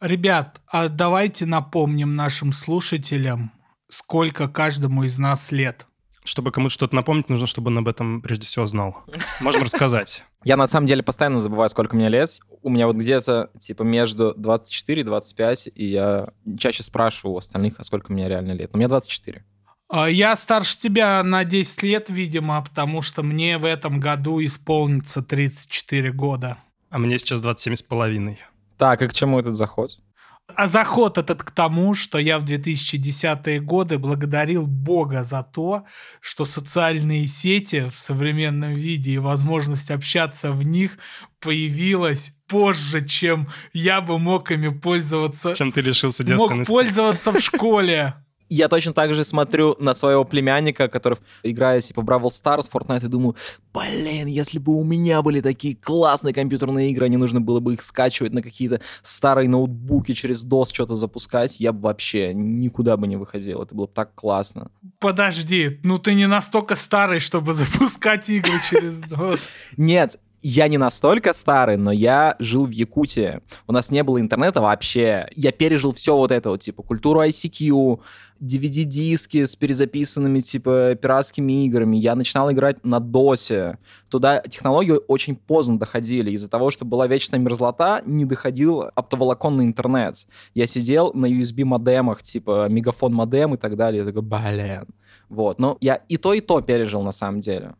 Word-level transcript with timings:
Ребят, 0.00 0.62
а 0.66 0.88
давайте 0.88 1.44
напомним 1.44 2.16
нашим 2.16 2.52
слушателям, 2.52 3.52
сколько 3.88 4.48
каждому 4.48 5.04
из 5.04 5.18
нас 5.18 5.52
лет. 5.52 5.86
Чтобы 6.24 6.52
кому-то 6.52 6.72
что-то 6.72 6.94
напомнить, 6.96 7.28
нужно, 7.28 7.46
чтобы 7.46 7.68
он 7.68 7.78
об 7.78 7.88
этом 7.88 8.22
прежде 8.22 8.46
всего 8.46 8.64
знал. 8.64 9.04
Можем 9.40 9.62
рассказать. 9.62 10.24
Я 10.44 10.56
на 10.56 10.66
самом 10.66 10.86
деле 10.86 11.02
постоянно 11.02 11.40
забываю, 11.40 11.68
сколько 11.68 11.96
мне 11.96 12.08
лет. 12.08 12.40
У 12.62 12.70
меня 12.70 12.86
вот 12.86 12.96
где-то 12.96 13.50
типа 13.58 13.82
между 13.82 14.34
24 14.34 15.02
и 15.02 15.04
25, 15.04 15.68
и 15.74 15.84
я 15.84 16.28
чаще 16.58 16.82
спрашиваю 16.82 17.34
у 17.34 17.38
остальных, 17.38 17.74
а 17.78 17.84
сколько 17.84 18.12
мне 18.12 18.28
реально 18.28 18.52
лет. 18.52 18.70
У 18.72 18.78
меня 18.78 18.88
24. 18.88 19.44
А, 19.88 20.08
я 20.08 20.34
старше 20.36 20.78
тебя 20.78 21.22
на 21.22 21.44
10 21.44 21.82
лет, 21.82 22.10
видимо, 22.10 22.62
потому 22.62 23.02
что 23.02 23.22
мне 23.22 23.58
в 23.58 23.64
этом 23.64 23.98
году 23.98 24.42
исполнится 24.42 25.22
34 25.22 26.12
года. 26.12 26.58
А 26.90 26.98
мне 26.98 27.18
сейчас 27.18 27.40
27 27.42 27.74
с 27.74 27.82
половиной. 27.82 28.40
Так, 28.80 29.02
и 29.02 29.08
к 29.08 29.12
чему 29.12 29.38
этот 29.38 29.56
заход? 29.56 29.90
А 30.56 30.66
заход 30.66 31.18
этот 31.18 31.42
к 31.42 31.50
тому, 31.50 31.92
что 31.92 32.18
я 32.18 32.38
в 32.38 32.44
2010-е 32.44 33.60
годы 33.60 33.98
благодарил 33.98 34.66
Бога 34.66 35.22
за 35.22 35.42
то, 35.42 35.84
что 36.22 36.46
социальные 36.46 37.26
сети 37.26 37.90
в 37.90 37.94
современном 37.94 38.72
виде 38.72 39.12
и 39.12 39.18
возможность 39.18 39.90
общаться 39.90 40.50
в 40.50 40.64
них 40.64 40.96
появилась 41.40 42.32
позже, 42.48 43.06
чем 43.06 43.50
я 43.74 44.00
бы 44.00 44.18
мог 44.18 44.50
ими 44.50 44.68
пользоваться. 44.68 45.54
Чем 45.54 45.72
ты 45.72 45.82
лишился 45.82 46.24
девственности. 46.24 46.70
Мог 46.70 46.82
пользоваться 46.82 47.32
в 47.32 47.40
школе 47.40 48.14
я 48.50 48.68
точно 48.68 48.92
так 48.92 49.14
же 49.14 49.24
смотрю 49.24 49.76
на 49.78 49.94
своего 49.94 50.24
племянника, 50.24 50.88
который 50.88 51.18
играет 51.44 51.84
типа 51.84 52.02
Бравл 52.02 52.30
Stars, 52.30 52.68
Fortnite, 52.70 53.06
и 53.06 53.08
думаю, 53.08 53.36
блин, 53.72 54.26
если 54.26 54.58
бы 54.58 54.74
у 54.74 54.84
меня 54.84 55.22
были 55.22 55.40
такие 55.40 55.76
классные 55.76 56.34
компьютерные 56.34 56.90
игры, 56.90 57.08
не 57.08 57.16
нужно 57.16 57.40
было 57.40 57.60
бы 57.60 57.74
их 57.74 57.82
скачивать 57.82 58.32
на 58.32 58.42
какие-то 58.42 58.80
старые 59.02 59.48
ноутбуки 59.48 60.12
через 60.14 60.44
DOS 60.44 60.70
что-то 60.72 60.94
запускать, 60.94 61.60
я 61.60 61.72
бы 61.72 61.80
вообще 61.80 62.34
никуда 62.34 62.96
бы 62.96 63.06
не 63.06 63.16
выходил. 63.16 63.62
Это 63.62 63.74
было 63.74 63.86
бы 63.86 63.92
так 63.92 64.14
классно. 64.14 64.70
Подожди, 64.98 65.80
ну 65.84 65.98
ты 65.98 66.14
не 66.14 66.26
настолько 66.26 66.74
старый, 66.74 67.20
чтобы 67.20 67.54
запускать 67.54 68.28
игры 68.28 68.60
через 68.68 69.00
DOS. 69.00 69.40
Нет, 69.76 70.18
я 70.42 70.68
не 70.68 70.78
настолько 70.78 71.34
старый, 71.34 71.76
но 71.76 71.92
я 71.92 72.36
жил 72.38 72.66
в 72.66 72.70
Якутии. 72.70 73.40
У 73.66 73.72
нас 73.72 73.90
не 73.90 74.02
было 74.02 74.20
интернета 74.20 74.60
вообще. 74.60 75.28
Я 75.34 75.52
пережил 75.52 75.92
все 75.92 76.16
вот 76.16 76.32
это 76.32 76.50
вот, 76.50 76.60
типа, 76.60 76.82
культуру 76.82 77.22
ICQ, 77.22 78.00
DVD-диски 78.40 79.44
с 79.44 79.54
перезаписанными, 79.54 80.40
типа, 80.40 80.94
пиратскими 80.94 81.66
играми. 81.66 81.98
Я 81.98 82.14
начинал 82.14 82.50
играть 82.50 82.84
на 82.84 82.96
DOS. 82.96 83.76
Туда 84.08 84.40
технологии 84.40 84.98
очень 85.08 85.36
поздно 85.36 85.78
доходили. 85.78 86.30
Из-за 86.30 86.48
того, 86.48 86.70
что 86.70 86.84
была 86.84 87.06
вечная 87.06 87.38
мерзлота, 87.38 88.02
не 88.06 88.24
доходил 88.24 88.84
оптоволоконный 88.94 89.64
интернет. 89.64 90.26
Я 90.54 90.66
сидел 90.66 91.12
на 91.12 91.26
USB-модемах, 91.26 92.22
типа, 92.22 92.68
мегафон 92.68 93.12
модем 93.12 93.54
и 93.54 93.58
так 93.58 93.76
далее. 93.76 94.04
Я 94.04 94.06
такой, 94.06 94.22
блин. 94.22 94.86
Вот. 95.28 95.58
Но 95.58 95.76
я 95.80 95.96
и 96.08 96.16
то, 96.16 96.32
и 96.32 96.40
то 96.40 96.62
пережил, 96.62 97.02
на 97.02 97.12
самом 97.12 97.40
деле 97.40 97.74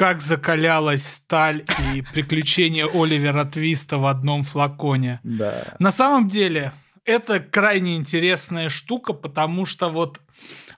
как 0.00 0.22
закалялась 0.22 1.06
сталь 1.06 1.62
и 1.92 2.00
приключения 2.00 2.88
Оливера 2.90 3.44
Твиста 3.44 3.98
в 3.98 4.06
одном 4.06 4.44
флаконе. 4.44 5.20
Да. 5.22 5.74
На 5.78 5.92
самом 5.92 6.26
деле, 6.26 6.72
это 7.04 7.38
крайне 7.38 7.96
интересная 7.96 8.70
штука, 8.70 9.12
потому 9.12 9.66
что 9.66 9.90
вот 9.90 10.22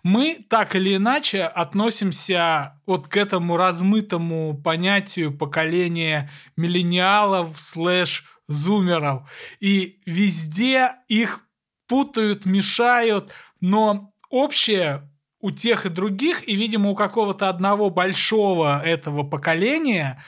мы 0.03 0.45
так 0.51 0.75
или 0.75 0.97
иначе 0.97 1.45
относимся 1.45 2.81
вот 2.85 3.07
к 3.07 3.17
этому 3.17 3.57
размытому 3.57 4.61
понятию 4.61 5.33
поколения 5.33 6.29
миллениалов 6.57 7.61
слэш 7.61 8.25
зумеров. 8.49 9.31
И 9.61 10.01
везде 10.05 10.95
их 11.07 11.47
путают, 11.87 12.45
мешают, 12.45 13.31
но 13.61 14.13
общее 14.31 15.09
у 15.43 15.51
тех 15.51 15.85
и 15.85 15.91
других, 15.91 16.49
и, 16.49 16.57
видимо, 16.57 16.91
у 16.91 16.95
какого-то 16.95 17.51
одного 17.51 17.91
большого 17.91 18.81
этого 18.83 19.25
поколения 19.25 20.23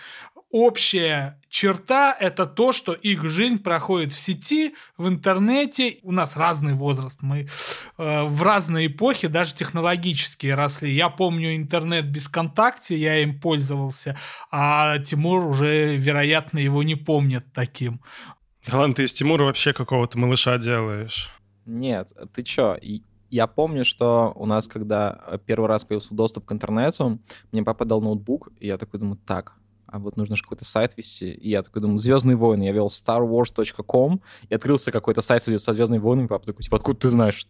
общая 0.50 1.41
черта— 1.49 2.16
это 2.21 2.47
то, 2.47 2.72
что 2.72 2.93
их 2.93 3.25
жизнь 3.25 3.61
проходит 3.61 4.12
в 4.12 4.19
сети, 4.19 4.75
в 4.97 5.09
интернете. 5.09 5.99
У 6.03 6.12
нас 6.12 6.37
разный 6.37 6.75
возраст, 6.75 7.19
мы 7.22 7.49
э, 7.97 8.22
в 8.25 8.43
разные 8.43 8.89
эпохи, 8.89 9.28
даже 9.28 9.55
технологические 9.55 10.55
росли. 10.55 10.93
Я 10.93 11.09
помню 11.09 11.56
интернет 11.56 12.06
без 12.06 12.27
ВКонтакте, 12.27 12.97
я 12.97 13.19
им 13.22 13.41
пользовался, 13.41 14.16
а 14.50 14.99
Тимур 14.99 15.47
уже, 15.47 15.97
вероятно, 15.97 16.59
его 16.59 16.83
не 16.83 16.97
помнит 16.97 17.53
таким. 17.53 18.00
Да 18.66 18.78
ладно, 18.78 18.94
ты 18.94 19.05
из 19.05 19.12
Тимура 19.12 19.44
вообще 19.44 19.72
какого-то 19.72 20.19
малыша 20.19 20.59
делаешь. 20.59 21.31
Нет, 21.66 22.12
ты 22.33 22.43
чё? 22.43 22.77
Я 23.34 23.49
помню, 23.49 23.84
что 23.84 24.33
у 24.37 24.47
нас, 24.47 24.69
когда 24.69 25.21
э, 25.27 25.39
первый 25.45 25.67
раз 25.67 25.84
появился 25.84 26.15
доступ 26.15 26.45
к 26.45 26.53
интернету, 26.53 27.19
мне 27.50 27.65
папа 27.65 27.84
дал 27.84 28.00
ноутбук, 28.00 28.50
и 28.61 28.69
я 28.69 28.78
такой 28.78 29.00
думаю, 29.00 29.19
так, 29.27 29.55
а 29.89 29.99
вот 29.99 30.17
нужно 30.17 30.37
же 30.37 30.45
какой-то 30.45 30.65
сайт 30.65 30.97
вести. 30.97 31.33
И 31.33 31.49
я 31.49 31.65
такой 31.65 31.83
думаю, 31.83 31.99
Звездные 31.99 32.37
войны. 32.37 32.62
Я 32.62 32.71
вел 32.71 32.87
starwars.com, 32.87 34.21
и 34.49 34.55
открылся 34.55 34.93
какой-то 34.93 35.21
сайт 35.21 35.43
со 35.43 35.72
Звездными 35.72 35.99
войнами. 35.99 36.28
Папа 36.28 36.47
такой, 36.47 36.62
типа, 36.62 36.77
откуда 36.77 37.00
ты 37.00 37.09
знаешь? 37.09 37.49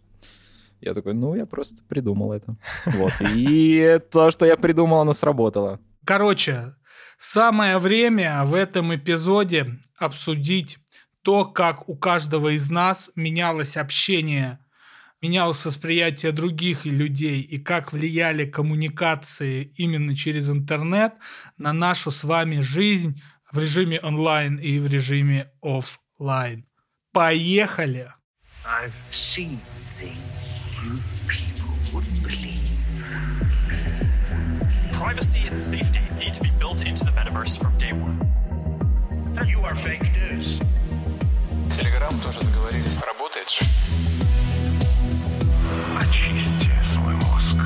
Я 0.81 0.95
такой, 0.95 1.13
ну, 1.13 1.35
я 1.35 1.45
просто 1.45 1.83
придумал 1.87 2.33
это. 2.33 2.57
Вот. 2.87 3.13
И 3.21 4.01
то, 4.11 4.31
что 4.31 4.47
я 4.47 4.57
придумал, 4.57 5.03
оно 5.03 5.13
сработало. 5.13 5.81
Короче, 6.07 6.77
самое 7.19 7.77
время 7.77 8.43
в 8.47 8.55
этом 8.55 8.95
эпизоде 8.95 9.79
обсудить 9.99 10.79
то, 11.21 11.45
как 11.45 11.91
у 11.91 11.95
каждого 11.95 12.57
из 12.57 12.71
нас 12.71 13.11
менялось 13.17 13.77
общение 13.77 14.64
менялось 15.25 15.65
восприятие 15.65 16.33
других 16.33 16.85
людей 16.85 17.41
и 17.41 17.59
как 17.59 17.95
влияли 17.95 18.45
коммуникации 18.45 19.73
именно 19.75 20.15
через 20.15 20.51
интернет 20.51 21.15
на 21.57 21.73
нашу 21.73 22.11
с 22.11 22.25
вами 22.25 22.61
жизнь 22.61 23.23
в 23.51 23.59
режиме 23.59 23.99
онлайн 24.01 24.57
и 24.57 24.79
в 24.79 24.87
режиме 24.87 25.51
офлайн. 25.63 26.67
Поехали! 27.13 28.13
I've 28.67 28.93
seen 29.11 29.59
Privacy 34.93 35.49
and 35.49 35.59
safety 35.59 36.01
need 36.21 36.35
to 36.35 36.43
be 36.43 36.51
built 36.59 36.81
into 36.87 37.03
the 37.05 37.13
metaverse 37.13 37.57
from 37.57 37.73
day 37.79 37.93
one. 37.93 38.19
You 39.47 39.61
are 39.61 39.75
fake 39.75 40.07
news. 40.19 40.61
Телеграм 41.77 42.15
тоже 42.21 42.41
договорились. 42.41 42.99
Работает 42.99 43.49
же. 43.51 43.61
Очисти 46.15 46.71
свой 46.93 47.15
мозг. 47.15 47.57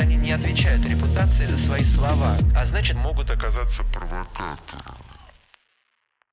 Они 0.00 0.16
не 0.16 0.32
отвечают 0.32 0.86
репутации 0.86 1.44
за 1.44 1.58
свои 1.58 1.82
слова, 1.82 2.34
а 2.56 2.64
значит 2.64 2.96
могут 2.96 3.30
оказаться 3.30 3.84
провокатором. 3.92 4.96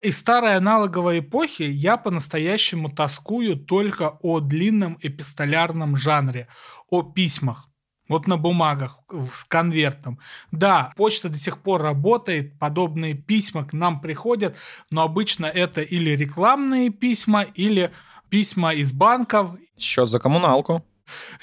Из 0.01 0.17
старой 0.17 0.55
аналоговой 0.55 1.19
эпохи 1.19 1.63
я 1.63 1.97
по-настоящему 1.97 2.89
тоскую 2.89 3.57
только 3.57 4.17
о 4.21 4.39
длинном 4.39 4.97
эпистолярном 5.01 5.97
жанре, 5.97 6.47
о 6.89 7.03
письмах. 7.03 7.67
Вот 8.07 8.27
на 8.27 8.37
бумагах 8.37 8.99
с 9.33 9.43
конвертом. 9.43 10.19
Да, 10.51 10.93
почта 10.95 11.27
до 11.27 11.37
сих 11.37 11.61
пор 11.61 11.81
работает, 11.81 12.57
подобные 12.57 13.13
письма 13.13 13.65
к 13.65 13.73
нам 13.73 13.99
приходят, 13.99 14.55
но 14.89 15.03
обычно 15.03 15.47
это 15.47 15.81
или 15.81 16.11
рекламные 16.11 16.91
письма, 16.91 17.43
или 17.43 17.91
письма 18.29 18.73
из 18.73 18.91
банков. 18.91 19.51
Счет 19.77 20.09
за 20.09 20.19
коммуналку. 20.19 20.85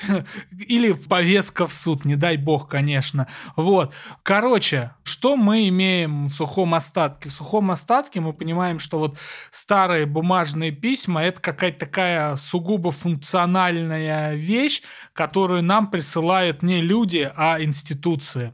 Или 0.68 0.92
повестка 0.92 1.66
в 1.66 1.72
суд, 1.72 2.04
не 2.04 2.16
дай 2.16 2.36
бог, 2.36 2.68
конечно. 2.68 3.26
Вот. 3.56 3.92
Короче, 4.22 4.92
что 5.02 5.36
мы 5.36 5.68
имеем 5.68 6.26
в 6.26 6.30
сухом 6.30 6.74
остатке? 6.74 7.28
В 7.28 7.32
сухом 7.32 7.70
остатке 7.70 8.20
мы 8.20 8.32
понимаем, 8.32 8.78
что 8.78 8.98
вот 8.98 9.18
старые 9.50 10.06
бумажные 10.06 10.72
письма— 10.72 11.22
это 11.24 11.40
какая-то 11.40 11.80
такая 11.80 12.36
сугубо 12.36 12.90
функциональная 12.90 14.34
вещь, 14.34 14.82
которую 15.12 15.62
нам 15.62 15.90
присылают 15.90 16.62
не 16.62 16.80
люди, 16.80 17.30
а 17.36 17.60
институции. 17.62 18.52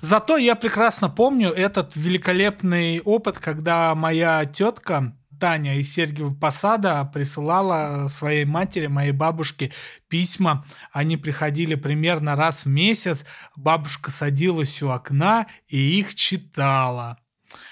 Зато 0.00 0.36
я 0.36 0.54
прекрасно 0.54 1.10
помню 1.10 1.50
этот 1.50 1.96
великолепный 1.96 3.00
опыт, 3.00 3.38
когда 3.38 3.94
моя 3.94 4.44
тетка 4.46 5.14
Таня 5.38 5.78
из 5.78 5.92
Сергиева 5.92 6.34
Посада 6.34 7.04
присылала 7.12 8.08
своей 8.08 8.44
матери, 8.44 8.86
моей 8.86 9.12
бабушке 9.12 9.72
письма. 10.08 10.64
Они 10.92 11.16
приходили 11.16 11.74
примерно 11.74 12.36
раз 12.36 12.64
в 12.64 12.68
месяц. 12.68 13.24
Бабушка 13.56 14.10
садилась 14.10 14.82
у 14.82 14.90
окна 14.90 15.46
и 15.68 15.76
их 15.76 16.14
читала. 16.14 17.18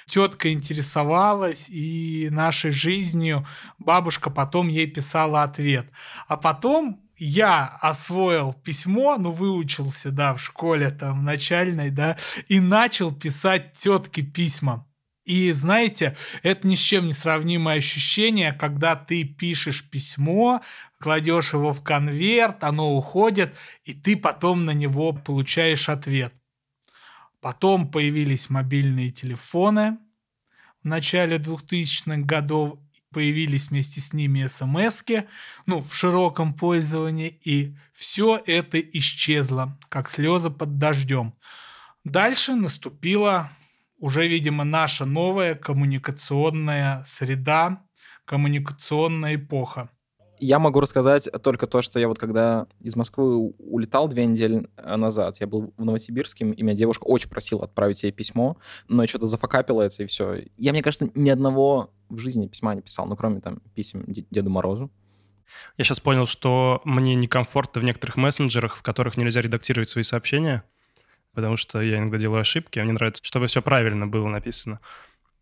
Тетка 0.06 0.52
интересовалась 0.52 1.68
и 1.68 2.28
нашей 2.30 2.70
жизнью. 2.70 3.46
Бабушка 3.78 4.30
потом 4.30 4.68
ей 4.68 4.86
писала 4.86 5.42
ответ. 5.42 5.90
А 6.28 6.36
потом 6.36 7.02
я 7.16 7.66
освоил 7.80 8.52
письмо, 8.52 9.16
ну, 9.16 9.30
выучился, 9.30 10.10
да, 10.10 10.34
в 10.34 10.40
школе 10.40 10.90
там 10.90 11.24
начальной, 11.24 11.90
да, 11.90 12.16
и 12.48 12.58
начал 12.58 13.12
писать 13.12 13.72
тетке 13.72 14.22
письма. 14.22 14.86
И 15.24 15.52
знаете, 15.52 16.16
это 16.42 16.66
ни 16.66 16.74
с 16.74 16.80
чем 16.80 17.06
не 17.06 17.12
сравнимое 17.12 17.78
ощущение, 17.78 18.52
когда 18.52 18.96
ты 18.96 19.22
пишешь 19.22 19.88
письмо, 19.88 20.62
кладешь 20.98 21.52
его 21.52 21.72
в 21.72 21.82
конверт, 21.82 22.64
оно 22.64 22.96
уходит, 22.96 23.54
и 23.84 23.92
ты 23.92 24.16
потом 24.16 24.64
на 24.64 24.72
него 24.72 25.12
получаешь 25.12 25.88
ответ. 25.88 26.34
Потом 27.40 27.90
появились 27.90 28.50
мобильные 28.50 29.10
телефоны 29.10 29.98
в 30.82 30.88
начале 30.88 31.36
2000-х 31.36 32.22
годов, 32.22 32.78
появились 33.12 33.68
вместе 33.68 34.00
с 34.00 34.12
ними 34.12 34.46
смс 34.46 35.04
ну, 35.66 35.80
в 35.80 35.94
широком 35.94 36.52
пользовании, 36.52 37.38
и 37.44 37.76
все 37.92 38.42
это 38.44 38.80
исчезло, 38.80 39.78
как 39.88 40.08
слезы 40.08 40.50
под 40.50 40.78
дождем. 40.78 41.34
Дальше 42.04 42.54
наступила 42.54 43.50
уже, 44.02 44.26
видимо, 44.26 44.64
наша 44.64 45.04
новая 45.04 45.54
коммуникационная 45.54 47.04
среда, 47.06 47.84
коммуникационная 48.24 49.36
эпоха. 49.36 49.90
Я 50.40 50.58
могу 50.58 50.80
рассказать 50.80 51.28
только 51.44 51.68
то, 51.68 51.82
что 51.82 52.00
я 52.00 52.08
вот 52.08 52.18
когда 52.18 52.66
из 52.80 52.96
Москвы 52.96 53.54
улетал 53.58 54.08
две 54.08 54.26
недели 54.26 54.66
назад, 54.76 55.36
я 55.38 55.46
был 55.46 55.72
в 55.76 55.84
Новосибирске, 55.84 56.46
и 56.46 56.62
меня 56.64 56.74
девушка 56.74 57.04
очень 57.04 57.30
просила 57.30 57.62
отправить 57.62 58.02
ей 58.02 58.10
письмо, 58.10 58.56
но 58.88 59.06
что-то 59.06 59.26
зафакапило 59.26 59.82
это, 59.82 60.02
и 60.02 60.06
все. 60.06 60.46
Я, 60.56 60.72
мне 60.72 60.82
кажется, 60.82 61.08
ни 61.14 61.30
одного 61.30 61.94
в 62.08 62.18
жизни 62.18 62.48
письма 62.48 62.74
не 62.74 62.82
писал, 62.82 63.06
ну, 63.06 63.14
кроме 63.14 63.40
там 63.40 63.60
писем 63.76 64.02
Деду 64.08 64.50
Морозу. 64.50 64.90
Я 65.76 65.84
сейчас 65.84 66.00
понял, 66.00 66.26
что 66.26 66.80
мне 66.84 67.14
некомфортно 67.14 67.80
в 67.80 67.84
некоторых 67.84 68.16
мессенджерах, 68.16 68.74
в 68.74 68.82
которых 68.82 69.16
нельзя 69.16 69.40
редактировать 69.42 69.88
свои 69.88 70.02
сообщения, 70.02 70.64
потому 71.34 71.56
что 71.56 71.80
я 71.80 71.98
иногда 71.98 72.18
делаю 72.18 72.40
ошибки, 72.40 72.78
а 72.78 72.84
мне 72.84 72.92
нравится, 72.92 73.24
чтобы 73.24 73.46
все 73.46 73.62
правильно 73.62 74.06
было 74.06 74.28
написано. 74.28 74.80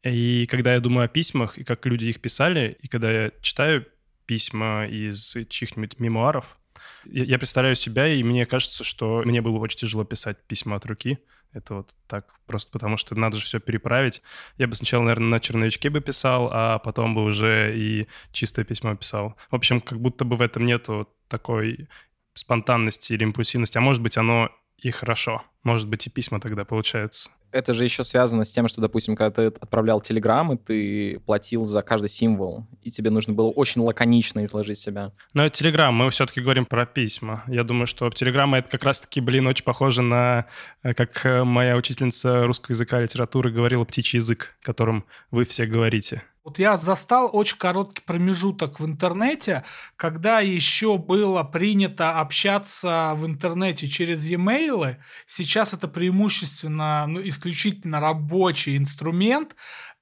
И 0.03 0.47
когда 0.47 0.75
я 0.75 0.81
думаю 0.81 1.05
о 1.05 1.09
письмах, 1.09 1.59
и 1.59 1.65
как 1.65 1.85
люди 1.87 2.07
их 2.07 2.21
писали, 2.21 2.79
и 2.81 2.89
когда 2.89 3.11
я 3.11 3.33
читаю 3.43 3.87
письма 4.27 4.87
из 4.87 5.37
чьих-нибудь 5.49 5.99
мемуаров, 5.99 6.57
я 7.05 7.39
представляю 7.39 7.77
себя, 7.77 8.07
и 8.09 8.23
мне 8.23 8.47
кажется, 8.47 8.85
что 8.85 9.23
мне 9.25 9.43
было 9.43 9.59
очень 9.59 9.79
тяжело 9.79 10.05
писать 10.05 10.39
письма 10.47 10.77
от 10.77 10.87
руки. 10.87 11.19
Это 11.53 11.75
вот 11.75 11.95
так, 12.07 12.33
просто 12.47 12.71
потому 12.71 12.97
что 12.97 13.17
надо 13.17 13.37
же 13.37 13.43
все 13.43 13.59
переправить. 13.59 14.23
Я 14.57 14.69
бы 14.69 14.77
сначала, 14.77 15.03
наверное, 15.03 15.29
на 15.29 15.41
черновичке 15.41 15.91
бы 15.91 16.01
писал, 16.01 16.49
а 16.53 16.79
потом 16.79 17.15
бы 17.15 17.25
уже 17.25 17.77
и 17.77 18.07
чистое 18.31 18.65
письмо 18.65 18.95
писал. 18.95 19.37
В 19.51 19.57
общем, 19.57 19.81
как 19.81 20.01
будто 20.01 20.25
бы 20.25 20.37
в 20.37 20.43
этом 20.43 20.65
нету 20.65 21.09
такой 21.29 21.89
спонтанности 22.35 23.15
или 23.15 23.25
импульсивности, 23.25 23.79
а 23.79 23.81
может 23.81 24.01
быть, 24.03 24.17
оно 24.17 24.51
и 24.83 24.91
хорошо. 24.91 25.43
Может 25.63 25.89
быть, 25.89 26.07
и 26.07 26.11
письма 26.11 26.41
тогда 26.41 26.65
получаются. 26.65 27.31
Это 27.53 27.75
же 27.75 27.85
еще 27.85 28.05
связано 28.05 28.45
с 28.45 28.53
тем, 28.53 28.69
что, 28.69 28.81
допустим, 28.81 29.17
когда 29.17 29.31
ты 29.31 29.47
отправлял 29.47 30.01
телеграммы, 30.01 30.57
ты 30.57 31.21
платил 31.27 31.65
за 31.65 31.83
каждый 31.83 32.09
символ, 32.09 32.67
и 32.83 32.91
тебе 32.91 33.11
нужно 33.11 33.35
было 33.35 33.51
очень 33.51 33.81
лаконично 33.81 34.45
изложить 34.45 34.79
себя. 34.79 35.13
Но 35.35 35.45
это 35.45 35.59
телеграмм, 35.59 35.95
мы 35.95 36.11
все-таки 36.11 36.41
говорим 36.41 36.65
про 36.65 36.87
письма. 36.87 37.43
Я 37.49 37.65
думаю, 37.65 37.87
что 37.87 38.09
телеграмма— 38.11 38.59
это 38.61 38.71
как 38.71 38.85
раз-таки, 38.85 39.21
блин, 39.21 39.49
очень 39.49 39.65
похоже 39.65 40.03
на, 40.03 40.47
э, 40.83 40.95
как 40.95 41.27
э, 41.27 41.43
моя 41.43 41.77
учительница 41.77 42.45
русского 42.47 42.73
языка 42.73 43.01
и 43.01 43.03
литературы 43.03 43.51
говорила, 43.51 43.85
птичий 43.85 44.19
язык, 44.19 44.57
которым 44.63 45.05
вы 45.31 45.45
все 45.45 45.67
говорите. 45.67 46.23
Вот 46.43 46.59
я 46.59 46.79
застал 46.79 47.29
очень 47.33 47.59
короткий 47.59 48.03
промежуток 48.03 48.81
в 48.81 48.87
интернете, 48.87 49.63
когда 49.97 50.41
еще 50.41 50.97
было 50.97 51.43
принято 51.45 52.19
общаться 52.19 53.13
в 53.17 53.27
интернете 53.27 53.87
через 53.87 54.25
e-mail. 54.25 54.97
Сейчас 55.27 55.75
это 55.75 55.87
преимущественно, 55.87 57.07
ну, 57.07 57.21
исключительно 57.23 58.01
рабочий 58.01 58.79
инструмент. 58.79 59.55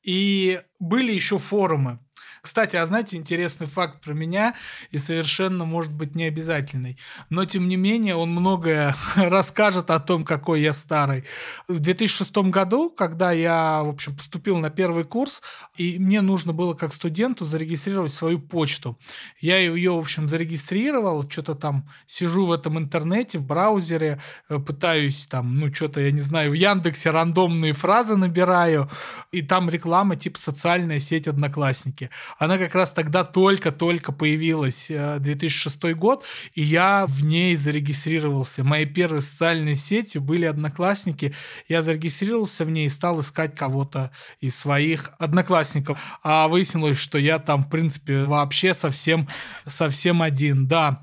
И 0.03 0.61
были 0.79 1.13
еще 1.13 1.39
форумы. 1.39 1.99
Кстати, 2.43 2.77
а 2.77 2.87
знаете 2.87 3.17
интересный 3.17 3.67
факт 3.67 4.01
про 4.01 4.15
меня 4.15 4.55
и 4.91 4.99
совершенно, 4.99 5.65
может 5.65 5.93
быть, 5.93 6.15
не 6.15 6.25
обязательный. 6.25 6.99
Но, 7.31 7.45
тем 7.45 7.69
не 7.69 7.77
менее, 7.77 8.15
он 8.15 8.31
многое 8.31 8.95
расскажет 9.17 9.91
о 9.91 10.01
том, 10.01 10.25
какой 10.25 10.61
я 10.61 10.73
старый. 10.73 11.25
В 11.67 11.79
2006 11.79 12.37
году, 12.51 12.91
когда 12.91 13.33
я, 13.33 13.83
в 13.83 13.89
общем, 13.89 14.17
поступил 14.17 14.59
на 14.59 14.71
первый 14.71 15.05
курс, 15.05 15.43
и 15.77 15.99
мне 15.99 16.21
нужно 16.21 16.53
было 16.53 16.75
как 16.75 16.93
студенту 16.93 17.45
зарегистрировать 17.45 18.13
свою 18.13 18.39
почту. 18.39 18.99
Я 19.41 19.59
ее, 19.59 19.93
в 19.93 19.99
общем, 19.99 20.29
зарегистрировал, 20.29 21.29
что-то 21.29 21.55
там 21.55 21.89
сижу 22.07 22.47
в 22.47 22.53
этом 22.53 22.79
интернете, 22.79 23.39
в 23.39 23.43
браузере, 23.45 24.21
э, 24.49 24.59
пытаюсь 24.59 25.27
там, 25.27 25.59
ну, 25.59 25.73
что-то, 25.75 26.01
я 26.01 26.11
не 26.11 26.21
знаю, 26.21 26.51
в 26.51 26.55
Яндексе 26.55 27.11
рандомные 27.11 27.73
фразы 27.73 28.17
набираю, 28.17 28.91
и 29.33 29.43
там 29.43 29.71
реклама 29.71 30.17
типа 30.17 30.39
социальная 30.39 30.99
сеть 30.99 31.29
Одноклассники. 31.29 32.11
Она 32.39 32.59
как 32.59 32.75
раз 32.75 32.93
тогда 32.93 33.25
только-только 33.25 34.13
появилась, 34.13 34.89
2006 34.89 35.85
э, 35.85 35.95
год, 35.95 36.25
и 36.55 36.63
я 36.63 37.07
в 37.07 37.25
ней 37.25 37.57
зарегистрировался. 37.57 38.65
Мои 38.65 38.85
первые 38.85 39.23
социальные 39.23 39.77
сети 39.77 40.19
были 40.19 40.45
одноклассники. 40.45 41.35
Я 41.69 41.83
зарегистрировался 41.83 42.65
в 42.65 42.71
ней 42.71 42.87
и 42.87 42.91
стал 42.91 43.21
искать 43.21 43.55
кого-то 43.55 44.11
из 44.41 44.57
своих 44.57 45.11
одноклассников. 45.19 46.01
А 46.23 46.49
выяснилось, 46.49 46.99
что 46.99 47.19
я 47.19 47.39
там, 47.39 47.65
в 47.65 47.71
принципе, 47.71 48.25
вообще 48.25 48.75
совсем, 48.75 49.29
совсем 49.67 50.23
один, 50.23 50.67
да. 50.67 51.03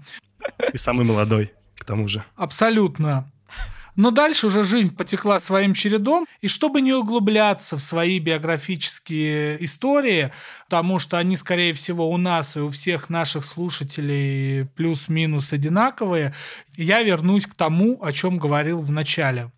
И 0.74 0.78
самый 0.78 1.06
молодой, 1.06 1.54
к 1.76 1.86
тому 1.86 2.08
же. 2.08 2.24
Абсолютно. 2.36 3.32
Но 3.96 4.12
дальше 4.12 4.48
уже 4.48 4.64
жизнь 4.64 4.96
потекла 4.96 5.40
своим 5.40 5.74
чередом, 5.74 6.28
и 6.42 6.48
чтобы 6.48 6.82
не 6.82 6.94
углубляться 6.94 7.78
в 7.78 7.82
свои 7.82 8.20
биографические 8.20 9.64
истории, 9.64 10.32
потому 10.70 11.00
что 11.00 11.18
они, 11.18 11.38
скорее 11.38 11.74
всего, 11.74 12.10
у 12.10 12.18
нас 12.18 12.58
и 12.58 12.60
у 12.60 12.70
всех 12.70 13.10
наших 13.10 13.46
слушателей 13.46 14.66
плюс-минус 14.66 15.54
одинаковые, 15.54 16.34
я 16.76 17.02
вернусь 17.04 17.46
к 17.46 17.56
тому, 17.56 18.04
о 18.04 18.12
чем 18.12 18.38
говорил 18.38 18.82
в 18.82 18.92
начале, 18.92 19.52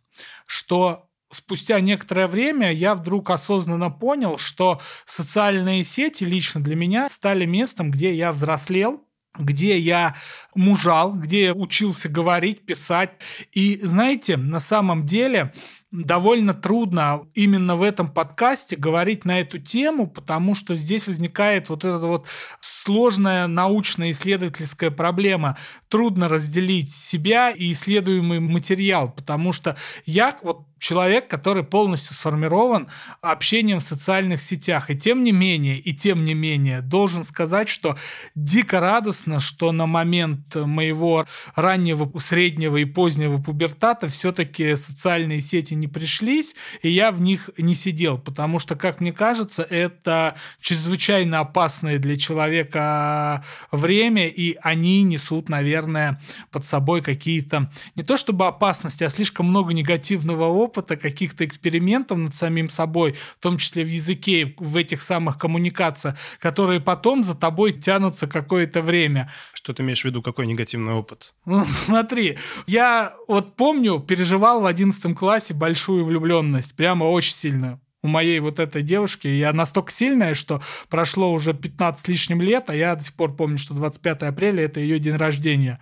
что 0.46 1.08
спустя 1.32 1.80
некоторое 1.80 2.28
время 2.28 2.72
я 2.72 2.96
вдруг 2.96 3.30
осознанно 3.32 3.90
понял, 3.90 4.38
что 4.38 4.80
социальные 5.06 5.84
сети 5.84 6.24
лично 6.24 6.62
для 6.62 6.76
меня 6.76 7.10
стали 7.10 7.46
местом, 7.46 7.92
где 7.92 8.14
я 8.14 8.32
взрослел, 8.32 9.07
где 9.38 9.78
я 9.78 10.16
мужал, 10.56 11.14
где 11.14 11.46
я 11.46 11.54
учился 11.54 12.10
говорить, 12.10 12.66
писать. 12.66 13.12
И 13.52 13.80
знаете, 13.84 14.38
на 14.38 14.60
самом 14.60 15.06
деле 15.06 15.54
довольно 15.92 16.54
трудно 16.54 17.22
именно 17.34 17.76
в 17.76 17.82
этом 17.82 18.10
подкасте 18.10 18.76
говорить 18.76 19.24
на 19.24 19.40
эту 19.40 19.58
тему, 19.58 20.08
потому 20.08 20.54
что 20.54 20.76
здесь 20.76 21.08
возникает 21.08 21.70
вот 21.70 21.86
эта 21.86 22.00
вот 22.00 22.28
сложная 22.60 23.48
научная 23.48 24.12
исследовательская 24.12 24.92
проблема. 24.92 25.58
Трудно 25.88 26.28
разделить 26.28 26.94
себя 26.94 27.52
и 27.52 27.72
исследуемый 27.72 28.40
материал, 28.40 29.10
потому 29.10 29.54
что 29.54 29.78
я 30.06 30.36
вот 30.42 30.66
человек, 30.80 31.28
который 31.28 31.64
полностью 31.64 32.16
сформирован 32.16 32.88
общением 33.22 33.80
в 33.80 33.84
социальных 33.84 34.42
сетях. 34.42 34.90
И 34.90 34.98
тем 34.98 35.24
не 35.24 35.32
менее, 35.32 35.78
и 35.78 35.94
тем 35.94 36.24
не 36.24 36.34
менее, 36.34 36.82
должен 36.82 37.24
сказать, 37.24 37.70
что 37.70 37.98
дико 38.36 38.80
радостно, 38.80 39.40
что 39.40 39.72
на 39.72 39.86
момент 39.86 40.56
моего 40.56 41.26
раннего, 41.56 42.12
среднего 42.20 42.78
и 42.78 42.86
позднего 42.86 43.38
пубертата 43.38 44.08
все-таки 44.08 44.76
социальные 44.76 45.42
сети 45.42 45.74
не 45.74 45.88
пришлись, 45.88 46.56
и 46.82 46.90
я 46.90 47.12
в 47.12 47.22
них 47.22 47.50
не 47.58 47.76
сидел, 47.76 48.18
потому 48.18 48.60
что, 48.60 48.76
как 48.76 49.02
мне 49.02 49.14
кажется, 49.14 49.64
это 49.64 50.36
чрезвычайно 50.62 51.40
опасное 51.40 52.00
для 52.00 52.18
человека 52.18 53.44
время, 53.72 54.28
и 54.28 54.58
они 54.62 55.04
несут, 55.04 55.50
наверное, 55.50 56.22
под 56.52 56.66
собой 56.66 57.02
какие-то 57.02 57.70
не 57.96 58.04
то 58.04 58.18
чтобы 58.18 58.48
опасности, 58.48 59.04
а 59.04 59.10
слишком 59.10 59.48
много 59.48 59.74
негативного 59.74 60.46
опыта, 60.46 60.67
каких-то 60.70 61.46
экспериментов 61.46 62.18
над 62.18 62.36
самим 62.36 62.70
собой, 62.70 63.14
в 63.14 63.42
том 63.42 63.58
числе 63.58 63.84
в 63.84 63.88
языке, 63.88 64.56
в 64.58 64.78
этих 64.78 65.02
самых 65.02 65.38
коммуникациях, 65.38 66.16
которые 66.40 66.80
потом 66.80 67.24
за 67.24 67.36
тобой 67.36 67.74
тянутся 67.74 68.28
какое-то 68.28 68.82
время. 68.82 69.32
Что 69.54 69.74
ты 69.74 69.84
имеешь 69.84 70.02
в 70.02 70.06
виду, 70.06 70.22
какой 70.22 70.48
негативный 70.48 70.94
опыт? 70.94 71.34
Ну, 71.46 71.66
смотри, 71.66 72.38
я 72.68 73.14
вот 73.28 73.56
помню, 73.56 74.00
переживал 74.00 74.62
в 74.62 74.66
11 74.66 75.16
классе 75.16 75.54
большую 75.54 76.06
влюбленность, 76.06 76.76
прямо 76.76 77.06
очень 77.06 77.34
сильную 77.34 77.82
у 78.08 78.10
моей 78.10 78.40
вот 78.40 78.60
этой 78.60 78.82
девушки. 78.82 79.28
Я 79.28 79.52
настолько 79.54 79.92
сильная, 79.92 80.34
что 80.34 80.62
прошло 80.90 81.32
уже 81.32 81.54
15 81.54 82.06
с 82.06 82.08
лишним 82.08 82.42
лет, 82.42 82.70
а 82.70 82.76
я 82.76 82.96
до 82.96 83.04
сих 83.04 83.14
пор 83.14 83.36
помню, 83.36 83.58
что 83.58 83.74
25 83.74 84.24
апреля 84.24 84.64
это 84.64 84.80
ее 84.80 84.98
день 84.98 85.18
рождения. 85.18 85.80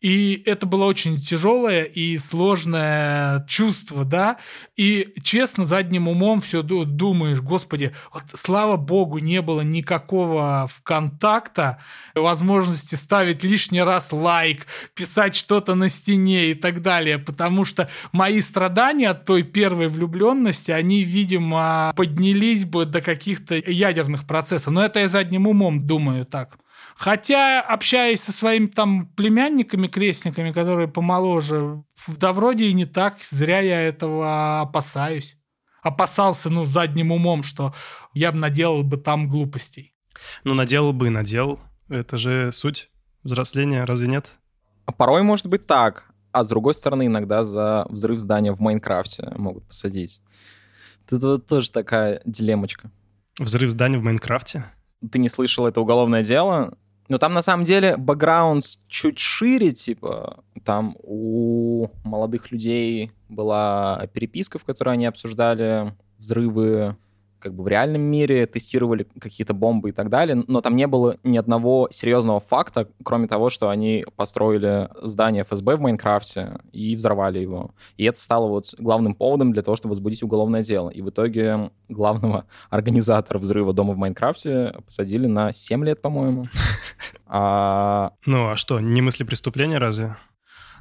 И 0.00 0.42
это 0.46 0.66
было 0.66 0.84
очень 0.86 1.16
тяжелое 1.16 1.84
и 1.84 2.18
сложное 2.18 3.46
чувство, 3.46 4.04
да. 4.04 4.38
И 4.76 5.14
честно, 5.22 5.64
задним 5.64 6.08
умом 6.08 6.40
все 6.40 6.62
думаешь, 6.62 7.40
господи, 7.40 7.94
вот 8.12 8.24
слава 8.34 8.76
богу, 8.76 9.18
не 9.18 9.40
было 9.40 9.60
никакого 9.60 10.68
ВКонтакта, 10.74 11.78
возможности 12.16 12.96
ставить 12.96 13.44
лишний 13.44 13.82
раз 13.82 14.10
лайк, 14.10 14.66
писать 14.94 15.36
что-то 15.36 15.76
на 15.76 15.88
стене 15.88 16.50
и 16.50 16.54
так 16.54 16.82
далее, 16.82 17.18
потому 17.18 17.64
что 17.64 17.88
мои 18.10 18.40
страдания 18.40 19.10
от 19.10 19.24
той 19.24 19.44
первой 19.44 19.86
влюбленности, 19.86 20.72
они, 20.72 21.04
видимо, 21.04 21.51
а, 21.54 21.92
поднялись 21.94 22.64
бы 22.64 22.84
до 22.84 23.00
каких-то 23.00 23.54
ядерных 23.54 24.26
процессов. 24.26 24.72
Но 24.72 24.84
это 24.84 25.00
я 25.00 25.08
задним 25.08 25.46
умом 25.46 25.86
думаю 25.86 26.26
так. 26.26 26.58
Хотя, 26.96 27.60
общаясь 27.60 28.22
со 28.22 28.32
своими 28.32 28.66
там 28.66 29.06
племянниками, 29.06 29.86
крестниками, 29.86 30.52
которые 30.52 30.88
помоложе, 30.88 31.82
да 32.06 32.32
вроде 32.32 32.66
и 32.66 32.72
не 32.72 32.86
так, 32.86 33.16
зря 33.22 33.60
я 33.60 33.80
этого 33.80 34.60
опасаюсь. 34.60 35.36
Опасался, 35.82 36.48
ну, 36.48 36.64
задним 36.64 37.10
умом, 37.10 37.42
что 37.42 37.74
я 38.14 38.30
бы 38.30 38.38
наделал 38.38 38.82
бы 38.82 38.98
там 38.98 39.28
глупостей. 39.28 39.94
Ну, 40.44 40.54
наделал 40.54 40.92
бы 40.92 41.08
и 41.08 41.10
наделал. 41.10 41.58
Это 41.88 42.16
же 42.16 42.52
суть 42.52 42.90
взросления, 43.24 43.84
разве 43.84 44.06
нет? 44.06 44.34
А 44.86 44.92
порой 44.92 45.22
может 45.22 45.46
быть 45.46 45.66
так. 45.66 46.12
А 46.32 46.44
с 46.44 46.48
другой 46.48 46.74
стороны, 46.74 47.06
иногда 47.06 47.44
за 47.44 47.86
взрыв 47.90 48.18
здания 48.18 48.52
в 48.52 48.60
Майнкрафте 48.60 49.32
могут 49.36 49.66
посадить. 49.66 50.22
Это 51.06 51.18
вот 51.26 51.46
тоже 51.46 51.70
такая 51.70 52.20
дилемочка. 52.24 52.90
Взрыв 53.38 53.70
здания 53.70 53.98
в 53.98 54.02
Майнкрафте? 54.02 54.64
Ты 55.10 55.18
не 55.18 55.28
слышал 55.28 55.66
это 55.66 55.80
уголовное 55.80 56.22
дело? 56.22 56.76
Но 57.08 57.18
там 57.18 57.34
на 57.34 57.42
самом 57.42 57.64
деле 57.64 57.96
бэкграунд 57.96 58.64
чуть 58.88 59.18
шире, 59.18 59.72
типа, 59.72 60.44
там 60.64 60.96
у 61.02 61.88
молодых 62.04 62.52
людей 62.52 63.10
была 63.28 64.06
переписка, 64.12 64.58
в 64.58 64.64
которой 64.64 64.94
они 64.94 65.06
обсуждали 65.06 65.94
взрывы 66.18 66.96
как 67.42 67.54
бы 67.54 67.64
в 67.64 67.68
реальном 67.68 68.02
мире, 68.02 68.46
тестировали 68.46 69.06
какие-то 69.18 69.52
бомбы 69.52 69.90
и 69.90 69.92
так 69.92 70.08
далее, 70.08 70.42
но 70.46 70.60
там 70.60 70.76
не 70.76 70.86
было 70.86 71.16
ни 71.24 71.36
одного 71.36 71.88
серьезного 71.90 72.40
факта, 72.40 72.88
кроме 73.02 73.26
того, 73.26 73.50
что 73.50 73.68
они 73.68 74.04
построили 74.16 74.88
здание 75.02 75.44
ФСБ 75.44 75.76
в 75.76 75.80
Майнкрафте 75.80 76.60
и 76.72 76.94
взорвали 76.94 77.40
его. 77.40 77.72
И 77.96 78.04
это 78.04 78.20
стало 78.20 78.46
вот 78.48 78.74
главным 78.78 79.14
поводом 79.14 79.52
для 79.52 79.62
того, 79.62 79.76
чтобы 79.76 79.90
возбудить 79.90 80.22
уголовное 80.22 80.62
дело. 80.62 80.88
И 80.90 81.02
в 81.02 81.10
итоге 81.10 81.70
главного 81.88 82.46
организатора 82.70 83.38
взрыва 83.38 83.72
дома 83.72 83.94
в 83.94 83.96
Майнкрафте 83.96 84.74
посадили 84.86 85.26
на 85.26 85.52
7 85.52 85.84
лет, 85.84 86.00
по-моему. 86.00 86.46
А... 87.34 88.12
Ну, 88.26 88.50
а 88.50 88.56
что, 88.56 88.78
не 88.78 89.00
мысли 89.00 89.24
преступления 89.24 89.78
разве? 89.78 90.16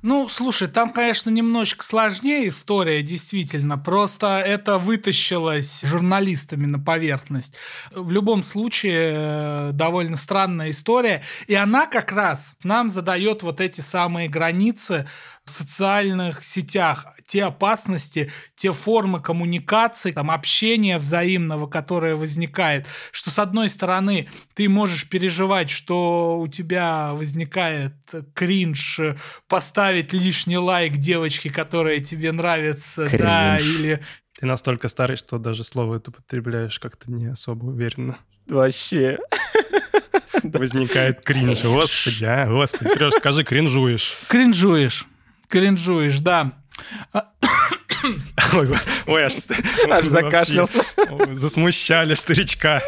Ну, 0.01 0.27
слушай, 0.27 0.67
там, 0.67 0.91
конечно, 0.91 1.29
немножечко 1.29 1.85
сложнее 1.85 2.47
история, 2.47 3.03
действительно. 3.03 3.77
Просто 3.77 4.39
это 4.39 4.79
вытащилось 4.79 5.81
журналистами 5.83 6.65
на 6.65 6.79
поверхность. 6.79 7.53
В 7.91 8.09
любом 8.09 8.43
случае, 8.43 9.11
э, 9.13 9.69
довольно 9.73 10.17
странная 10.17 10.71
история. 10.71 11.21
И 11.45 11.53
она 11.53 11.85
как 11.85 12.11
раз 12.11 12.55
нам 12.63 12.89
задает 12.89 13.43
вот 13.43 13.61
эти 13.61 13.81
самые 13.81 14.27
границы 14.27 15.07
в 15.45 15.51
социальных 15.51 16.43
сетях, 16.43 17.07
те 17.25 17.45
опасности, 17.45 18.31
те 18.55 18.71
формы 18.71 19.21
коммуникации, 19.21 20.11
там, 20.11 20.29
общения 20.29 20.97
взаимного, 20.97 21.67
которое 21.67 22.15
возникает, 22.15 22.85
что 23.11 23.31
с 23.31 23.39
одной 23.39 23.69
стороны 23.69 24.29
ты 24.53 24.69
можешь 24.69 25.09
переживать, 25.09 25.69
что 25.69 26.39
у 26.39 26.47
тебя 26.47 27.13
возникает 27.13 27.93
кринж, 28.33 28.99
поставить 29.47 30.13
лишний 30.13 30.57
лайк 30.57 30.97
девочке, 30.97 31.49
которая 31.49 31.99
тебе 31.99 32.31
нравится, 32.31 33.07
кринж. 33.07 33.23
да, 33.23 33.57
или... 33.57 34.01
Ты 34.39 34.45
настолько 34.45 34.87
старый, 34.87 35.17
что 35.17 35.37
даже 35.37 35.63
слово 35.63 35.97
это 35.97 36.11
употребляешь 36.11 36.79
как-то 36.79 37.11
не 37.11 37.27
особо 37.27 37.65
уверенно. 37.65 38.17
Вообще. 38.47 39.19
Возникает 40.43 41.23
кринж. 41.23 41.61
Господи, 41.63 42.25
а, 42.25 42.47
господи. 42.47 42.89
Сереж, 42.89 43.13
скажи, 43.13 43.43
кринжуешь. 43.43 44.13
Кринжуешь 44.27 45.07
кринжуешь, 45.51 46.19
да. 46.19 46.53
Ой, 48.53 48.67
ой 49.05 49.23
аж, 49.25 49.33
аж 49.89 50.05
закашлялся. 50.05 50.81
Засмущали 51.33 52.15
старичка. 52.15 52.81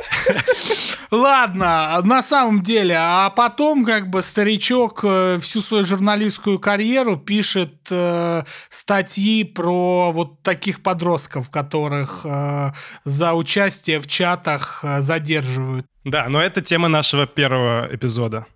Ладно, 1.11 2.01
на 2.03 2.23
самом 2.23 2.63
деле, 2.63 2.95
а 2.97 3.29
потом 3.29 3.85
как 3.85 4.09
бы 4.09 4.23
старичок 4.23 5.01
э, 5.03 5.37
всю 5.39 5.61
свою 5.61 5.85
журналистскую 5.85 6.57
карьеру 6.57 7.17
пишет 7.17 7.87
э, 7.91 8.43
статьи 8.69 9.43
про 9.43 10.11
вот 10.11 10.41
таких 10.41 10.81
подростков, 10.81 11.51
которых 11.51 12.21
э, 12.23 12.71
за 13.05 13.33
участие 13.33 13.99
в 13.99 14.07
чатах 14.07 14.79
э, 14.81 15.01
задерживают. 15.01 15.85
Да, 16.03 16.27
но 16.29 16.41
это 16.41 16.63
тема 16.63 16.87
нашего 16.87 17.27
первого 17.27 17.87
эпизода. 17.91 18.47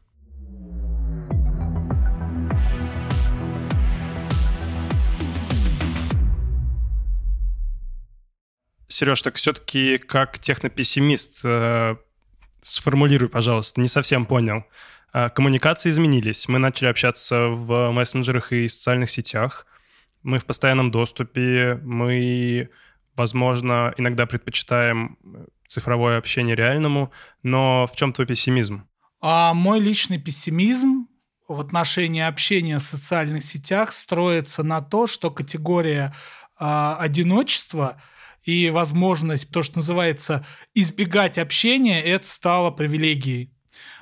Сереж, 8.97 9.21
так 9.21 9.35
все-таки 9.35 9.99
как 9.99 10.39
технопессимист, 10.39 11.41
э, 11.43 11.97
сформулируй, 12.61 13.29
пожалуйста, 13.29 13.79
не 13.79 13.89
совсем 13.89 14.25
понял. 14.25 14.63
Э, 15.13 15.29
коммуникации 15.29 15.91
изменились. 15.91 16.47
Мы 16.47 16.57
начали 16.57 16.87
общаться 16.87 17.41
в 17.41 17.91
мессенджерах 17.91 18.51
и 18.51 18.67
социальных 18.67 19.11
сетях. 19.11 19.67
Мы 20.23 20.39
в 20.39 20.45
постоянном 20.45 20.89
доступе. 20.89 21.79
Мы, 21.83 22.71
возможно, 23.15 23.93
иногда 23.97 24.25
предпочитаем 24.25 25.19
цифровое 25.67 26.17
общение 26.17 26.55
реальному. 26.55 27.11
Но 27.43 27.85
в 27.85 27.95
чем 27.95 28.13
твой 28.13 28.25
пессимизм? 28.25 28.87
А 29.21 29.53
мой 29.53 29.79
личный 29.79 30.17
пессимизм 30.17 31.07
в 31.47 31.61
отношении 31.61 32.23
общения 32.23 32.79
в 32.79 32.83
социальных 32.83 33.43
сетях 33.43 33.91
строится 33.91 34.63
на 34.63 34.81
то, 34.81 35.05
что 35.05 35.29
категория 35.29 36.15
э, 36.59 36.95
одиночества– 36.97 38.01
и 38.47 38.69
возможность, 38.69 39.51
то, 39.51 39.61
что 39.61 39.79
называется, 39.79 40.43
избегать 40.73 41.37
общения, 41.37 42.01
это 42.01 42.25
стало 42.25 42.71
привилегией. 42.71 43.51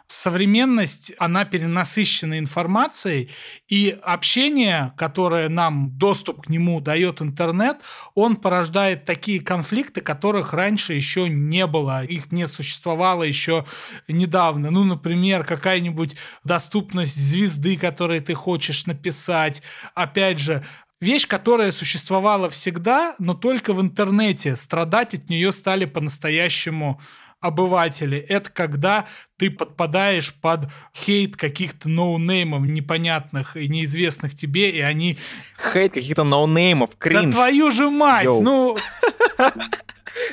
Современность, 0.08 1.14
она 1.18 1.46
перенасыщена 1.46 2.38
информацией, 2.38 3.32
и 3.68 3.98
общение, 4.04 4.94
которое 4.98 5.50
нам, 5.50 5.98
доступ 5.98 6.44
к 6.46 6.50
нему 6.50 6.80
дает 6.80 7.24
интернет, 7.24 7.78
он 8.14 8.36
порождает 8.36 9.06
такие 9.06 9.42
конфликты, 9.42 10.02
которых 10.02 10.54
раньше 10.54 10.94
еще 10.94 11.28
не 11.28 11.66
было, 11.66 12.06
их 12.06 12.32
не 12.32 12.46
существовало 12.46 13.24
еще 13.24 13.66
недавно. 14.08 14.70
Ну, 14.70 14.84
например, 14.84 15.44
какая-нибудь 15.44 16.16
доступность 16.44 17.16
звезды, 17.16 17.76
которой 17.76 18.20
ты 18.20 18.36
хочешь 18.36 18.86
написать, 18.86 19.64
опять 19.96 20.38
же, 20.38 20.64
Вещь, 21.02 21.28
которая 21.28 21.72
существовала 21.72 22.50
всегда, 22.50 23.16
но 23.20 23.34
только 23.34 23.74
в 23.74 23.82
интернете. 23.82 24.56
Страдать 24.56 25.14
от 25.14 25.30
нее 25.30 25.52
стали 25.52 25.86
по-настоящему 25.86 27.02
обыватели. 27.42 28.18
Это 28.18 28.50
когда 28.50 29.06
ты 29.38 29.52
подпадаешь 29.52 30.34
под 30.34 30.70
хейт 30.96 31.36
каких-то 31.36 31.90
ноунеймов 31.90 32.62
непонятных 32.62 33.56
и 33.58 33.68
неизвестных 33.68 34.36
тебе, 34.36 34.70
и 34.70 34.80
они... 34.80 35.18
Хейт 35.74 35.94
каких-то 35.94 36.24
ноунеймов, 36.24 36.92
кринж. 36.98 37.26
Да 37.26 37.32
твою 37.32 37.72
же 37.72 37.90
мать, 37.90 38.26
Йоу. 38.26 38.42
ну... 38.42 38.78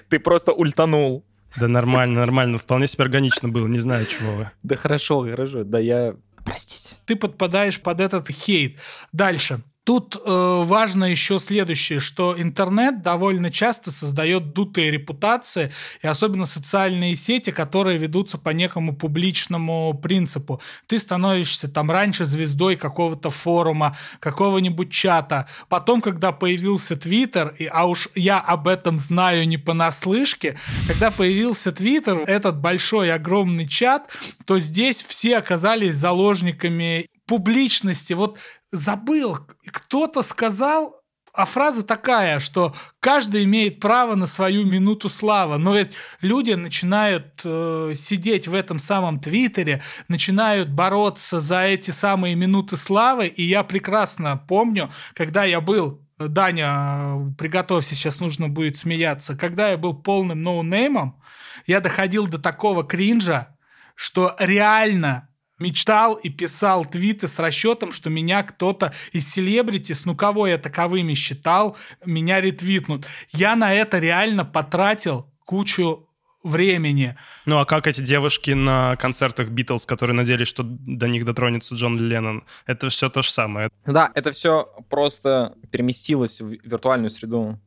Ты 0.08 0.20
просто 0.20 0.52
ультанул. 0.52 1.24
Да 1.56 1.68
нормально, 1.68 2.20
нормально. 2.20 2.58
Вполне 2.58 2.86
себе 2.86 3.04
органично 3.04 3.48
было, 3.48 3.66
не 3.66 3.80
знаю, 3.80 4.06
чего 4.06 4.32
вы. 4.32 4.50
Да 4.62 4.76
хорошо, 4.76 5.22
хорошо. 5.28 5.64
Да 5.64 5.78
я... 5.78 6.14
Простите. 6.44 6.96
Ты 7.04 7.16
подпадаешь 7.16 7.80
под 7.80 8.00
этот 8.00 8.30
хейт. 8.30 8.78
Дальше. 9.12 9.60
Тут 9.84 10.14
э, 10.14 10.62
важно 10.64 11.06
еще 11.06 11.40
следующее, 11.40 11.98
что 11.98 12.40
интернет 12.40 13.02
довольно 13.02 13.50
часто 13.50 13.90
создает 13.90 14.52
дутые 14.52 14.92
репутации, 14.92 15.72
и 16.02 16.06
особенно 16.06 16.46
социальные 16.46 17.16
сети, 17.16 17.50
которые 17.50 17.98
ведутся 17.98 18.38
по 18.38 18.50
некому 18.50 18.94
публичному 18.94 19.92
принципу. 19.94 20.60
Ты 20.86 21.00
становишься 21.00 21.68
там 21.68 21.90
раньше 21.90 22.26
звездой 22.26 22.76
какого-то 22.76 23.30
форума, 23.30 23.96
какого-нибудь 24.20 24.92
чата. 24.92 25.48
Потом, 25.68 26.00
когда 26.00 26.30
появился 26.30 26.94
Твиттер, 26.96 27.52
и, 27.58 27.66
а 27.66 27.86
уж 27.86 28.08
я 28.14 28.38
об 28.38 28.68
этом 28.68 29.00
знаю 29.00 29.48
не 29.48 29.58
понаслышке, 29.58 30.56
когда 30.86 31.10
появился 31.10 31.72
Твиттер, 31.72 32.18
этот 32.28 32.60
большой 32.60 33.12
огромный 33.12 33.66
чат, 33.66 34.08
то 34.46 34.60
здесь 34.60 35.02
все 35.02 35.38
оказались 35.38 35.96
заложниками 35.96 37.08
публичности. 37.26 38.12
Вот 38.12 38.38
забыл, 38.70 39.38
кто-то 39.66 40.22
сказал, 40.22 41.02
а 41.34 41.46
фраза 41.46 41.82
такая, 41.82 42.40
что 42.40 42.74
каждый 43.00 43.44
имеет 43.44 43.80
право 43.80 44.14
на 44.16 44.26
свою 44.26 44.66
минуту 44.66 45.08
славы. 45.08 45.56
Но 45.56 45.74
ведь 45.74 45.92
люди 46.20 46.52
начинают 46.52 47.40
э, 47.44 47.94
сидеть 47.96 48.48
в 48.48 48.54
этом 48.54 48.78
самом 48.78 49.18
Твиттере, 49.18 49.82
начинают 50.08 50.68
бороться 50.68 51.40
за 51.40 51.62
эти 51.62 51.90
самые 51.90 52.34
минуты 52.34 52.76
славы. 52.76 53.28
И 53.28 53.42
я 53.42 53.62
прекрасно 53.64 54.36
помню, 54.46 54.90
когда 55.14 55.44
я 55.44 55.62
был 55.62 56.02
Даня, 56.18 57.32
приготовься, 57.38 57.94
сейчас 57.94 58.20
нужно 58.20 58.48
будет 58.48 58.76
смеяться. 58.76 59.34
Когда 59.34 59.70
я 59.70 59.78
был 59.78 59.94
полным 59.94 60.42
ноунеймом, 60.42 61.20
я 61.66 61.80
доходил 61.80 62.26
до 62.26 62.38
такого 62.38 62.84
кринжа, 62.84 63.56
что 63.94 64.36
реально 64.38 65.28
мечтал 65.62 66.14
и 66.14 66.28
писал 66.28 66.84
твиты 66.84 67.28
с 67.28 67.38
расчетом, 67.38 67.92
что 67.92 68.10
меня 68.10 68.42
кто-то 68.42 68.92
из 69.12 69.30
селебритис, 69.30 70.04
ну 70.04 70.14
кого 70.14 70.46
я 70.46 70.58
таковыми 70.58 71.14
считал, 71.14 71.76
меня 72.04 72.40
ретвитнут. 72.40 73.06
Я 73.30 73.56
на 73.56 73.72
это 73.72 73.98
реально 73.98 74.44
потратил 74.44 75.26
кучу 75.44 76.08
времени. 76.42 77.16
Ну 77.46 77.58
а 77.58 77.64
как 77.64 77.86
эти 77.86 78.00
девушки 78.00 78.50
на 78.50 78.96
концертах 78.96 79.48
Битлз, 79.48 79.86
которые 79.86 80.16
надеялись, 80.16 80.48
что 80.48 80.62
до 80.64 81.08
них 81.08 81.24
дотронется 81.24 81.74
Джон 81.74 81.98
Леннон? 81.98 82.44
Это 82.66 82.88
все 82.88 83.08
то 83.08 83.22
же 83.22 83.30
самое. 83.30 83.70
Да, 83.86 84.10
это 84.14 84.32
все 84.32 84.68
просто 84.88 85.54
переместилось 85.70 86.40
в 86.40 86.50
виртуальную 86.50 87.10
среду. 87.10 87.60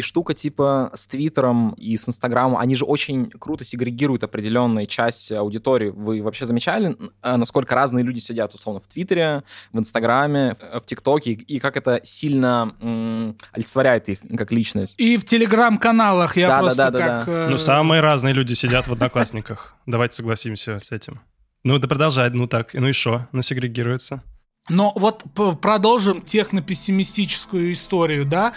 И 0.00 0.02
штука 0.02 0.32
типа 0.32 0.90
с 0.94 1.06
Твиттером 1.06 1.74
и 1.74 1.94
с 1.96 2.08
Инстаграмом, 2.08 2.56
они 2.58 2.74
же 2.74 2.86
очень 2.86 3.28
круто 3.30 3.64
сегрегируют 3.64 4.24
определенные 4.24 4.86
части 4.86 5.34
аудитории. 5.34 5.90
Вы 5.90 6.22
вообще 6.22 6.46
замечали, 6.46 6.96
э, 7.22 7.36
насколько 7.36 7.74
разные 7.74 8.02
люди 8.02 8.18
сидят, 8.18 8.54
условно, 8.54 8.80
в 8.80 8.86
Твиттере, 8.88 9.42
в 9.74 9.78
Инстаграме, 9.78 10.56
в 10.72 10.80
ТикТоке, 10.86 11.32
и 11.32 11.58
как 11.60 11.76
это 11.76 12.00
сильно 12.02 12.74
м- 12.80 13.36
олицетворяет 13.52 14.08
их 14.08 14.20
как 14.38 14.50
личность? 14.52 14.98
И 14.98 15.18
в 15.18 15.24
Телеграм-каналах 15.26 16.36
я 16.38 16.48
Да, 16.48 16.56
да, 16.56 16.60
просто 16.62 16.76
да, 16.76 16.90
да, 16.90 16.98
как... 16.98 17.26
да. 17.26 17.32
э, 17.32 17.48
Ну, 17.50 17.58
самые 17.58 18.00
разные 18.00 18.32
люди 18.32 18.54
сидят 18.54 18.88
в 18.88 18.92
Одноклассниках. 18.92 19.74
Давайте 19.84 20.16
согласимся 20.16 20.78
с 20.80 20.92
этим. 20.92 21.20
Ну, 21.62 21.78
да 21.78 21.86
продолжай, 21.88 22.30
ну 22.30 22.46
так, 22.46 22.72
ну 22.72 22.88
и 22.88 22.92
что? 22.92 23.28
Ну, 23.32 23.42
сегрегируется. 23.42 24.22
Но 24.68 24.92
вот 24.94 25.24
продолжим 25.60 26.22
технопессимистическую 26.22 27.72
историю, 27.72 28.24
да. 28.24 28.52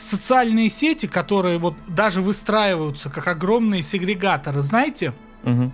Социальные 0.00 0.70
сети, 0.70 1.06
которые 1.06 1.58
вот 1.58 1.74
даже 1.86 2.22
выстраиваются 2.22 3.10
как 3.10 3.28
огромные 3.28 3.82
сегрегаторы, 3.82 4.62
знаете, 4.62 5.12
Мгм. 5.42 5.72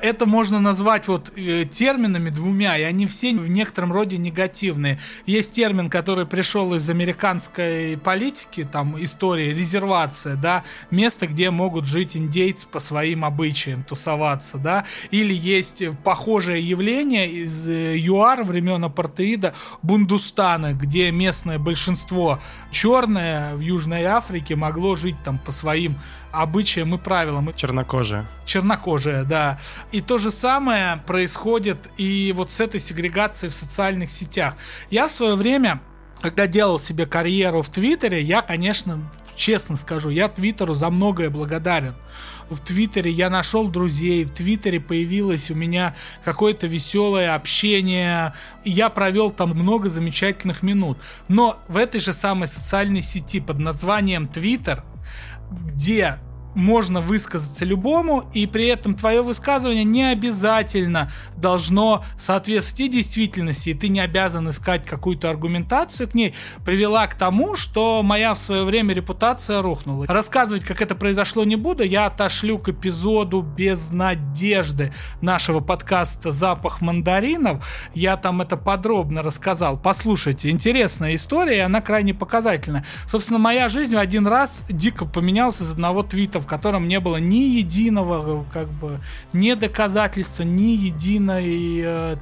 Это 0.00 0.26
можно 0.26 0.60
назвать 0.60 1.08
вот 1.08 1.32
э, 1.36 1.64
терминами 1.64 2.30
двумя, 2.30 2.76
и 2.78 2.82
они 2.82 3.06
все 3.06 3.34
в 3.34 3.48
некотором 3.48 3.92
роде 3.92 4.18
негативные. 4.18 4.98
Есть 5.26 5.52
термин, 5.52 5.90
который 5.90 6.26
пришел 6.26 6.74
из 6.74 6.88
американской 6.88 7.96
политики, 7.96 8.68
там 8.70 9.02
истории, 9.02 9.52
резервация, 9.52 10.36
да, 10.36 10.64
место, 10.90 11.26
где 11.26 11.50
могут 11.50 11.86
жить 11.86 12.16
индейцы 12.16 12.66
по 12.66 12.78
своим 12.78 13.24
обычаям, 13.24 13.84
тусоваться, 13.84 14.58
да, 14.58 14.84
или 15.10 15.34
есть 15.34 15.82
э, 15.82 15.92
похожее 16.04 16.62
явление 16.62 17.30
из 17.30 17.66
э, 17.66 17.96
ЮАР 17.98 18.44
времен 18.44 18.84
апартеида, 18.84 19.54
Бундустана, 19.82 20.72
где 20.72 21.10
местное 21.10 21.58
большинство 21.58 22.40
черное 22.70 23.54
в 23.54 23.60
Южной 23.60 24.04
Африке 24.04 24.56
могло 24.56 24.96
жить 24.96 25.16
там 25.24 25.38
по 25.38 25.52
своим 25.52 25.96
обычаям 26.42 26.94
и 26.94 26.98
правилам. 26.98 27.52
Чернокожие. 27.54 28.26
чернокожая, 28.44 29.24
да. 29.24 29.58
И 29.92 30.00
то 30.00 30.18
же 30.18 30.30
самое 30.30 30.98
происходит 31.06 31.90
и 31.96 32.32
вот 32.36 32.50
с 32.50 32.60
этой 32.60 32.80
сегрегацией 32.80 33.50
в 33.50 33.54
социальных 33.54 34.10
сетях. 34.10 34.54
Я 34.90 35.08
в 35.08 35.10
свое 35.10 35.34
время, 35.34 35.80
когда 36.20 36.46
делал 36.46 36.78
себе 36.78 37.06
карьеру 37.06 37.62
в 37.62 37.68
Твиттере, 37.70 38.22
я, 38.22 38.42
конечно, 38.42 39.10
честно 39.36 39.76
скажу, 39.76 40.10
я 40.10 40.28
Твиттеру 40.28 40.74
за 40.74 40.90
многое 40.90 41.30
благодарен. 41.30 41.94
В 42.48 42.58
Твиттере 42.58 43.10
я 43.10 43.28
нашел 43.28 43.68
друзей, 43.68 44.24
в 44.24 44.30
Твиттере 44.32 44.80
появилось 44.80 45.50
у 45.50 45.54
меня 45.54 45.94
какое-то 46.24 46.66
веселое 46.66 47.34
общение, 47.34 48.34
и 48.64 48.70
я 48.70 48.88
провел 48.88 49.30
там 49.30 49.50
много 49.50 49.90
замечательных 49.90 50.62
минут. 50.62 50.98
Но 51.28 51.58
в 51.68 51.76
этой 51.76 52.00
же 52.00 52.12
самой 52.12 52.48
социальной 52.48 53.02
сети 53.02 53.40
под 53.40 53.58
названием 53.58 54.28
Твиттер, 54.28 54.84
где 55.50 56.18
можно 56.56 57.00
высказаться 57.00 57.64
любому, 57.64 58.28
и 58.32 58.46
при 58.46 58.66
этом 58.66 58.94
твое 58.94 59.22
высказывание 59.22 59.84
не 59.84 60.10
обязательно 60.10 61.12
должно 61.36 62.02
соответствовать 62.18 62.80
и 62.80 62.88
действительности, 62.88 63.70
и 63.70 63.74
ты 63.74 63.88
не 63.88 64.00
обязан 64.00 64.48
искать 64.48 64.84
какую-то 64.84 65.30
аргументацию 65.30 66.08
к 66.08 66.14
ней, 66.14 66.34
привела 66.64 67.06
к 67.06 67.14
тому, 67.14 67.56
что 67.56 68.02
моя 68.02 68.34
в 68.34 68.38
свое 68.38 68.64
время 68.64 68.94
репутация 68.94 69.60
рухнула. 69.60 70.06
Рассказывать, 70.06 70.64
как 70.64 70.80
это 70.80 70.94
произошло, 70.94 71.44
не 71.44 71.56
буду, 71.56 71.84
я 71.84 72.06
отошлю 72.06 72.58
к 72.58 72.70
эпизоду 72.70 73.42
без 73.42 73.90
надежды 73.90 74.92
нашего 75.20 75.60
подкаста 75.60 76.32
«Запах 76.32 76.80
мандаринов», 76.80 77.64
я 77.94 78.16
там 78.16 78.40
это 78.40 78.56
подробно 78.56 79.22
рассказал. 79.22 79.78
Послушайте, 79.78 80.48
интересная 80.48 81.14
история, 81.14 81.58
и 81.58 81.60
она 81.60 81.82
крайне 81.82 82.14
показательная. 82.14 82.84
Собственно, 83.06 83.38
моя 83.38 83.68
жизнь 83.68 83.94
в 83.94 83.98
один 83.98 84.26
раз 84.26 84.62
дико 84.70 85.04
поменялась 85.04 85.60
из 85.60 85.70
одного 85.70 86.02
твита, 86.02 86.40
в 86.40 86.45
котором 86.46 86.88
не 86.88 87.00
было 87.00 87.16
ни 87.16 87.56
единого, 87.58 88.44
как 88.52 88.68
бы, 88.68 89.00
ни 89.32 89.52
доказательства, 89.54 90.42
ни 90.42 90.76
единой 90.76 91.80
э, 91.84 92.16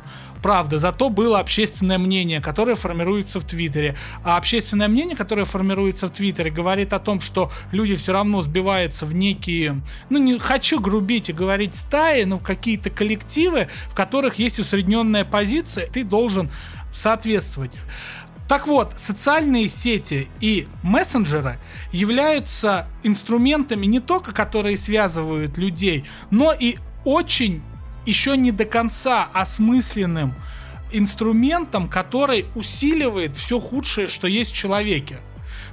правды. 0.44 0.78
Зато 0.78 1.08
было 1.08 1.40
общественное 1.40 1.96
мнение, 1.96 2.40
которое 2.40 2.74
формируется 2.74 3.40
в 3.40 3.44
Твиттере. 3.44 3.96
А 4.22 4.37
общественное 4.37 4.88
мнение, 4.88 5.16
которое 5.16 5.46
формируется 5.46 6.06
в 6.06 6.10
Твиттере, 6.10 6.50
говорит 6.50 6.92
о 6.92 6.98
том, 6.98 7.22
что 7.22 7.50
люди 7.72 7.94
все 7.94 8.12
равно 8.12 8.42
сбиваются 8.42 9.06
в 9.06 9.14
некие, 9.14 9.80
ну 10.10 10.18
не 10.18 10.38
хочу 10.38 10.80
грубить 10.80 11.30
и 11.30 11.32
говорить 11.32 11.74
стаи, 11.74 12.24
но 12.24 12.37
в 12.37 12.42
какие-то 12.42 12.90
коллективы, 12.90 13.68
в 13.88 13.94
которых 13.94 14.38
есть 14.38 14.58
усредненная 14.58 15.24
позиция, 15.24 15.87
ты 15.87 16.04
должен 16.04 16.50
соответствовать. 16.92 17.72
Так 18.48 18.66
вот, 18.66 18.92
социальные 18.96 19.68
сети 19.68 20.28
и 20.40 20.68
мессенджеры 20.83 21.59
являются 21.92 22.87
инструментами 23.02 23.87
не 23.87 24.00
только, 24.00 24.33
которые 24.33 24.76
связывают 24.76 25.57
людей, 25.57 26.04
но 26.30 26.52
и 26.52 26.76
очень 27.04 27.62
еще 28.04 28.37
не 28.37 28.52
до 28.52 28.66
конца 28.66 29.28
осмысленным 29.33 30.35
инструментом, 30.92 31.88
который 31.88 32.46
усиливает 32.54 33.37
все 33.37 33.59
худшее, 33.59 34.09
что 34.09 34.26
есть 34.26 34.52
в 34.52 34.57
человеке. 34.57 35.20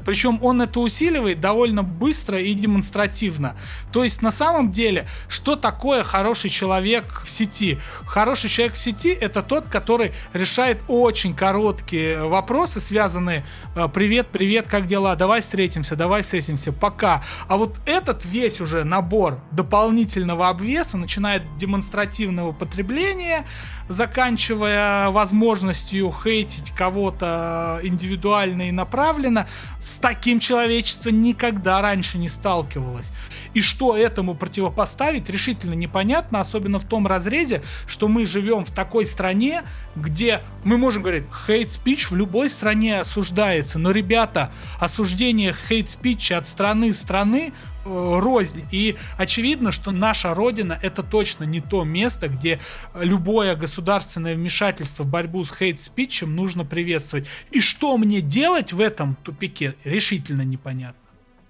Причем 0.06 0.40
он 0.42 0.62
это 0.62 0.80
усиливает 0.80 1.40
довольно 1.40 1.84
быстро 1.84 2.40
и 2.40 2.54
демонстративно. 2.54 3.56
То 3.92 4.04
есть 4.04 4.22
на 4.22 4.32
самом 4.32 4.72
деле, 4.72 5.08
что 5.28 5.56
такое 5.56 6.04
хороший 6.04 6.50
человек 6.50 7.22
в 7.26 7.30
сети? 7.30 7.80
Хороший 8.06 8.50
человек 8.50 8.76
в 8.76 8.78
сети 8.78 9.10
это 9.10 9.42
тот, 9.42 9.68
который 9.68 10.14
решает 10.34 10.80
очень 10.88 11.34
короткие 11.34 12.28
вопросы, 12.28 12.80
связанные 12.80 13.46
э, 13.76 13.88
«Привет, 13.94 14.28
привет, 14.32 14.68
как 14.68 14.88
дела? 14.88 15.16
Давай 15.16 15.42
встретимся, 15.42 15.96
давай 15.96 16.22
встретимся, 16.22 16.72
пока». 16.72 17.24
А 17.48 17.58
вот 17.58 17.76
этот 17.86 18.26
весь 18.26 18.62
уже 18.62 18.84
набор 18.84 19.40
дополнительного 19.52 20.50
обвеса, 20.50 20.98
начиная 20.98 21.38
от 21.38 21.58
демонстративного 21.58 22.52
потребления, 22.52 23.46
заканчивая 23.90 25.10
возможностью 25.10 26.14
хейтить 26.24 26.72
кого-то 26.72 27.80
индивидуально 27.84 28.70
и 28.70 28.72
направленно, 28.72 29.48
с 29.92 29.98
таким 29.98 30.40
человечество 30.40 31.10
никогда 31.10 31.82
раньше 31.82 32.18
не 32.18 32.30
сталкивалось. 32.30 33.12
И 33.54 33.62
что 33.62 33.98
этому 33.98 34.36
противопоставить, 34.36 35.30
решительно 35.30 35.74
непонятно, 35.74 36.40
особенно 36.40 36.80
в 36.80 36.86
том 36.86 37.08
разрезе, 37.08 37.62
что 37.88 38.08
мы 38.08 38.26
живем 38.26 38.64
в 38.64 38.72
такой 38.72 39.06
стране, 39.06 39.64
где 39.96 40.44
мы 40.64 40.78
можем 40.78 41.02
говорить, 41.02 41.26
хейт-спич 41.46 42.10
в 42.10 42.16
любой 42.16 42.50
стране 42.50 43.02
осуждается, 43.02 43.80
но, 43.80 43.92
ребята, 43.92 44.52
осуждение 44.80 45.54
хейт-спича 45.68 46.38
от 46.38 46.48
страны 46.48 46.94
страны 46.94 47.52
рознь. 47.86 48.65
И 48.72 48.96
очевидно, 49.17 49.72
что 49.72 49.91
наша 49.91 50.34
родина 50.34 50.78
это 50.82 51.04
точно 51.04 51.44
не 51.44 51.62
то 51.62 51.84
место, 51.84 52.28
где 52.28 52.60
любое 52.96 53.56
государственное 53.56 54.36
вмешательство 54.36 55.04
в 55.04 55.08
борьбу 55.08 55.44
с 55.44 55.52
хейт-спичем 55.52 56.36
нужно 56.36 56.65
приветствовать. 56.65 57.28
И 57.52 57.62
что 57.62 57.98
мне 57.98 58.22
делать 58.22 58.74
в 58.74 58.80
этом 58.80 59.15
тупике, 59.24 59.76
решительно 59.84 60.44
непонятно. 60.44 61.00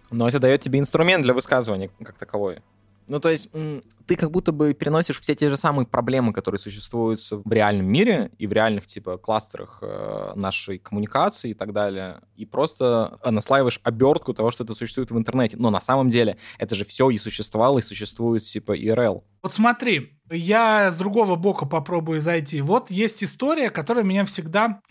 Но 0.09 0.27
это 0.27 0.39
дает 0.39 0.61
тебе 0.61 0.79
инструмент 0.79 1.23
для 1.23 1.33
высказывания 1.33 1.89
как 2.03 2.17
таковой. 2.17 2.59
Ну, 3.11 3.19
то 3.19 3.27
есть 3.27 3.49
ты 4.07 4.15
как 4.15 4.31
будто 4.31 4.53
бы 4.53 4.73
переносишь 4.73 5.19
все 5.19 5.35
те 5.35 5.49
же 5.49 5.57
самые 5.57 5.85
проблемы, 5.85 6.31
которые 6.31 6.59
существуют 6.59 7.19
в 7.29 7.51
реальном 7.51 7.85
мире 7.87 8.31
и 8.37 8.47
в 8.47 8.53
реальных, 8.53 8.87
типа, 8.87 9.17
кластерах 9.17 9.79
э, 9.81 10.31
нашей 10.35 10.77
коммуникации 10.77 11.51
и 11.51 11.53
так 11.53 11.73
далее, 11.73 12.21
и 12.37 12.45
просто 12.45 13.19
наслаиваешь 13.25 13.81
обертку 13.83 14.33
того, 14.33 14.49
что 14.49 14.63
это 14.63 14.73
существует 14.75 15.11
в 15.11 15.17
интернете. 15.17 15.57
Но 15.57 15.69
на 15.71 15.81
самом 15.81 16.07
деле 16.07 16.37
это 16.57 16.73
же 16.73 16.85
все 16.85 17.09
и 17.09 17.17
существовало, 17.17 17.79
и 17.79 17.81
существует, 17.81 18.43
типа, 18.43 18.79
IRL. 18.79 19.23
Вот 19.43 19.53
смотри, 19.53 20.17
я 20.31 20.89
с 20.89 20.97
другого 20.97 21.35
бока 21.35 21.65
попробую 21.65 22.21
зайти. 22.21 22.61
Вот 22.61 22.91
есть 22.91 23.25
история, 23.25 23.71
которая 23.71 24.05
меня 24.05 24.23
всегда 24.23 24.81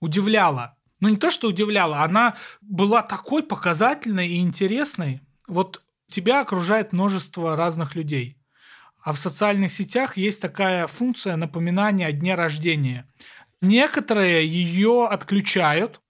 удивляла. 0.00 0.76
Ну, 0.98 1.10
не 1.10 1.16
то, 1.16 1.30
что 1.30 1.46
удивляла, 1.46 2.02
она 2.02 2.34
была 2.60 3.02
такой 3.02 3.44
показательной 3.44 4.26
и 4.26 4.40
интересной. 4.40 5.20
Вот 5.46 5.80
тебя 6.08 6.40
окружает 6.40 6.92
множество 6.92 7.56
разных 7.56 7.94
людей. 7.94 8.38
А 9.02 9.12
в 9.12 9.18
социальных 9.18 9.72
сетях 9.72 10.16
есть 10.16 10.42
такая 10.42 10.86
функция 10.86 11.36
напоминания 11.36 12.06
о 12.06 12.12
дне 12.12 12.34
рождения. 12.34 13.06
Некоторые 13.60 14.46
ее 14.46 15.06
отключают, 15.06 16.00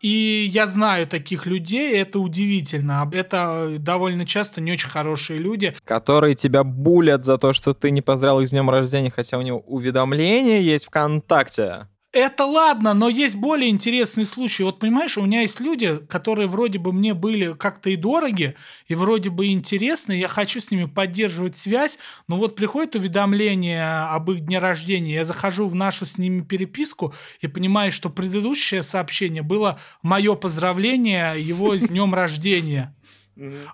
И 0.00 0.46
я 0.52 0.66
знаю 0.66 1.06
таких 1.06 1.46
людей, 1.46 1.96
это 1.96 2.18
удивительно. 2.20 3.08
Это 3.12 3.76
довольно 3.78 4.26
часто 4.26 4.60
не 4.60 4.72
очень 4.72 4.90
хорошие 4.90 5.38
люди. 5.38 5.74
Которые 5.84 6.34
тебя 6.34 6.64
булят 6.64 7.24
за 7.24 7.38
то, 7.38 7.54
что 7.54 7.72
ты 7.72 7.90
не 7.90 8.02
поздравил 8.02 8.40
их 8.40 8.48
с 8.48 8.50
днем 8.50 8.68
рождения, 8.68 9.10
хотя 9.10 9.38
у 9.38 9.42
него 9.42 9.60
уведомление 9.60 10.62
есть 10.62 10.84
ВКонтакте. 10.86 11.88
Это 12.16 12.46
ладно, 12.46 12.94
но 12.94 13.10
есть 13.10 13.36
более 13.36 13.68
интересные 13.68 14.24
случаи. 14.24 14.62
Вот 14.62 14.78
понимаешь, 14.78 15.18
у 15.18 15.22
меня 15.22 15.42
есть 15.42 15.60
люди, 15.60 15.98
которые 16.08 16.48
вроде 16.48 16.78
бы 16.78 16.90
мне 16.90 17.12
были 17.12 17.52
как-то 17.52 17.90
и 17.90 17.96
дороги, 17.96 18.56
и 18.88 18.94
вроде 18.94 19.28
бы 19.28 19.48
интересны, 19.48 20.12
я 20.12 20.26
хочу 20.26 20.60
с 20.60 20.70
ними 20.70 20.86
поддерживать 20.86 21.58
связь, 21.58 21.98
но 22.26 22.38
вот 22.38 22.56
приходит 22.56 22.94
уведомление 22.94 24.06
об 24.06 24.30
их 24.30 24.40
дне 24.46 24.60
рождения, 24.60 25.12
я 25.12 25.24
захожу 25.26 25.68
в 25.68 25.74
нашу 25.74 26.06
с 26.06 26.16
ними 26.16 26.40
переписку 26.40 27.12
и 27.42 27.48
понимаю, 27.48 27.92
что 27.92 28.08
предыдущее 28.08 28.82
сообщение 28.82 29.42
было 29.42 29.78
мое 30.00 30.36
поздравление 30.36 31.34
его 31.38 31.76
с 31.76 31.82
днем 31.82 32.14
рождения. 32.14 32.96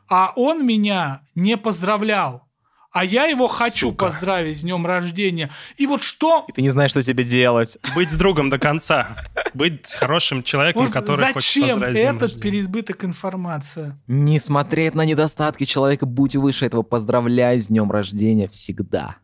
А 0.09 0.33
он 0.35 0.67
меня 0.67 1.23
не 1.37 1.57
поздравлял 1.57 2.49
а 2.93 3.05
я 3.05 3.25
его 3.25 3.49
хочу 3.49 3.89
Сука. 3.91 4.05
поздравить 4.07 4.59
с 4.59 4.61
днем 4.61 4.87
рождения. 4.87 5.51
И 5.79 5.87
вот 5.87 6.03
что... 6.03 6.45
И 6.49 6.53
ты 6.53 6.61
не 6.61 6.69
знаешь, 6.69 6.91
что 6.91 7.03
тебе 7.03 7.25
делать. 7.25 7.79
Быть 7.95 8.11
с 8.11 8.15
другом 8.15 8.51
до 8.51 8.59
конца. 8.59 9.17
Быть 9.55 9.95
хорошим 9.95 10.43
человеком, 10.43 10.83
Вот 10.85 10.93
который 10.93 11.33
хочет 11.33 11.35
зачем 11.63 11.71
поздравить 11.81 11.97
днем 11.97 12.17
этот 12.19 12.41
переизбыток 12.41 13.05
информации? 13.05 13.97
Не 14.07 14.39
смотреть 14.39 14.95
на 14.95 15.05
недостатки 15.07 15.65
человека, 15.65 16.05
будь 16.05 16.37
выше 16.37 16.67
этого, 16.67 16.83
поздравляй 16.83 17.59
с 17.59 17.69
днем 17.69 17.91
рождения 17.91 18.47
всегда. 18.49 19.17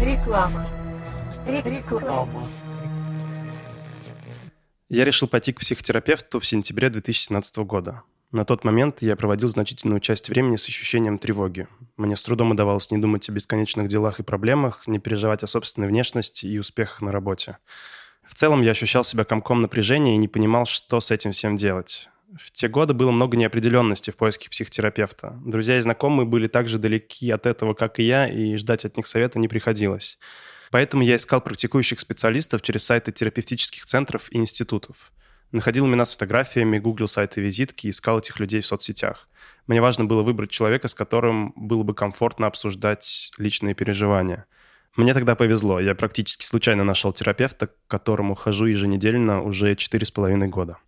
Реклама. 0.00 0.66
Ре- 1.46 1.62
Реклама. 1.64 2.46
Я 4.90 5.04
решил 5.06 5.28
пойти 5.28 5.52
к 5.54 5.60
психотерапевту 5.60 6.38
в 6.40 6.46
сентябре 6.46 6.90
2017 6.90 7.56
года. 7.58 8.02
На 8.32 8.46
тот 8.46 8.64
момент 8.64 9.02
я 9.02 9.14
проводил 9.14 9.48
значительную 9.48 10.00
часть 10.00 10.30
времени 10.30 10.56
с 10.56 10.66
ощущением 10.66 11.18
тревоги. 11.18 11.68
Мне 11.98 12.16
с 12.16 12.22
трудом 12.22 12.50
удавалось 12.50 12.90
не 12.90 12.96
думать 12.96 13.28
о 13.28 13.32
бесконечных 13.32 13.88
делах 13.88 14.20
и 14.20 14.22
проблемах, 14.22 14.86
не 14.86 14.98
переживать 14.98 15.42
о 15.42 15.46
собственной 15.46 15.86
внешности 15.86 16.46
и 16.46 16.58
успехах 16.58 17.02
на 17.02 17.12
работе. 17.12 17.58
В 18.26 18.34
целом 18.34 18.62
я 18.62 18.70
ощущал 18.70 19.04
себя 19.04 19.24
комком 19.24 19.60
напряжения 19.60 20.14
и 20.14 20.18
не 20.18 20.28
понимал, 20.28 20.64
что 20.64 21.00
с 21.00 21.10
этим 21.10 21.32
всем 21.32 21.56
делать. 21.56 22.08
В 22.34 22.50
те 22.50 22.68
годы 22.68 22.94
было 22.94 23.10
много 23.10 23.36
неопределенности 23.36 24.10
в 24.10 24.16
поиске 24.16 24.48
психотерапевта. 24.48 25.38
Друзья 25.44 25.76
и 25.76 25.82
знакомые 25.82 26.26
были 26.26 26.46
так 26.46 26.68
же 26.68 26.78
далеки 26.78 27.30
от 27.30 27.46
этого, 27.46 27.74
как 27.74 27.98
и 27.98 28.04
я, 28.04 28.26
и 28.26 28.56
ждать 28.56 28.86
от 28.86 28.96
них 28.96 29.06
совета 29.06 29.38
не 29.38 29.48
приходилось. 29.48 30.18
Поэтому 30.70 31.02
я 31.02 31.16
искал 31.16 31.42
практикующих 31.42 32.00
специалистов 32.00 32.62
через 32.62 32.84
сайты 32.84 33.12
терапевтических 33.12 33.84
центров 33.84 34.32
и 34.32 34.38
институтов. 34.38 35.12
Находил 35.52 35.86
имена 35.86 36.06
с 36.06 36.12
фотографиями, 36.12 36.78
гуглил 36.78 37.08
сайты 37.08 37.42
визитки, 37.42 37.88
искал 37.88 38.18
этих 38.18 38.40
людей 38.40 38.60
в 38.62 38.66
соцсетях. 38.66 39.28
Мне 39.66 39.82
важно 39.82 40.06
было 40.06 40.22
выбрать 40.22 40.50
человека, 40.50 40.88
с 40.88 40.94
которым 40.94 41.52
было 41.54 41.82
бы 41.82 41.94
комфортно 41.94 42.46
обсуждать 42.46 43.30
личные 43.36 43.74
переживания. 43.74 44.46
Мне 44.96 45.14
тогда 45.14 45.34
повезло. 45.34 45.78
Я 45.78 45.94
практически 45.94 46.44
случайно 46.44 46.84
нашел 46.84 47.12
терапевта, 47.12 47.68
к 47.68 47.72
которому 47.86 48.34
хожу 48.34 48.66
еженедельно 48.66 49.42
уже 49.42 49.74
4,5 49.74 50.48
года. 50.48 50.78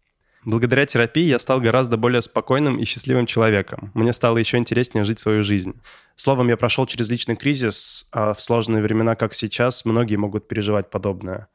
Благодаря 0.44 0.84
терапии 0.84 1.24
я 1.24 1.38
стал 1.38 1.60
гораздо 1.60 1.96
более 1.96 2.20
спокойным 2.20 2.76
и 2.76 2.84
счастливым 2.84 3.24
человеком. 3.24 3.90
Мне 3.94 4.12
стало 4.12 4.36
еще 4.36 4.58
интереснее 4.58 5.04
жить 5.04 5.18
свою 5.18 5.42
жизнь. 5.42 5.80
Словом, 6.16 6.48
я 6.48 6.58
прошел 6.58 6.86
через 6.86 7.10
личный 7.10 7.36
кризис, 7.36 8.08
а 8.12 8.34
в 8.34 8.42
сложные 8.42 8.82
времена, 8.82 9.14
как 9.14 9.32
сейчас, 9.32 9.86
многие 9.86 10.16
могут 10.16 10.46
переживать 10.46 10.90
подобное. 10.90 11.48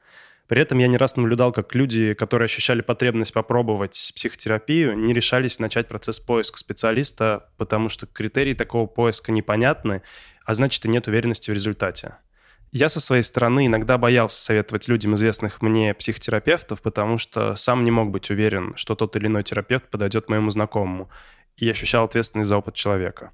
При 0.50 0.64
этом 0.64 0.80
я 0.80 0.88
не 0.88 0.98
раз 0.98 1.16
наблюдал, 1.16 1.52
как 1.52 1.76
люди, 1.76 2.16
которые 2.16 2.48
ощущали 2.48 2.82
потребность 2.82 3.34
попробовать 3.34 4.12
психотерапию, 4.16 4.98
не 4.98 5.14
решались 5.14 5.60
начать 5.60 5.88
процесс 5.88 6.20
поиска 6.20 6.58
специалиста, 6.58 7.52
потому 7.58 7.88
что 7.88 8.08
критерии 8.08 8.56
такого 8.56 8.88
поиска 8.88 9.32
непонятны, 9.32 10.02
а 10.44 10.56
значит 10.56 10.84
и 10.86 10.90
нет 10.90 11.08
уверенности 11.08 11.52
в 11.52 11.54
результате. 11.54 12.16
Я 12.72 12.90
со 12.90 13.00
своей 13.00 13.22
стороны 13.22 13.68
иногда 13.68 14.00
боялся 14.00 14.44
советовать 14.44 14.88
людям 14.88 15.14
известных 15.14 15.62
мне 15.62 15.94
психотерапевтов, 15.94 16.82
потому 16.82 17.20
что 17.20 17.56
сам 17.56 17.84
не 17.84 17.92
мог 17.92 18.10
быть 18.10 18.32
уверен, 18.32 18.76
что 18.76 18.96
тот 18.96 19.16
или 19.18 19.28
иной 19.28 19.44
терапевт 19.44 19.88
подойдет 19.92 20.30
моему 20.30 20.50
знакомому, 20.50 21.12
и 21.58 21.70
ощущал 21.70 22.06
ответственность 22.06 22.50
за 22.50 22.58
опыт 22.58 22.74
человека. 22.74 23.34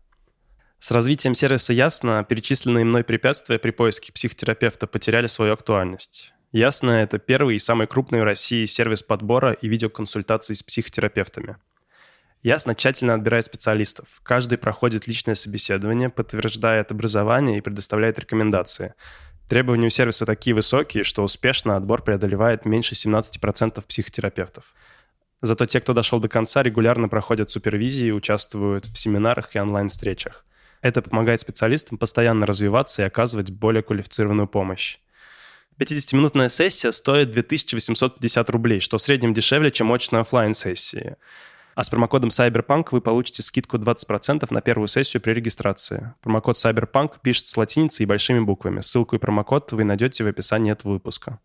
С 0.80 0.91
развитием 0.91 1.34
сервиса 1.34 1.71
Ясно 1.71 2.25
перечисленные 2.28 2.84
мной 2.84 3.06
препятствия 3.06 3.58
при 3.58 3.71
поиске 3.71 4.12
психотерапевта 4.12 4.86
потеряли 4.86 5.28
свою 5.28 5.54
актуальность. 5.54 6.35
Ясно— 6.56 6.91
это 7.04 7.20
первый 7.20 7.58
и 7.58 7.60
самый 7.60 7.86
крупный 7.86 8.22
в 8.22 8.24
России 8.24 8.63
сервис 8.63 9.04
подбора 9.04 9.52
и 9.52 9.68
видеоконсультаций 9.68 10.56
с 10.56 10.63
психотерапевтами. 10.63 11.58
Ясно 12.44 12.76
тщательно 12.76 13.13
отбирает 13.13 13.44
специалистов. 13.44 14.22
Каждый 14.24 14.58
проходит 14.58 15.06
личное 15.06 15.36
собеседование, 15.36 16.10
подтверждает 16.10 16.94
образование 16.94 17.58
и 17.58 17.62
предоставляет 17.62 18.20
рекомендации. 18.20 18.94
Требования 19.50 19.88
у 19.88 19.89
сервиса 19.89 20.26
такие 20.26 20.56
высокие, 20.56 21.04
что 21.04 21.26
успешно 21.26 21.76
отбор 21.76 22.02
преодолевает 22.04 22.63
меньше 22.63 22.96
17% 22.96 23.86
психотерапевтов. 23.86 24.74
Зато 25.41 25.65
те, 25.65 25.82
кто 25.82 25.91
дошел 25.91 26.22
до 26.22 26.30
конца, 26.30 26.63
регулярно 26.63 27.10
проходят 27.10 27.52
супервизии, 27.52 28.12
участвуют 28.12 28.86
в 28.86 28.98
семинарах 28.98 29.58
и 29.58 29.60
онлайн-встречах. 29.60 30.46
Это 30.82 31.02
помогает 31.02 31.41
специалистам 31.41 31.98
постоянно 31.98 32.46
развиваться 32.46 33.02
и 33.02 33.06
оказывать 33.06 33.52
более 33.52 33.84
квалифицированную 33.84 34.48
помощь. 34.48 35.00
50-минутная 35.77 36.47
сессия 36.47 36.91
стоит 36.93 37.31
2850 37.31 38.49
рублей, 38.49 38.79
что 38.79 38.97
в 38.97 39.01
среднем 39.01 39.33
дешевле, 39.33 39.71
чем 39.71 39.91
очные 39.91 40.21
оффлайн 40.21 40.53
сессии 40.53 41.17
А 41.75 41.83
с 41.83 41.89
промокодом 41.89 42.29
Cyberpunk 42.29 42.88
вы 42.91 43.01
получите 43.01 43.43
скидку 43.43 43.77
20% 43.77 44.47
на 44.51 44.61
первую 44.61 44.88
сессию 44.88 45.21
при 45.21 45.33
регистрации. 45.33 46.13
Промокод 46.21 46.55
Cyberpunk 46.55 47.15
пишется 47.21 47.51
с 47.51 47.57
латиницей 47.57 48.05
и 48.05 48.07
большими 48.07 48.39
буквами. 48.39 48.79
Ссылку 48.79 49.17
и 49.17 49.19
промокод 49.19 49.73
вы 49.73 49.83
найдете 49.83 50.23
в 50.23 50.27
описании 50.27 50.71
этого 50.71 50.93
выпуска. 50.93 51.39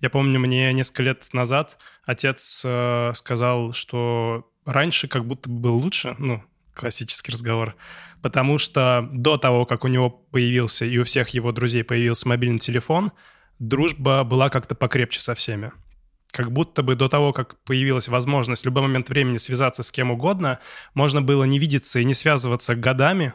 Я 0.00 0.10
помню, 0.10 0.38
мне 0.40 0.72
несколько 0.72 1.02
лет 1.04 1.26
назад 1.32 1.78
отец 2.04 2.62
э, 2.64 3.12
сказал, 3.14 3.72
что 3.72 4.48
раньше 4.68 5.08
как 5.08 5.24
будто 5.24 5.48
бы 5.48 5.60
был 5.60 5.76
лучше, 5.76 6.14
ну, 6.18 6.42
классический 6.74 7.32
разговор, 7.32 7.74
потому 8.22 8.58
что 8.58 9.08
до 9.12 9.38
того, 9.38 9.64
как 9.64 9.84
у 9.84 9.88
него 9.88 10.10
появился 10.10 10.84
и 10.84 10.98
у 10.98 11.04
всех 11.04 11.30
его 11.30 11.52
друзей 11.52 11.82
появился 11.82 12.28
мобильный 12.28 12.58
телефон, 12.58 13.12
дружба 13.58 14.22
была 14.24 14.50
как-то 14.50 14.74
покрепче 14.74 15.20
со 15.20 15.34
всеми. 15.34 15.72
Как 16.30 16.52
будто 16.52 16.82
бы 16.82 16.94
до 16.94 17.08
того, 17.08 17.32
как 17.32 17.58
появилась 17.64 18.08
возможность 18.08 18.62
в 18.62 18.66
любой 18.66 18.82
момент 18.82 19.08
времени 19.08 19.38
связаться 19.38 19.82
с 19.82 19.90
кем 19.90 20.10
угодно, 20.10 20.58
можно 20.92 21.22
было 21.22 21.44
не 21.44 21.58
видеться 21.58 22.00
и 22.00 22.04
не 22.04 22.12
связываться 22.12 22.76
годами, 22.76 23.32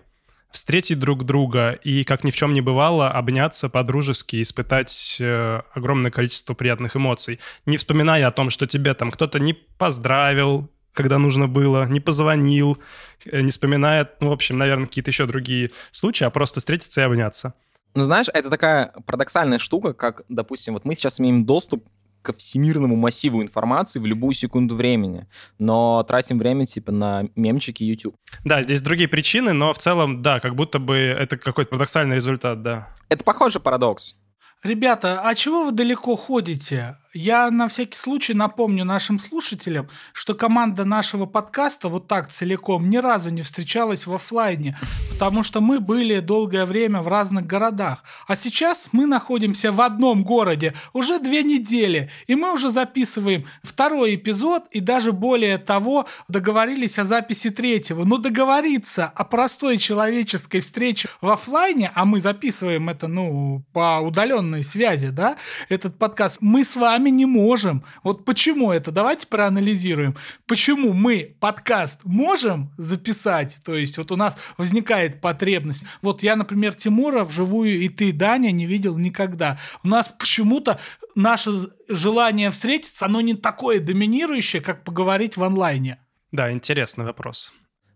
встретить 0.52 1.00
друг 1.00 1.26
друга 1.26 1.72
и, 1.72 2.04
как 2.04 2.24
ни 2.24 2.30
в 2.30 2.36
чем 2.36 2.54
не 2.54 2.62
бывало, 2.62 3.10
обняться 3.10 3.70
по-дружески, 3.70 4.40
испытать 4.40 5.18
э, 5.20 5.62
огромное 5.74 6.12
количество 6.12 6.54
приятных 6.54 6.96
эмоций, 6.96 7.40
не 7.66 7.78
вспоминая 7.78 8.28
о 8.28 8.32
том, 8.32 8.52
что 8.52 8.68
тебе 8.68 8.94
там 8.94 9.10
кто-то 9.10 9.40
не 9.40 9.54
поздравил, 9.54 10.70
когда 10.94 11.18
нужно 11.18 11.48
было, 11.48 11.86
не 11.86 12.00
позвонил, 12.00 12.78
э, 13.26 13.42
не 13.42 13.52
вспоминая, 13.52 14.10
ну, 14.22 14.30
в 14.30 14.34
общем, 14.34 14.58
наверное, 14.58 14.88
какие-то 14.88 15.10
еще 15.10 15.26
другие 15.26 15.72
случаи, 15.92 16.26
а 16.26 16.30
просто 16.30 16.60
встретиться 16.60 17.02
и 17.02 17.04
обняться. 17.04 17.54
Ну, 17.96 18.04
знаешь, 18.06 18.28
это 18.34 18.50
такая 18.50 18.94
парадоксальная 19.06 19.60
штука, 19.60 19.94
как, 19.94 20.24
допустим, 20.30 20.74
вот 20.74 20.86
мы 20.86 20.96
сейчас 20.96 21.20
имеем 21.20 21.46
доступ 21.46 21.88
ко 22.24 22.34
всемирному 22.34 22.96
массиву 22.96 23.44
информации 23.44 24.00
в 24.00 24.06
любую 24.06 24.34
секунду 24.34 24.76
времени, 24.76 25.28
но 25.60 26.04
тратим 26.04 26.40
время 26.40 26.66
типа 26.66 26.92
на 26.92 27.26
мемчики 27.36 27.84
YouTube. 27.84 28.16
Да, 28.46 28.64
здесь 28.64 28.82
другие 28.82 29.10
причины, 29.10 29.52
но 29.52 29.74
в 29.74 29.78
целом, 29.78 30.22
да, 30.22 30.40
как 30.40 30.56
будто 30.56 30.80
бы 30.80 30.96
это 30.96 31.38
какой-то 31.38 31.72
парадоксальный 31.72 32.16
результат, 32.16 32.64
да. 32.64 32.88
Это 33.10 33.24
похожий 33.24 33.62
парадокс. 33.62 34.16
Ребята, 34.64 35.22
а 35.22 35.36
чего 35.36 35.66
вы 35.66 35.72
далеко 35.74 36.16
ходите? 36.16 36.98
Я 37.16 37.52
на 37.52 37.68
всякий 37.68 37.96
случай 37.96 38.34
напомню 38.34 38.86
нашим 38.86 39.20
слушателям, 39.20 39.88
что 40.14 40.34
команда 40.34 40.84
нашего 40.84 41.28
подкаста 41.28 41.88
вот 41.88 42.08
так 42.08 42.32
целиком 42.32 42.90
ни 42.90 42.98
разу 42.98 43.30
не 43.30 43.44
встречалась 43.44 44.08
в 44.08 44.14
оффлайне, 44.16 44.76
потому 45.12 45.44
что 45.44 45.62
мы 45.62 45.80
были 45.80 46.22
долгое 46.22 46.66
время 46.66 47.04
в 47.04 47.08
разных 47.08 47.46
городах. 47.46 48.04
А 48.28 48.36
сейчас 48.36 48.88
мы 48.94 49.06
находимся 49.06 49.72
в 49.72 49.80
одном 49.82 50.24
городе 50.24 50.74
уже 50.92 51.20
две 51.20 51.44
недели, 51.44 52.10
и 52.26 52.34
мы 52.34 52.52
уже 52.52 52.72
записываем 52.72 53.46
второй 53.62 54.16
эпизод, 54.16 54.64
и 54.72 54.80
даже 54.80 55.12
более 55.12 55.60
того, 55.60 56.08
договорились 56.28 56.98
о 56.98 57.04
записи 57.04 57.52
третьего. 57.52 58.06
Но 58.06 58.18
договориться 58.18 59.06
о 59.06 59.24
простой 59.24 59.78
человеческой 59.78 60.62
встрече 60.62 61.10
в 61.22 61.30
оффлайне, 61.30 61.92
а 61.94 62.06
мы 62.06 62.20
записываем 62.20 62.90
это, 62.90 63.08
ну, 63.08 63.64
по 63.72 64.00
удаленной 64.00 64.64
связи, 64.64 65.10
да, 65.10 65.38
этот 65.70 66.00
подкаст, 66.00 66.38
мы 66.42 66.64
с 66.64 66.76
вами 66.76 67.03
сами 67.04 67.10
не 67.10 67.26
можем. 67.26 67.84
Вот 68.04 68.26
почему 68.26 68.72
это? 68.72 68.92
Давайте 68.92 69.28
проанализируем. 69.28 70.16
Почему 70.48 70.94
мы 70.94 71.36
подкаст 71.40 72.00
можем 72.04 72.72
записать? 72.78 73.58
То 73.66 73.76
есть 73.76 73.98
вот 73.98 74.12
у 74.12 74.16
нас 74.16 74.38
возникает 74.58 75.20
потребность. 75.20 75.84
Вот 76.02 76.24
я, 76.24 76.36
например, 76.36 76.74
Тимура 76.74 77.24
вживую 77.24 77.82
и 77.82 77.90
ты, 77.90 78.14
Даня, 78.14 78.52
не 78.52 78.66
видел 78.66 78.98
никогда. 78.98 79.60
У 79.84 79.88
нас 79.88 80.08
почему-то 80.08 80.80
наше 81.16 81.52
желание 81.90 82.52
встретиться, 82.52 83.06
оно 83.06 83.22
не 83.22 83.34
такое 83.34 83.80
доминирующее, 83.80 84.62
как 84.62 84.84
поговорить 84.84 85.36
в 85.36 85.44
онлайне. 85.44 85.98
Да, 86.32 86.52
интересный 86.52 87.06
вопрос. 87.06 87.54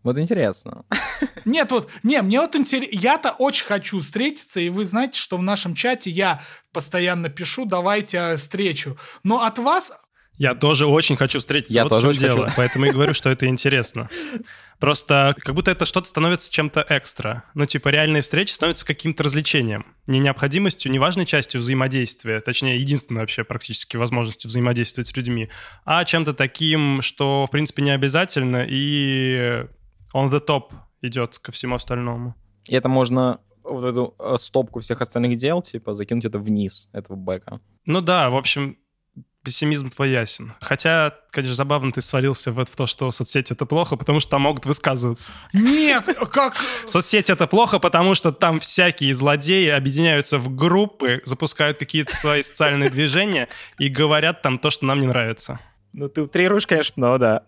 Вот 0.07 0.17
интересно. 0.17 0.85
Нет, 1.43 1.69
вот, 1.73 1.89
не, 2.01 2.21
мне 2.21 2.39
вот 2.39 2.55
интересно, 2.55 2.97
я-то 2.97 3.31
очень 3.31 3.65
хочу 3.65 3.99
встретиться, 3.99 4.61
и 4.61 4.69
вы 4.69 4.85
знаете, 4.85 5.19
что 5.19 5.35
в 5.35 5.43
нашем 5.43 5.75
чате 5.75 6.09
я 6.09 6.41
постоянно 6.71 7.27
пишу, 7.27 7.65
давайте 7.65 8.17
э, 8.17 8.37
встречу. 8.37 8.97
Но 9.23 9.43
от 9.43 9.59
вас 9.59 9.91
Я 10.37 10.55
тоже 10.55 10.85
очень 10.85 11.17
хочу 11.17 11.39
встретиться. 11.39 11.73
Я 11.73 11.83
вот 11.83 11.89
тоже 11.89 12.07
в 12.07 12.13
чем 12.13 12.23
очень 12.23 12.35
дело. 12.35 12.45
хочу. 12.45 12.55
Поэтому 12.55 12.85
и 12.85 12.91
говорю, 12.91 13.13
что 13.15 13.29
это 13.29 13.47
интересно. 13.47 14.09
Просто 14.79 15.35
как 15.39 15.55
будто 15.55 15.71
это 15.71 15.85
что-то 15.85 16.07
становится 16.07 16.49
чем-то 16.49 16.85
экстра. 16.87 17.43
Ну, 17.53 17.65
типа, 17.65 17.89
реальные 17.89 18.21
встречи 18.21 18.53
становятся 18.53 18.85
каким-то 18.85 19.23
развлечением. 19.23 19.87
Не 20.05 20.19
необходимостью, 20.19 20.89
не 20.89 20.99
важной 20.99 21.25
частью 21.25 21.59
взаимодействия, 21.59 22.39
точнее, 22.39 22.77
единственной 22.77 23.21
вообще 23.21 23.43
практически 23.43 23.97
возможностью 23.97 24.47
взаимодействовать 24.47 25.09
с 25.09 25.17
людьми, 25.17 25.49
а 25.83 26.05
чем-то 26.05 26.33
таким, 26.33 27.01
что, 27.01 27.45
в 27.45 27.51
принципе, 27.51 27.81
не 27.81 27.91
обязательно 27.91 28.65
и 28.65 29.65
on 30.13 30.29
the 30.29 30.43
top 30.45 30.71
идет 31.01 31.39
ко 31.39 31.51
всему 31.51 31.75
остальному. 31.75 32.35
И 32.67 32.75
это 32.75 32.89
можно 32.89 33.39
вот 33.63 33.83
эту 33.83 34.15
э, 34.19 34.35
стопку 34.39 34.79
всех 34.79 35.01
остальных 35.01 35.37
дел, 35.37 35.61
типа, 35.61 35.93
закинуть 35.93 36.25
это 36.25 36.39
вниз, 36.39 36.89
этого 36.93 37.15
бэка. 37.17 37.59
Ну 37.85 38.01
да, 38.01 38.29
в 38.29 38.35
общем, 38.35 38.77
пессимизм 39.43 39.89
твой 39.89 40.09
ясен. 40.11 40.53
Хотя, 40.59 41.13
конечно, 41.31 41.55
забавно 41.55 41.91
ты 41.91 42.01
свалился 42.01 42.51
в, 42.51 42.59
это- 42.59 42.71
в 42.71 42.75
то, 42.75 42.85
что 42.85 43.11
соцсети— 43.11 43.53
это 43.53 43.65
плохо, 43.65 43.95
потому 43.95 44.19
что 44.19 44.31
там 44.31 44.41
могут 44.41 44.65
высказываться. 44.65 45.31
Нет, 45.53 46.05
как... 46.31 46.55
Соцсети— 46.85 47.31
это 47.33 47.47
плохо, 47.47 47.79
потому 47.79 48.13
что 48.15 48.31
там 48.33 48.59
всякие 48.59 49.13
злодеи 49.13 49.69
объединяются 49.69 50.37
в 50.37 50.53
группы, 50.53 51.21
запускают 51.23 51.77
какие-то 51.77 52.13
свои 52.15 52.41
социальные 52.41 52.89
движения 52.89 53.47
и 53.79 53.87
говорят 53.87 54.41
там 54.41 54.59
то, 54.59 54.69
что 54.69 54.85
нам 54.85 54.99
не 54.99 55.07
нравится. 55.07 55.59
Ну, 55.93 56.09
ты 56.09 56.21
утрируешь, 56.21 56.67
конечно, 56.67 56.93
но 56.97 57.17
да. 57.17 57.43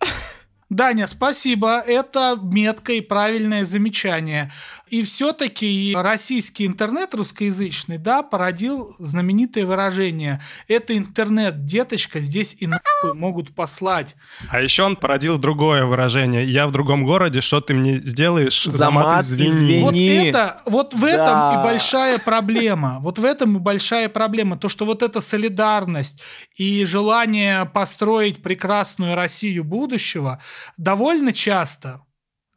Даня, 0.70 1.08
спасибо. 1.08 1.80
Это 1.80 2.38
меткое 2.40 2.96
и 2.96 3.00
правильное 3.00 3.64
замечание. 3.64 4.52
И 4.86 5.02
все-таки 5.02 5.92
российский 5.96 6.64
интернет 6.64 7.12
русскоязычный, 7.12 7.98
да, 7.98 8.22
породил 8.22 8.94
знаменитое 9.00 9.66
выражение. 9.66 10.40
Это 10.68 10.96
интернет, 10.96 11.64
деточка, 11.64 12.20
здесь 12.20 12.56
и 12.60 12.68
нахуй 12.68 13.14
могут 13.14 13.52
послать. 13.52 14.14
А 14.48 14.62
еще 14.62 14.84
он 14.84 14.94
породил 14.94 15.38
другое 15.38 15.84
выражение. 15.86 16.44
«Я 16.44 16.68
в 16.68 16.72
другом 16.72 17.04
городе, 17.04 17.40
что 17.40 17.60
ты 17.60 17.74
мне 17.74 17.96
сделаешь? 17.96 18.64
За 18.64 18.78
За 18.78 18.90
мат 18.92 19.06
мат 19.06 19.24
извини». 19.24 19.50
извини. 19.50 19.80
Вот 19.82 19.94
это, 19.94 20.62
вот 20.66 20.94
в 20.94 21.04
этом 21.04 21.26
Да. 21.26 21.60
и 21.60 21.64
большая 21.64 22.18
проблема. 22.18 22.98
Вот 23.00 23.18
в 23.18 23.24
этом 23.24 23.56
и 23.56 23.58
большая 23.58 24.08
проблема. 24.08 24.56
То, 24.56 24.68
что 24.68 24.84
вот 24.84 25.02
эта 25.02 25.20
солидарность 25.20 26.22
и 26.54 26.84
желание 26.84 27.64
построить 27.66 28.40
прекрасную 28.40 29.16
Россию 29.16 29.64
будущего 29.64 30.40
довольно 30.76 31.32
часто, 31.32 32.02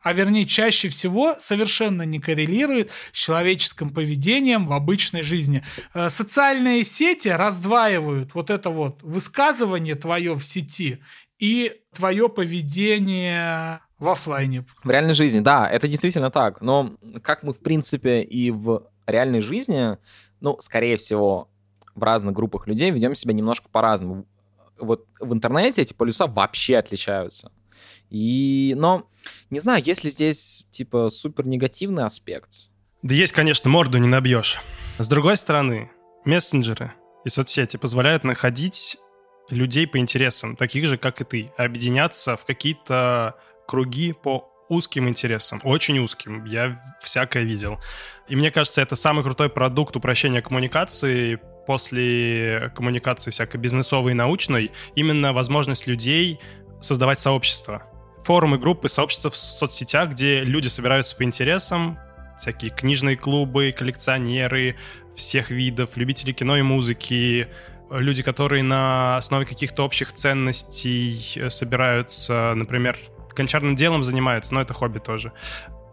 а 0.02 0.14
вернее 0.14 0.46
чаще 0.46 0.90
всего, 0.90 1.36
совершенно 1.40 2.04
не 2.04 2.20
коррелирует 2.20 2.92
с 3.12 3.18
человеческим 3.18 3.90
поведением 3.90 4.68
в 4.68 4.74
обычной 4.74 5.22
жизни. 5.22 5.64
Э, 5.94 6.10
Социальные 6.10 6.84
сети 6.84 7.30
раздваивают 7.30 8.36
вот 8.36 8.50
это 8.50 8.70
вот 8.70 9.02
высказывание 9.02 9.96
твое 9.96 10.34
в 10.36 10.44
сети 10.44 11.02
и 11.40 11.82
твое 11.94 12.28
поведение 12.28 13.80
в 13.98 14.10
оффлайне. 14.10 14.66
В 14.84 14.90
реальной 14.90 15.14
жизни, 15.14 15.40
да, 15.40 15.70
это 15.70 15.88
действительно 15.88 16.30
так. 16.30 16.62
Но 16.62 16.96
как 17.22 17.44
мы, 17.44 17.54
в 17.54 17.60
принципе, 17.60 18.22
и 18.22 18.52
в 18.52 18.90
реальной 19.08 19.40
жизни, 19.40 19.98
ну, 20.42 20.58
скорее 20.60 20.98
всего, 20.98 21.50
в 21.96 22.04
разных 22.04 22.34
группах 22.34 22.68
людей 22.68 22.92
ведем 22.92 23.16
себя 23.16 23.34
немножко 23.34 23.70
по-разному. 23.70 24.26
Вот 24.78 25.06
в 25.20 25.32
интернете 25.32 25.82
эти 25.82 25.94
полюса 25.94 26.28
вообще 26.28 26.78
отличаются. 26.78 27.52
И, 28.14 28.76
но, 28.78 29.10
не 29.50 29.60
знаю, 29.60 29.84
есть 29.84 30.04
ли 30.04 30.12
здесь, 30.12 30.68
типа, 30.70 31.10
супер 31.10 31.48
негативный 31.48 32.06
аспект. 32.06 32.70
Да 33.02 33.16
есть, 33.16 33.34
конечно, 33.34 33.72
морду 33.72 33.98
не 33.98 34.08
набьешь. 34.08 34.62
С 35.00 35.08
другой 35.08 35.36
стороны, 35.36 35.90
мессенджеры 36.24 36.94
и 37.26 37.30
соцсети 37.30 37.78
позволяют 37.78 38.24
находить 38.24 38.98
людей 39.50 39.88
по 39.88 39.98
интересам, 39.98 40.56
таких 40.56 40.86
же, 40.86 41.00
как 41.00 41.22
и 41.22 41.24
ты, 41.24 41.52
объединяться 41.58 42.38
в 42.38 42.46
какие-то 42.46 43.36
круги 43.68 44.14
по 44.14 44.48
узким 44.70 45.10
интересам, 45.10 45.60
очень 45.64 45.98
узким. 45.98 46.46
Я 46.46 46.80
всякое 47.02 47.44
видел. 47.44 47.80
И 48.28 48.36
мне 48.36 48.52
кажется, 48.52 48.84
это 48.84 48.96
самый 48.96 49.24
крутой 49.24 49.50
продукт 49.50 49.96
упрощения 49.96 50.44
коммуникации 50.44 51.40
после 51.66 52.72
коммуникации 52.76 53.32
всякой 53.32 53.58
бизнесовой 53.58 54.12
и 54.12 54.16
научной, 54.16 54.72
именно 54.96 55.34
возможность 55.34 55.88
людей 55.88 56.40
создавать 56.80 57.20
сообщества. 57.20 57.90
Форумы, 58.24 58.58
группы, 58.58 58.88
сообщества 58.88 59.30
в 59.30 59.36
соцсетях, 59.36 60.12
где 60.12 60.42
люди 60.44 60.68
собираются 60.68 61.16
по 61.16 61.24
интересам, 61.24 62.00
всякие 62.38 62.72
книжные 62.72 63.18
клубы, 63.18 63.74
коллекционеры 63.78 64.78
всех 65.16 65.52
видов, 65.52 65.98
любители 65.98 66.32
кино 66.32 66.58
и 66.58 66.62
музыки, 66.62 67.48
люди, 67.90 68.24
которые 68.24 68.64
на 68.64 69.18
основе 69.18 69.46
каких-то 69.46 69.84
общих 69.84 70.14
ценностей 70.14 71.34
э, 71.36 71.50
собираются, 71.50 72.54
например, 72.56 72.98
гончарным 73.36 73.76
делом 73.76 74.04
занимаются, 74.04 74.54
но 74.54 74.62
это 74.62 74.74
хобби 74.74 75.00
тоже. 75.00 75.34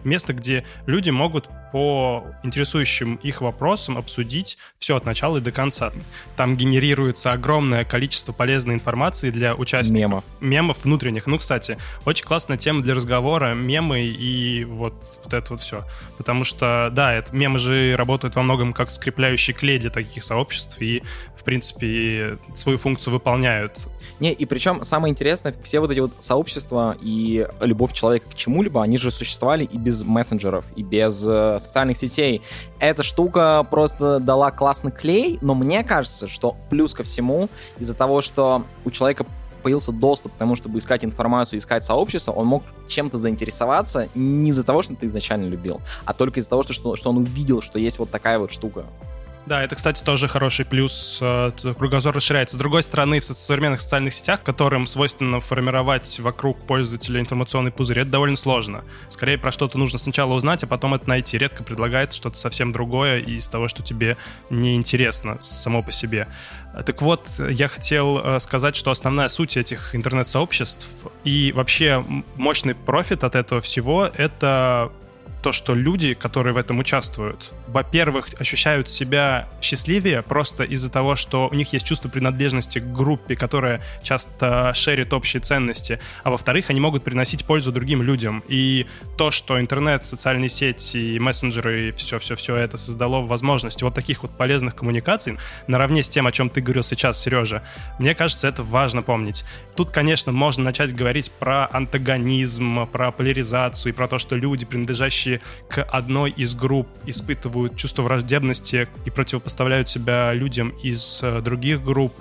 Место, 0.05 0.33
где 0.33 0.65
люди 0.87 1.11
могут 1.11 1.49
по 1.73 2.25
интересующим 2.43 3.17
их 3.17 3.41
вопросам 3.41 3.99
обсудить 3.99 4.59
все 4.79 4.97
от 4.97 5.05
начала 5.05 5.39
и 5.39 5.41
до 5.41 5.53
конца. 5.53 5.93
Там 6.37 6.57
генерируется 6.57 7.33
огромное 7.33 7.85
количество 7.85 8.33
полезной 8.33 8.75
информации 8.75 9.31
для 9.31 9.55
участников 9.55 9.91
Мемов. 10.01 10.25
мемов 10.41 10.85
внутренних. 10.85 11.27
Ну, 11.27 11.39
кстати, 11.39 11.79
очень 12.05 12.25
классная 12.25 12.57
тема 12.57 12.83
для 12.83 12.95
разговора, 12.95 13.55
мемы 13.55 14.01
и 14.03 14.65
вот, 14.65 14.95
вот 15.25 15.35
это 15.35 15.53
вот 15.53 15.61
все. 15.61 15.85
Потому 16.19 16.45
что, 16.45 16.91
да, 16.93 17.15
это, 17.15 17.35
мемы 17.35 17.59
же 17.59 17.95
работают 17.97 18.37
во 18.37 18.43
многом 18.43 18.73
как 18.73 18.91
скрепляющий 18.91 19.55
клей 19.55 19.79
для 19.79 19.91
таких 19.91 20.25
сообществ 20.25 20.81
и, 20.81 21.03
в 21.37 21.45
принципе, 21.45 22.39
свою 22.55 22.79
функцию 22.79 23.15
выполняют. 23.15 23.89
Не, 24.19 24.33
и 24.33 24.45
причем 24.45 24.85
самое 24.85 25.13
интересное, 25.13 25.55
все 25.63 25.81
вот 25.81 25.91
эти 25.91 26.01
вот 26.01 26.13
сообщества 26.21 26.97
и 27.01 27.47
любовь 27.61 27.93
человека 27.93 28.31
к 28.31 28.35
чему-либо, 28.35 28.83
они 28.83 28.99
же 28.99 29.11
существовали 29.11 29.65
и 29.65 29.79
без 29.79 30.03
мессенджеров, 30.03 30.65
и 30.77 30.83
без 30.83 31.25
э, 31.27 31.59
социальных 31.61 31.97
сетей. 31.97 32.43
Эта 32.79 33.03
штука 33.03 33.67
просто 33.71 34.19
дала 34.19 34.51
классный 34.51 34.91
клей, 34.91 35.39
но 35.41 35.55
мне 35.55 35.85
кажется, 35.85 36.29
что 36.29 36.57
плюс 36.69 36.95
ко 36.95 37.03
всему, 37.05 37.49
из-за 37.79 37.95
того, 37.95 38.21
что 38.21 38.65
у 38.85 38.91
человека 38.91 39.27
появился 39.63 39.93
доступ 39.93 40.33
к 40.33 40.37
тому, 40.37 40.57
чтобы 40.57 40.79
искать 40.79 41.05
информацию, 41.05 41.59
искать 41.59 41.85
сообщество, 41.85 42.33
он 42.33 42.47
мог 42.47 42.63
чем-то 42.89 43.19
заинтересоваться 43.19 44.09
не 44.15 44.51
из-за 44.51 44.65
того, 44.65 44.83
что 44.83 44.97
ты 44.97 45.07
изначально 45.07 45.49
любил, 45.49 45.81
а 46.05 46.15
только 46.15 46.41
из-за 46.41 46.51
того, 46.51 46.63
что, 46.63 46.97
что, 46.97 47.11
он 47.11 47.19
увидел, 47.19 47.63
что 47.63 47.79
есть 47.79 47.99
вот 47.99 48.11
такая 48.11 48.39
вот 48.39 48.51
штука. 48.51 48.87
Да, 49.47 49.65
это, 49.65 49.75
кстати, 49.75 50.05
тоже 50.05 50.29
хороший 50.29 50.65
плюс. 50.65 51.19
э, 51.21 51.51
Кругозор 51.77 52.15
расширяется. 52.15 52.55
С 52.55 52.59
другой 52.59 52.83
стороны, 52.85 53.19
в 53.21 53.25
со- 53.25 53.35
современных 53.35 53.81
социальных 53.81 54.15
сетях, 54.15 54.43
которым 54.45 54.87
свойственно 54.87 55.41
формировать 55.41 56.21
вокруг 56.21 56.61
пользователя 56.67 57.21
информационный 57.21 57.73
пузырь, 57.73 58.01
это 58.01 58.11
довольно 58.11 58.37
сложно. 58.37 58.85
Скорее, 59.09 59.39
про 59.39 59.51
что-то 59.51 59.77
нужно 59.79 59.99
сначала 59.99 60.35
узнать, 60.35 60.63
а 60.63 60.67
потом 60.69 60.95
это 60.95 61.09
найти. 61.09 61.37
Редко 61.37 61.65
предлагается 61.65 62.17
что-то 62.19 62.37
совсем 62.37 62.71
другое 62.71 63.19
из 63.21 63.49
того, 63.49 63.67
что 63.67 63.83
тебе 63.83 64.17
неинтересно 64.51 65.39
само 65.41 65.83
по 65.83 65.91
себе. 65.91 66.29
Так 66.87 67.03
вот, 67.03 67.27
я 67.39 67.67
хотел 67.67 68.21
э, 68.23 68.39
сказать, 68.39 68.77
что 68.77 68.93
основная 68.93 69.29
суть 69.29 69.57
этих 69.57 69.97
интернет-сообществ 69.97 70.89
и 71.25 71.51
вообще 71.57 72.05
мощный 72.37 72.75
профит 72.77 73.25
от 73.25 73.35
этого 73.35 73.61
всего— 73.61 74.09
это 74.17 74.93
то, 75.41 75.53
что 75.53 75.75
люди, 75.75 76.15
которые 76.15 76.55
в 76.55 76.57
этом 76.57 76.79
участвуют, 76.79 77.53
во-первых, 77.69 78.29
ощущают 78.39 78.89
себя 78.89 79.49
счастливее 79.63 80.23
просто 80.23 80.65
из-за 80.65 80.91
того, 80.91 81.17
что 81.17 81.49
у 81.49 81.55
них 81.55 81.73
есть 81.73 81.87
чувство 81.87 82.09
принадлежности 82.09 82.79
к 82.79 82.93
группе, 82.93 83.37
которая 83.37 83.83
часто 84.03 84.73
шерит 84.75 85.13
общие 85.13 85.41
ценности, 85.41 86.01
а 86.23 86.31
во-вторых, 86.31 86.71
они 86.71 86.81
могут 86.81 87.05
приносить 87.05 87.45
пользу 87.45 87.73
другим 87.73 88.03
людям. 88.03 88.43
И 88.49 88.87
то, 89.17 89.31
что 89.31 89.61
интернет, 89.61 90.07
социальные 90.07 90.49
сети, 90.49 91.19
мессенджеры 91.19 91.89
и 91.89 91.93
все-все-все 91.93 92.57
это 92.57 92.77
создало 92.77 93.21
возможность 93.21 93.83
вот 93.83 93.95
таких 93.95 94.23
вот 94.23 94.37
полезных 94.37 94.75
коммуникаций, 94.75 95.39
наравне 95.67 96.03
с 96.03 96.09
тем, 96.09 96.27
о 96.27 96.33
чем 96.33 96.51
ты 96.51 96.61
говорил 96.61 96.83
сейчас, 96.83 97.21
Сережа, 97.21 97.63
мне 97.99 98.15
кажется, 98.15 98.49
это 98.49 98.63
важно 98.63 99.03
помнить. 99.03 99.45
Тут, 99.77 99.91
конечно, 99.91 100.33
можно 100.33 100.65
начать 100.65 100.95
говорить 100.95 101.31
про 101.31 101.69
антагонизм, 101.71 102.87
про 102.87 103.11
поляризацию 103.13 103.93
и 103.93 103.97
про 103.97 104.09
то, 104.09 104.19
что 104.19 104.37
люди, 104.37 104.67
принадлежащие 104.67 105.30
к 105.69 105.83
одной 105.83 106.31
из 106.31 106.55
групп, 106.55 106.89
испытывают 107.07 107.77
чувство 107.77 108.03
враждебности 108.03 108.89
и 109.05 109.11
противопоставляют 109.11 109.89
себя 109.89 110.33
людям 110.33 110.71
из 110.83 111.21
э, 111.23 111.41
других 111.41 111.83
групп. 111.85 112.15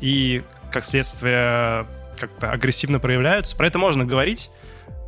и, 0.00 0.42
как 0.70 0.84
следствие, 0.84 1.86
как-то 2.18 2.50
агрессивно 2.50 2.98
проявляются. 2.98 3.56
Про 3.56 3.66
это 3.66 3.78
можно 3.78 4.04
говорить, 4.04 4.50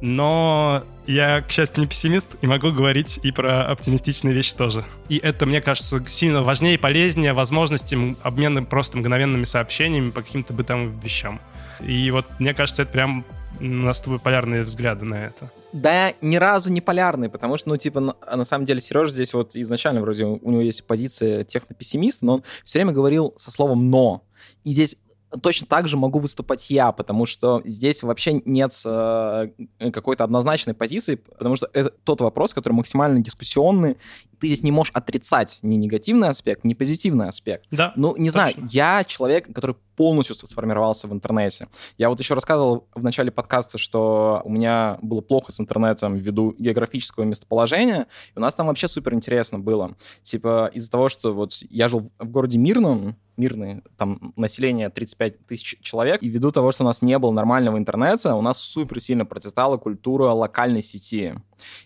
но 0.01 0.85
я, 1.07 1.43
к 1.43 1.51
счастью, 1.51 1.81
не 1.81 1.87
пессимист 1.87 2.37
и 2.41 2.47
могу 2.47 2.73
говорить 2.73 3.21
и 3.23 3.33
про 3.33 3.67
оптимистичные 3.67 4.33
вещи 4.33 4.55
тоже. 4.55 4.85
И 5.09 5.19
это, 5.19 5.45
мне 5.45 5.61
кажется, 5.61 6.03
сильно 6.07 6.43
важнее 6.43 6.75
и 6.75 6.79
полезнее 6.79 7.33
возможности 7.33 8.17
обмена 8.23 8.63
просто 8.63 8.99
мгновенными 8.99 9.45
сообщениями 9.45 10.11
по 10.11 10.23
каким-то 10.23 10.55
бытовым 10.55 10.99
вещам. 11.01 11.41
И 11.81 12.11
вот 12.11 12.27
мне 12.39 12.55
кажется, 12.55 12.83
это 12.83 12.93
прям 12.93 13.25
у 13.59 13.65
нас 13.65 13.99
с 13.99 14.01
тобой 14.01 14.19
полярные 14.19 14.63
взгляды 14.63 15.05
на 15.05 15.15
это. 15.15 15.51
Да, 15.73 16.13
ни 16.21 16.37
разу 16.37 16.73
не 16.73 16.81
полярные, 16.81 17.31
потому 17.31 17.57
что, 17.57 17.69
ну, 17.69 17.77
типа, 17.77 18.01
на, 18.01 18.17
на 18.35 18.45
самом 18.45 18.65
деле, 18.65 18.81
Сережа 18.81 19.13
здесь 19.13 19.33
вот 19.35 19.55
изначально 19.55 20.01
вроде 20.01 20.25
у 20.25 20.51
него 20.51 20.61
есть 20.61 20.85
позиция 20.85 21.45
технопессимиста, 21.45 22.27
но 22.27 22.35
он 22.35 22.43
все 22.65 22.79
время 22.79 22.93
говорил 22.93 23.35
со 23.37 23.51
словом 23.51 23.91
«но». 23.91 24.23
И 24.65 24.73
здесь 24.73 24.97
точно 25.43 25.67
так 25.67 25.89
же 25.89 25.97
могу 25.97 26.19
выступать 26.19 26.71
я, 26.71 26.93
потому 26.93 27.27
что 27.27 27.63
здесь 27.65 28.03
вообще 28.03 28.43
нет 28.45 28.73
э, 28.85 29.49
какой-то 29.93 30.25
однозначной 30.25 30.75
позиции, 30.75 31.15
потому 31.15 31.57
что 31.57 31.69
это 31.73 31.91
тот 32.05 32.21
вопрос, 32.21 32.53
который 32.55 32.75
максимально 32.75 33.21
дискуссионный. 33.21 33.97
Ты 34.41 34.49
здесь 34.49 34.63
не 34.63 34.73
можешь 34.73 34.93
отрицать 34.95 35.59
ни 35.63 35.77
негативный 35.77 36.29
аспект, 36.29 36.65
ни 36.65 36.75
позитивный 36.75 37.29
аспект. 37.29 37.67
Да. 37.71 37.93
Ну, 37.97 38.17
не 38.17 38.31
точно. 38.31 38.51
знаю, 38.51 38.69
я 38.71 39.05
человек, 39.05 39.53
который 39.53 39.77
полностью 39.97 40.35
сформировался 40.35 41.07
в 41.09 41.13
интернете. 41.13 41.69
Я 41.99 42.09
вот 42.09 42.19
еще 42.21 42.35
рассказывал 42.35 42.89
в 42.95 43.03
начале 43.03 43.31
подкаста, 43.31 43.77
что 43.77 44.41
у 44.45 44.51
меня 44.51 44.99
было 45.03 45.21
плохо 45.21 45.53
с 45.53 45.61
интернетом 45.61 46.17
ввиду 46.17 46.55
географического 46.59 47.25
местоположения, 47.25 48.07
и 48.35 48.39
у 48.39 48.41
нас 48.41 48.55
там 48.55 48.69
вообще 48.69 48.89
супер 48.89 49.15
интересно 49.15 49.59
было. 49.59 49.95
Типа 50.23 50.71
из-за 50.73 50.91
того, 50.91 51.09
что 51.09 51.35
вот 51.35 51.53
я 51.69 51.89
жил 51.89 52.11
в 52.19 52.31
городе 52.31 52.59
Мирном, 52.59 53.17
мирный, 53.41 53.83
там 53.97 54.33
население 54.37 54.91
35 54.91 55.47
тысяч 55.47 55.79
человек, 55.81 56.23
и 56.23 56.29
ввиду 56.29 56.53
того, 56.53 56.71
что 56.71 56.85
у 56.85 56.87
нас 56.87 57.03
не 57.03 57.19
было 57.19 57.33
нормального 57.33 57.79
интернета, 57.79 58.35
у 58.35 58.43
нас 58.43 58.59
супер 58.59 59.01
сильно 59.01 59.25
процветала 59.25 59.79
культура 59.79 60.27
локальной 60.27 60.83
сети. 60.83 61.35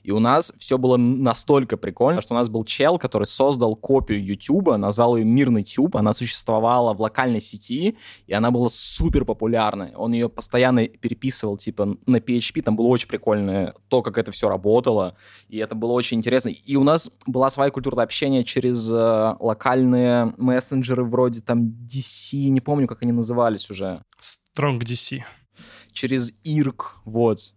И 0.02 0.10
у 0.10 0.18
нас 0.18 0.52
все 0.58 0.78
было 0.78 0.96
настолько 0.96 1.76
прикольно, 1.76 2.20
что 2.20 2.34
у 2.34 2.36
нас 2.36 2.48
был 2.48 2.64
чел, 2.64 2.98
который 2.98 3.26
создал 3.26 3.76
копию 3.76 4.24
YouTube, 4.24 4.76
назвал 4.76 5.16
ее 5.16 5.24
Мирный 5.24 5.62
Тюб, 5.62 5.96
она 5.96 6.14
существовала 6.14 6.94
в 6.94 7.00
локальной 7.00 7.40
сети, 7.40 7.96
и 8.26 8.32
она 8.32 8.50
была 8.50 8.68
супер 8.70 9.24
популярной. 9.24 9.94
Он 9.94 10.12
ее 10.12 10.28
постоянно 10.28 10.86
переписывал, 10.86 11.56
типа, 11.56 11.96
на 12.06 12.16
PHP, 12.16 12.62
там 12.62 12.76
было 12.76 12.86
очень 12.86 13.08
прикольно 13.08 13.74
то, 13.88 14.02
как 14.02 14.18
это 14.18 14.32
все 14.32 14.48
работало, 14.48 15.16
и 15.48 15.58
это 15.58 15.74
было 15.74 15.92
очень 15.92 16.18
интересно. 16.18 16.48
И 16.48 16.76
у 16.76 16.84
нас 16.84 17.10
была 17.26 17.50
своя 17.50 17.70
культура 17.70 18.02
общения 18.02 18.44
через 18.44 18.90
э, 18.90 19.36
локальные 19.40 20.34
мессенджеры 20.36 21.04
вроде 21.04 21.40
там 21.40 21.62
DC, 21.64 22.48
не 22.48 22.60
помню, 22.60 22.86
как 22.86 23.02
они 23.02 23.12
назывались 23.12 23.70
уже. 23.70 24.02
Strong 24.20 24.80
DC. 24.80 25.20
Через 25.92 26.32
IRC, 26.44 26.82
вот. 27.04 27.54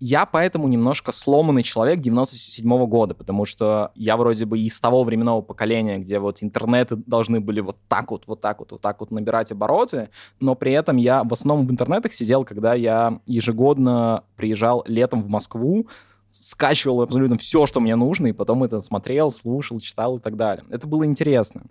Я 0.00 0.24
поэтому 0.24 0.66
немножко 0.66 1.12
сломанный 1.12 1.62
человек 1.62 2.00
97 2.00 2.66
-го 2.66 2.86
года, 2.86 3.14
потому 3.14 3.44
что 3.44 3.90
я 3.94 4.16
вроде 4.16 4.46
бы 4.46 4.58
из 4.58 4.80
того 4.80 5.04
временного 5.04 5.42
поколения, 5.42 5.98
где 5.98 6.18
вот 6.18 6.42
интернеты 6.42 6.96
должны 6.96 7.40
были 7.40 7.60
вот 7.60 7.76
так 7.86 8.10
вот, 8.10 8.24
вот 8.26 8.40
так 8.40 8.60
вот, 8.60 8.72
вот 8.72 8.80
так 8.80 8.98
вот 9.00 9.10
набирать 9.10 9.52
обороты, 9.52 10.08
но 10.40 10.54
при 10.54 10.72
этом 10.72 10.96
я 10.96 11.22
в 11.22 11.32
основном 11.34 11.66
в 11.66 11.70
интернетах 11.70 12.14
сидел, 12.14 12.46
когда 12.46 12.72
я 12.72 13.20
ежегодно 13.26 14.24
приезжал 14.36 14.82
летом 14.86 15.22
в 15.22 15.28
Москву, 15.28 15.86
скачивал 16.32 17.02
абсолютно 17.02 17.36
все, 17.36 17.66
что 17.66 17.80
мне 17.80 17.94
нужно, 17.94 18.28
и 18.28 18.32
потом 18.32 18.64
это 18.64 18.80
смотрел, 18.80 19.30
слушал, 19.30 19.80
читал 19.80 20.16
и 20.16 20.20
так 20.20 20.36
далее. 20.36 20.64
Это 20.70 20.86
было 20.86 21.04
интересно. 21.04 21.62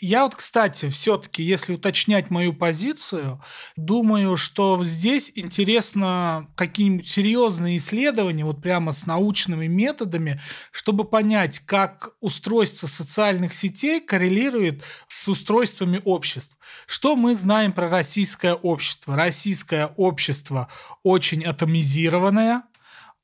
Я 0.00 0.22
вот, 0.22 0.36
кстати, 0.36 0.88
все-таки, 0.90 1.42
если 1.42 1.74
уточнять 1.74 2.30
мою 2.30 2.52
позицию, 2.52 3.42
думаю, 3.74 4.36
что 4.36 4.84
здесь 4.84 5.32
интересно 5.34 6.48
какие-нибудь 6.54 7.08
серьезные 7.08 7.78
исследования, 7.78 8.44
вот 8.44 8.62
прямо 8.62 8.92
с 8.92 9.06
научными 9.06 9.66
методами, 9.66 10.40
чтобы 10.70 11.04
понять, 11.04 11.58
как 11.58 12.10
устройство 12.20 12.86
социальных 12.86 13.54
сетей 13.54 14.00
коррелирует 14.00 14.84
с 15.08 15.26
устройствами 15.26 16.00
обществ. 16.04 16.56
Что 16.86 17.16
мы 17.16 17.34
знаем 17.34 17.72
про 17.72 17.90
российское 17.90 18.54
общество? 18.54 19.16
Российское 19.16 19.86
общество 19.96 20.68
очень 21.02 21.44
атомизированное, 21.44 22.62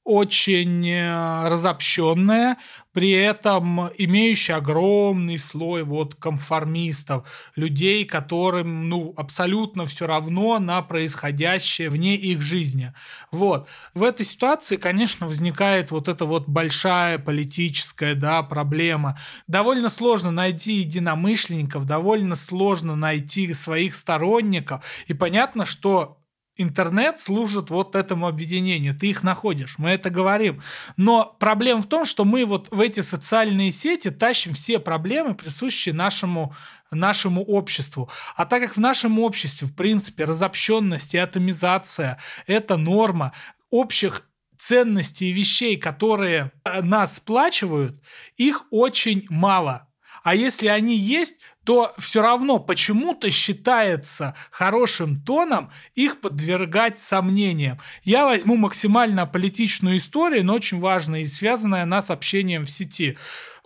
очень 0.04 0.86
э, 0.86 1.48
разобщенная, 1.48 2.58
при 2.92 3.10
этом 3.10 3.88
имеющая 3.96 4.54
огромный 4.54 5.38
слой 5.38 5.82
вот 5.82 6.14
конформистов, 6.14 7.26
людей, 7.56 8.04
которым 8.04 8.88
ну, 8.88 9.14
абсолютно 9.16 9.86
все 9.86 10.06
равно 10.06 10.58
на 10.58 10.82
происходящее 10.82 11.88
вне 11.88 12.16
их 12.16 12.42
жизни. 12.42 12.92
Вот. 13.32 13.66
В 13.94 14.02
этой 14.02 14.26
ситуации, 14.26 14.76
конечно, 14.76 15.26
возникает 15.26 15.90
вот 15.90 16.08
эта 16.08 16.26
вот 16.26 16.46
большая 16.46 17.18
политическая 17.18 18.14
да, 18.14 18.42
проблема. 18.42 19.18
Довольно 19.46 19.88
сложно 19.88 20.30
найти 20.30 20.74
единомышленников, 20.74 21.86
довольно 21.86 22.36
сложно 22.36 22.94
найти 22.94 23.52
своих 23.54 23.94
сторонников. 23.94 24.84
И 25.06 25.14
понятно, 25.14 25.64
что 25.64 26.18
интернет 26.56 27.20
служит 27.20 27.70
вот 27.70 27.96
этому 27.96 28.26
объединению. 28.26 28.94
Ты 28.94 29.08
их 29.08 29.22
находишь, 29.22 29.78
мы 29.78 29.90
это 29.90 30.10
говорим. 30.10 30.62
Но 30.96 31.36
проблема 31.38 31.82
в 31.82 31.86
том, 31.86 32.04
что 32.04 32.24
мы 32.24 32.44
вот 32.44 32.68
в 32.70 32.80
эти 32.80 33.00
социальные 33.00 33.72
сети 33.72 34.10
тащим 34.10 34.54
все 34.54 34.78
проблемы, 34.78 35.34
присущие 35.34 35.94
нашему, 35.94 36.54
нашему 36.90 37.42
обществу. 37.42 38.10
А 38.36 38.46
так 38.46 38.62
как 38.62 38.76
в 38.76 38.80
нашем 38.80 39.18
обществе, 39.18 39.66
в 39.66 39.74
принципе, 39.74 40.24
разобщенность 40.24 41.14
и 41.14 41.18
атомизация– 41.18 42.18
это 42.46 42.76
норма 42.76 43.32
общих 43.70 44.28
ценностей 44.56 45.30
и 45.30 45.32
вещей, 45.32 45.76
которые 45.76 46.52
э, 46.64 46.80
нас 46.80 47.16
сплачивают, 47.16 48.00
их 48.36 48.64
очень 48.70 49.26
мало. 49.28 49.88
А 50.22 50.34
если 50.34 50.68
они 50.68 50.96
есть, 50.96 51.36
то 51.64 51.94
все 51.98 52.22
равно 52.22 52.59
почему-то 52.59 53.31
считается 53.31 54.35
хорошим 54.50 55.20
тоном 55.20 55.70
их 55.94 56.20
подвергать 56.20 56.98
сомнениям. 56.98 57.81
Я 58.03 58.27
возьму 58.27 58.57
максимально 58.57 59.27
политичную 59.27 59.96
историю, 59.96 60.44
но 60.44 60.55
очень 60.55 60.81
важная 60.81 61.20
и 61.20 61.24
связанная 61.24 61.83
она 61.83 62.03
с 62.03 62.11
общением 62.11 62.64
в 62.64 62.70
сети. 62.70 63.16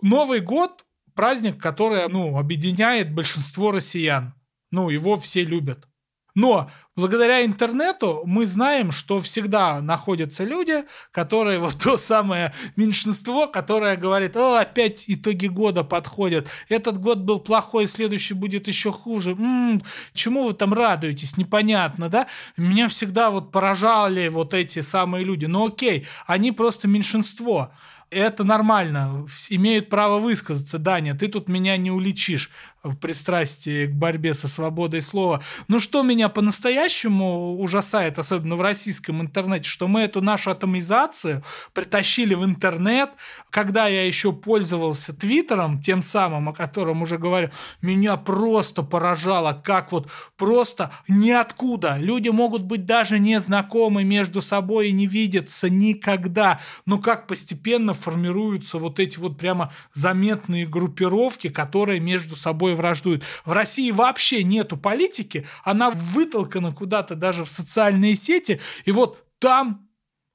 Новый 0.01 0.39
год– 0.39 0.85
праздник, 1.15 1.61
который 1.61 2.07
ну, 2.07 2.37
объединяет 2.37 3.13
большинство 3.13 3.71
россиян. 3.71 4.33
Ну, 4.71 4.89
его 4.89 5.17
все 5.17 5.43
любят. 5.43 5.87
Но 6.35 6.71
благодаря 6.99 7.45
интернету 7.45 8.21
мы 8.25 8.45
знаем, 8.45 8.91
что 8.91 9.19
всегда 9.19 9.81
находятся 9.81 10.43
люди, 10.43 10.83
которые 11.11 11.59
вот 11.59 11.77
то 11.79 11.97
самое 11.97 12.53
меньшинство, 12.75 13.47
которое 13.47 13.95
говорит, 13.95 14.35
о, 14.37 14.57
опять 14.59 15.05
итоги 15.07 15.47
года 15.47 15.83
подходят, 15.83 16.47
этот 16.67 16.99
год 16.99 17.19
был 17.19 17.39
плохой, 17.39 17.87
следующий 17.87 18.33
будет 18.33 18.67
еще 18.67 18.91
хуже. 18.91 19.31
М-м, 19.31 19.81
чему 20.13 20.45
вы 20.45 20.53
там 20.53 20.73
радуетесь, 20.73 21.37
непонятно, 21.37 22.09
да? 22.09 22.27
Меня 22.57 22.87
всегда 22.87 23.29
вот 23.29 23.51
поражали 23.51 24.27
вот 24.27 24.53
эти 24.53 24.81
самые 24.81 25.23
люди. 25.23 25.45
Ну 25.45 25.67
окей, 25.67 26.05
они 26.27 26.51
просто 26.51 26.87
меньшинство 26.87 27.71
это 28.11 28.43
нормально, 28.43 29.27
имеют 29.49 29.89
право 29.89 30.19
высказаться. 30.19 30.79
Даня, 30.79 31.15
ты 31.15 31.27
тут 31.27 31.47
меня 31.47 31.77
не 31.77 31.91
уличишь 31.91 32.49
в 32.83 32.95
пристрастии 32.95 33.85
к 33.85 33.91
борьбе 33.91 34.33
со 34.33 34.47
свободой 34.47 35.01
слова. 35.01 35.41
Но 35.67 35.79
что 35.79 36.01
меня 36.01 36.29
по-настоящему 36.29 36.88
ужасает, 36.89 38.19
особенно 38.19 38.55
в 38.55 38.61
российском 38.61 39.21
интернете, 39.21 39.69
что 39.69 39.87
мы 39.87 40.01
эту 40.01 40.21
нашу 40.21 40.51
атомизацию 40.51 41.43
притащили 41.73 42.33
в 42.33 42.43
интернет, 42.43 43.11
когда 43.49 43.87
я 43.87 44.05
еще 44.05 44.31
пользовался 44.31 45.13
Твиттером, 45.13 45.81
тем 45.81 46.03
самым, 46.03 46.49
о 46.49 46.53
котором 46.53 47.01
уже 47.01 47.17
говорю, 47.17 47.49
меня 47.81 48.17
просто 48.17 48.83
поражало, 48.83 49.53
как 49.53 49.91
вот 49.91 50.09
просто 50.37 50.91
ниоткуда. 51.07 51.97
Люди 51.97 52.29
могут 52.29 52.63
быть 52.63 52.85
даже 52.85 53.19
не 53.19 53.39
знакомы 53.39 54.03
между 54.03 54.41
собой 54.41 54.89
и 54.89 54.93
не 54.93 55.07
видятся 55.07 55.69
никогда, 55.69 56.59
но 56.85 56.97
как 56.97 57.27
постепенно 57.27 57.93
формируются 57.93 58.77
вот 58.77 58.99
эти 58.99 59.19
вот 59.19 59.37
прямо 59.37 59.71
заметные 59.93 60.65
группировки, 60.65 61.49
которые 61.49 61.99
между 61.99 62.35
собой 62.35 62.75
враждуют. 62.75 63.23
В 63.45 63.51
России 63.51 63.91
вообще 63.91 64.43
нету 64.43 64.77
политики, 64.77 65.45
она 65.63 65.89
вытолкана 65.89 66.71
куда-то 66.79 67.15
даже 67.15 67.43
в 67.43 67.49
социальные 67.49 68.15
сети, 68.15 68.59
и 68.85 68.91
вот 68.91 69.25
там 69.39 69.89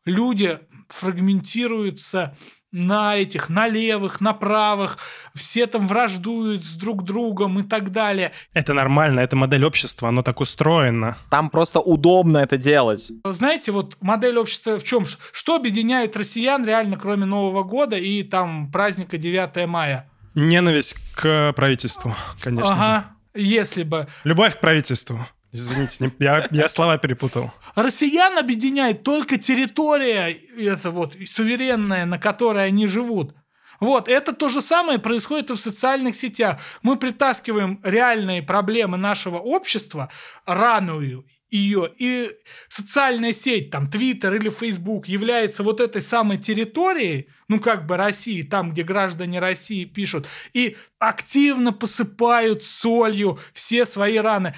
люди 0.05 0.59
фрагментируются 0.89 2.37
на 2.71 3.16
этих, 3.16 3.49
на 3.49 3.68
левых, 3.68 4.21
на 4.21 4.33
правых, 4.33 4.99
все 5.33 5.66
там 5.66 5.87
враждуют 5.87 6.64
с 6.64 6.75
друг 6.75 7.05
другом 7.05 7.61
и 7.61 7.62
так 7.62 7.93
далее. 7.93 8.33
Это 8.53 8.75
нормально, 8.75 9.21
это 9.21 9.37
модель 9.37 9.64
общества, 9.64 10.09
оно 10.09 10.23
так 10.23 10.41
устроено. 10.41 11.16
Там 11.31 11.51
просто 11.51 11.79
удобно 11.79 12.39
это 12.39 12.59
делать. 12.59 13.12
Знаете, 13.25 13.71
вот 13.71 13.97
модель 14.01 14.39
общества 14.39 14.79
в 14.79 14.85
чем? 14.85 15.07
Что 15.33 15.55
объединяет 15.55 16.16
россиян 16.16 16.66
реально, 16.66 16.97
кроме 16.97 17.27
Нового 17.27 17.62
года 17.62 17.97
и 17.97 18.25
там 18.25 18.71
праздника 18.73 19.18
9 19.18 19.66
мая? 19.68 20.11
Ненависть 20.35 20.97
к 21.14 21.53
правительству, 21.53 22.12
конечно. 22.43 22.73
Ага, 22.73 23.05
если 23.35 23.85
бы. 23.85 24.09
Любовь 24.25 24.57
к 24.57 24.61
правительству. 24.61 25.25
Извините, 25.55 26.05
не- 26.05 26.13
я, 26.19 26.49
я 26.51 26.69
слова 26.69 26.99
перепутал. 26.99 27.53
Россиян 27.77 28.37
объединяет 28.37 29.05
только 29.05 29.39
территория, 29.39 30.33
это 30.59 30.91
вот, 30.91 31.15
суверенная, 31.33 32.07
на 32.07 32.19
которой 32.19 32.67
они 32.67 32.89
живут. 32.89 33.35
Вот, 33.79 34.09
это 34.09 34.33
то 34.33 34.49
же 34.49 34.61
самое 34.61 34.99
происходит 34.99 35.51
и 35.51 35.55
в 35.55 35.59
социальных 35.59 36.17
сетях. 36.17 36.61
Мы 36.83 36.97
притаскиваем 36.97 37.81
реальные 37.85 38.43
проблемы 38.43 38.97
нашего 38.97 39.39
общества, 39.39 40.11
раную 40.45 41.25
ее, 41.51 41.91
и 41.97 42.31
социальная 42.69 43.33
сеть, 43.33 43.71
там, 43.71 43.89
Твиттер 43.89 44.35
или 44.35 44.49
Фейсбук 44.49 45.07
является 45.07 45.63
вот 45.63 45.81
этой 45.81 46.03
самой 46.03 46.39
территорией, 46.39 47.29
ну, 47.49 47.61
как 47.61 47.87
бы 47.87 47.97
России, 47.97 48.43
там, 48.43 48.73
где 48.73 48.83
граждане 48.83 49.39
России 49.39 49.85
пишут, 49.85 50.27
и 50.53 50.77
активно 50.99 51.73
посыпают 51.73 52.65
солью 52.65 53.39
все 53.53 53.85
свои 53.87 54.17
раны. 54.17 54.55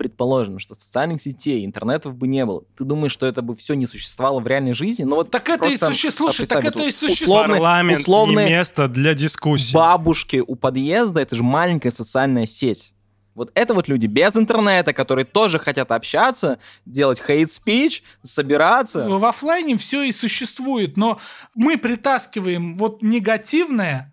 Предположим, 0.00 0.58
что 0.58 0.74
социальных 0.74 1.20
сетей, 1.20 1.62
интернетов 1.62 2.14
бы 2.14 2.26
не 2.26 2.46
было. 2.46 2.62
Ты 2.74 2.84
думаешь, 2.84 3.12
что 3.12 3.26
это 3.26 3.42
бы 3.42 3.54
все 3.54 3.74
не 3.74 3.84
существовало 3.84 4.40
в 4.40 4.46
реальной 4.46 4.72
жизни? 4.72 5.04
Ну 5.04 5.16
вот 5.16 5.30
Так 5.30 5.46
это 5.50 5.68
и 5.68 5.76
существует, 5.76 6.34
слушай, 6.34 6.46
так 6.46 6.64
это 6.64 6.82
и 6.84 6.90
существует. 6.90 7.48
Парламент 7.48 8.00
условные 8.00 8.46
и 8.46 8.50
место 8.50 8.88
для 8.88 9.12
дискуссий. 9.12 9.74
бабушки 9.74 10.42
у 10.46 10.56
подъезда, 10.56 11.20
это 11.20 11.36
же 11.36 11.42
маленькая 11.42 11.90
социальная 11.90 12.46
сеть. 12.46 12.94
Вот 13.34 13.50
это 13.54 13.74
вот 13.74 13.88
люди 13.88 14.06
без 14.06 14.34
интернета, 14.38 14.94
которые 14.94 15.26
тоже 15.26 15.58
хотят 15.58 15.92
общаться, 15.92 16.58
делать 16.86 17.20
speech, 17.28 18.00
собираться. 18.22 19.06
В 19.06 19.22
оффлайне 19.22 19.76
все 19.76 20.04
и 20.04 20.12
существует, 20.12 20.96
но 20.96 21.18
мы 21.54 21.76
притаскиваем 21.76 22.74
вот 22.78 23.02
негативное 23.02 24.09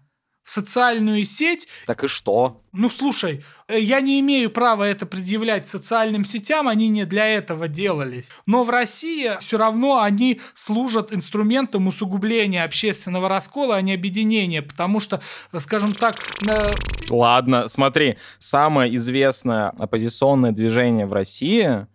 социальную 0.47 1.25
сеть. 1.25 1.67
Так 1.85 2.05
и 2.05 2.07
что? 2.07 2.61
Ну, 2.71 2.89
слушай, 2.89 3.43
э, 3.67 3.79
я 3.79 3.99
не 3.99 4.19
имею 4.21 4.49
права 4.49 4.85
это 4.85 5.05
предъявлять 5.05 5.67
социальным 5.67 6.23
сетям, 6.23 6.67
они 6.67 6.87
не 6.87 7.05
для 7.05 7.27
этого 7.27 7.67
делались. 7.67 8.29
Но 8.45 8.63
в 8.63 8.69
России 8.69 9.37
все 9.41 9.57
равно 9.57 10.01
они 10.01 10.39
служат 10.53 11.11
инструментом 11.11 11.87
усугубления 11.87 12.63
общественного 12.63 13.27
раскола, 13.27 13.75
а 13.75 13.81
не 13.81 13.93
объединения, 13.93 14.61
потому 14.61 15.01
что, 15.01 15.21
э, 15.51 15.59
скажем 15.59 15.91
так, 15.91 16.15
э, 16.47 16.73
Ладно, 17.09 17.67
смотри, 17.67 18.17
самое 18.37 18.95
известное 18.95 19.69
оппозиционное 19.77 20.51
движение 20.51 21.05
в 21.05 21.13
России, 21.13 21.87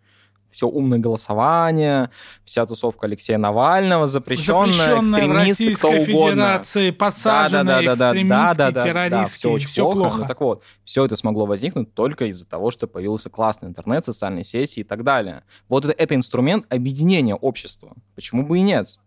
все 0.53 0.69
умное 0.69 0.99
голосование, 0.99 2.11
вся 2.45 2.67
тусовка 2.67 3.07
Алексея 3.07 3.39
Навального, 3.39 4.07
запрещенная, 4.07 4.73
запрещенная 4.73 5.21
экстремисты, 5.21 5.75
кто 5.75 5.89
угодно. 5.89 6.31
Федерации, 6.31 6.91
посаженные 6.91 7.87
экстремистские, 7.87 8.73
террористские, 8.73 9.27
все 9.27 9.53
очень 9.53 9.69
все 9.69 9.83
плохо. 9.83 9.99
плохо. 9.99 10.19
Ну, 10.19 10.27
так 10.27 10.41
вот, 10.41 10.63
все 10.85 11.05
это 11.05 11.17
смогло 11.17 11.47
возникнуть 11.47 11.95
только 11.95 12.27
из-за 12.27 12.47
того, 12.47 12.71
что 12.71 12.87
появился 12.87 13.31
классный 13.31 13.69
интернет, 13.69 14.05
социальные 14.05 14.45
сети 14.45 14.81
и 14.81 14.85
так 14.85 15.03
далее. 15.05 15.45
Вот 15.69 15.85
это, 15.85 15.95
это 15.97 16.15
инструмент 16.15 16.67
объединения 16.69 17.35
общества. 17.35 17.95
Почему 18.15 18.45
бы 18.45 18.59
и 18.59 18.63
нет? 18.63 18.99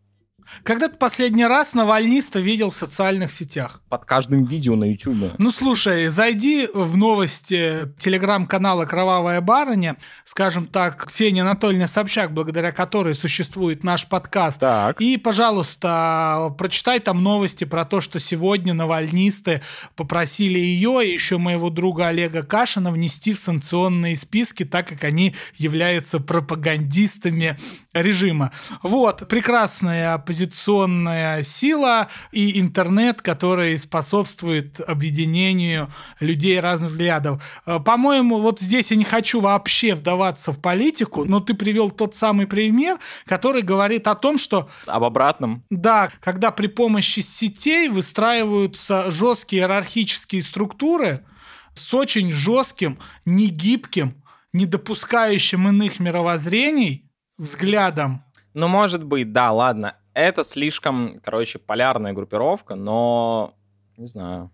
Когда 0.64 0.88
ты 0.90 0.96
последний 0.98 1.46
раз 1.46 1.74
Навальниста 1.74 2.40
видел 2.40 2.70
в 2.70 2.76
социальных 2.76 3.32
сетях? 3.32 3.82
Под 3.90 4.06
каждым 4.06 4.46
видео 4.46 4.76
на 4.76 4.86
YouTube. 4.86 5.34
Ну, 5.38 5.52
слушай, 5.52 6.08
зайди 6.08 6.68
в 6.74 6.98
новости 6.98 7.94
телеграм-канала 7.98 8.86
«Кровавая 8.86 9.42
барыня», 9.42 9.98
скажем 10.24 10.68
так, 10.68 11.06
Ксения 11.08 11.44
Анатольевна 11.44 11.88
Собчак, 11.88 12.34
благодаря 12.34 12.72
которой 12.72 13.16
существует 13.16 13.84
наш 13.84 14.08
подкаст, 14.08 14.60
Так. 14.60 15.00
и, 15.02 15.18
пожалуйста, 15.18 16.54
прочитай 16.58 17.00
там 17.00 17.24
новости 17.24 17.64
про 17.64 17.86
то, 17.86 18.02
что 18.02 18.20
сегодня 18.20 18.74
навальнисты 18.74 19.62
попросили 19.96 20.60
ее 20.60 21.06
и 21.06 21.14
еще 21.14 21.38
моего 21.38 21.70
друга 21.70 22.08
Олега 22.08 22.44
Кашина 22.44 22.92
внести 22.92 23.34
в 23.34 23.38
санкционные 23.38 24.16
списки, 24.16 24.66
так 24.66 24.88
как 24.88 25.04
они 25.04 25.36
являются 25.56 26.20
пропагандистами 26.20 27.58
режима. 27.94 28.52
Вот, 28.84 29.28
прекрасная 29.28 30.14
оппозиционная 30.36 31.44
сила 31.44 32.08
и 32.32 32.60
интернет, 32.60 33.22
который 33.22 33.78
способствует 33.78 34.80
объединению 34.82 35.90
людей 36.20 36.60
разных 36.60 36.92
взглядов. 36.92 37.42
Э, 37.66 37.80
По-моему, 37.80 38.40
вот 38.40 38.60
здесь 38.60 38.92
я 38.92 38.98
не 38.98 39.04
хочу 39.04 39.40
вообще 39.40 39.96
вдаваться 39.96 40.52
в 40.52 40.60
политику, 40.60 41.26
но 41.26 41.40
ты 41.40 41.54
привел 41.54 41.90
тот 41.90 42.16
самый 42.16 42.48
пример, 42.48 43.00
который 43.26 43.62
говорит 43.62 44.08
о 44.08 44.16
том, 44.16 44.38
что 44.38 44.70
Об 44.86 45.04
обратном. 45.04 45.64
да, 45.70 46.10
когда 46.22 46.52
при 46.52 46.68
помощи 46.68 47.22
сетей 47.22 47.88
выстраиваются 47.90 49.10
жесткие 49.12 49.62
иерархические 49.62 50.42
структуры 50.42 51.26
с 51.74 51.94
очень 51.94 52.32
жестким, 52.32 53.00
негибким, 53.26 54.22
не 54.54 54.66
допускающим 54.66 55.68
иных 55.68 56.00
мировоззрений 56.00 57.10
взглядом. 57.38 58.24
Ну, 58.54 58.68
может 58.68 59.04
быть, 59.04 59.32
да, 59.34 59.52
ладно. 59.52 59.96
Это 60.16 60.46
слишком, 60.46 61.20
короче, 61.22 61.60
полярная 61.60 62.14
группировка, 62.14 62.76
но... 62.76 63.54
Не 63.98 64.08
знаю. 64.08 64.50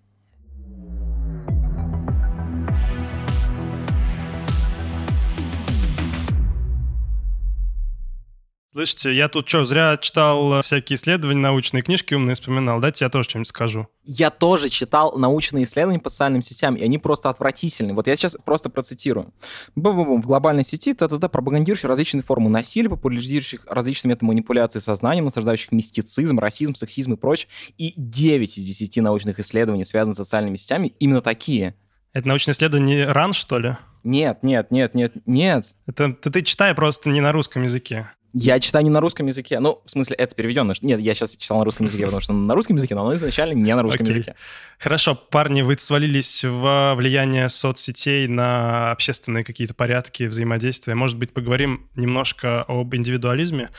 Слышите, 8.72 9.14
я 9.14 9.28
тут 9.28 9.50
что, 9.50 9.66
зря 9.66 9.98
читал 9.98 10.54
э, 10.54 10.62
всякие 10.62 10.96
исследования, 10.96 11.42
научные 11.42 11.84
книжки 11.84 12.14
умные 12.14 12.36
вспоминал. 12.36 12.80
Дайте 12.80 13.04
я 13.04 13.10
тоже 13.10 13.28
что-нибудь 13.28 13.50
скажу. 13.50 13.90
Я 14.06 14.30
тоже 14.30 14.70
читал 14.70 15.18
научные 15.18 15.66
исследования 15.66 16.00
по 16.00 16.10
социальным 16.10 16.42
сетям, 16.42 16.76
и 16.76 16.84
они 16.86 16.98
просто 16.98 17.30
отвратительны. 17.30 17.94
Вот 17.94 18.08
я 18.08 18.16
сейчас 18.16 18.38
просто 18.46 18.70
процитирую. 18.70 19.34
Бу-бу-бу, 19.76 20.22
в 20.22 20.26
глобальной 20.26 20.64
сети 20.64 20.94
та-та-та 20.94 21.28
пропагандирующих 21.28 21.84
различные 21.84 22.22
формы 22.22 22.50
насилия, 22.50 22.88
популяризирующих 22.88 23.66
различные 23.68 24.12
методы 24.12 24.28
манипуляции 24.28 24.80
сознанием, 24.80 25.26
насаждающих 25.26 25.74
мистицизм, 25.74 26.40
расизм, 26.40 26.74
сексизм 26.76 27.16
и 27.16 27.18
прочее. 27.18 27.50
И 27.78 27.94
9 27.98 28.58
из 28.58 28.64
10 28.64 28.96
научных 29.04 29.40
исследований, 29.40 29.84
связанных 29.84 30.16
с 30.16 30.20
социальными 30.20 30.56
сетями, 30.56 30.94
именно 30.98 31.20
такие. 31.20 31.76
Это 32.14 32.26
научное 32.26 32.54
исследование 32.54 33.12
РАН, 33.12 33.34
что 33.34 33.60
ли? 33.60 33.76
Нет, 34.06 34.44
нет, 34.44 34.72
нет, 34.72 34.96
нет, 34.96 35.14
нет. 35.26 35.76
Это 35.88 36.14
ты, 36.14 36.32
ты 36.32 36.42
читай 36.42 36.74
просто 36.74 37.10
не 37.10 37.20
на 37.20 37.34
русском 37.34 37.64
языке. 37.64 38.10
Я 38.34 38.60
читаю 38.60 38.84
не 38.84 38.90
на 38.90 39.02
русском 39.02 39.28
языке. 39.28 39.60
Ну, 39.60 39.82
в 39.86 39.90
смысле, 39.90 40.16
это 40.16 40.36
переведено. 40.36 40.74
Нет, 40.82 41.00
я 41.00 41.14
сейчас 41.14 41.36
читал 41.36 41.60
на 41.60 41.66
русском 41.66 41.86
языке, 41.86 42.06
потому 42.06 42.22
что 42.22 42.34
на 42.34 42.56
русском 42.56 42.76
языке, 42.78 42.96
но 42.96 43.02
оно 43.02 43.14
изначально 43.16 43.54
не 43.54 43.76
на 43.76 43.82
русском 43.82 44.04
Окей. 44.04 44.16
языке. 44.16 44.36
Хорошо, 44.80 45.16
парни, 45.16 45.62
вы 45.62 45.78
свалились 45.78 46.44
в 46.44 46.94
влияние 46.96 47.50
соцсетей 47.50 48.28
на 48.28 48.92
общественные 48.92 49.44
какие-то 49.44 49.74
порядки, 49.74 50.24
взаимодействия. 50.24 50.96
Может 50.96 51.18
быть, 51.18 51.34
поговорим 51.34 51.90
немножко 51.96 52.64
об 52.64 52.96
индивидуализме? 52.96 53.70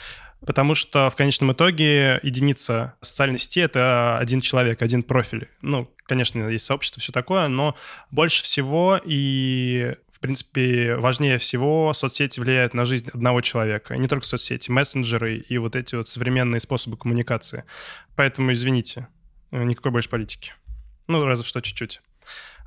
Потому 0.46 0.74
что 0.74 1.08
в 1.08 1.16
конечном 1.16 1.52
итоге 1.52 2.18
единица 2.22 2.94
социальной 3.00 3.38
сети— 3.38 3.60
это 3.62 4.18
один 4.18 4.40
человек, 4.40 4.82
один 4.82 5.02
профиль. 5.02 5.48
Ну, 5.60 5.88
конечно, 6.06 6.48
есть 6.48 6.66
сообщество, 6.66 7.00
все 7.00 7.12
такое, 7.12 7.46
но 7.48 7.76
больше 8.10 8.42
всего 8.42 9.00
и, 9.04 9.94
в 10.10 10.18
принципе, 10.18 10.96
важнее 10.96 11.38
всего 11.38 11.92
соцсети 11.92 12.40
влияют 12.40 12.74
на 12.74 12.84
жизнь 12.84 13.08
одного 13.12 13.40
человека. 13.40 13.94
И 13.94 13.98
не 13.98 14.08
только 14.08 14.26
соцсети, 14.26 14.70
мессенджеры 14.70 15.36
и 15.36 15.58
вот 15.58 15.76
эти 15.76 15.94
вот 15.94 16.08
современные 16.08 16.60
способы 16.60 16.96
коммуникации. 16.96 17.64
Поэтому, 18.16 18.52
извините, 18.52 19.06
никакой 19.52 19.92
больше 19.92 20.08
политики. 20.08 20.54
Ну, 21.06 21.24
разве 21.24 21.46
что 21.46 21.60
чуть-чуть. 21.60 22.00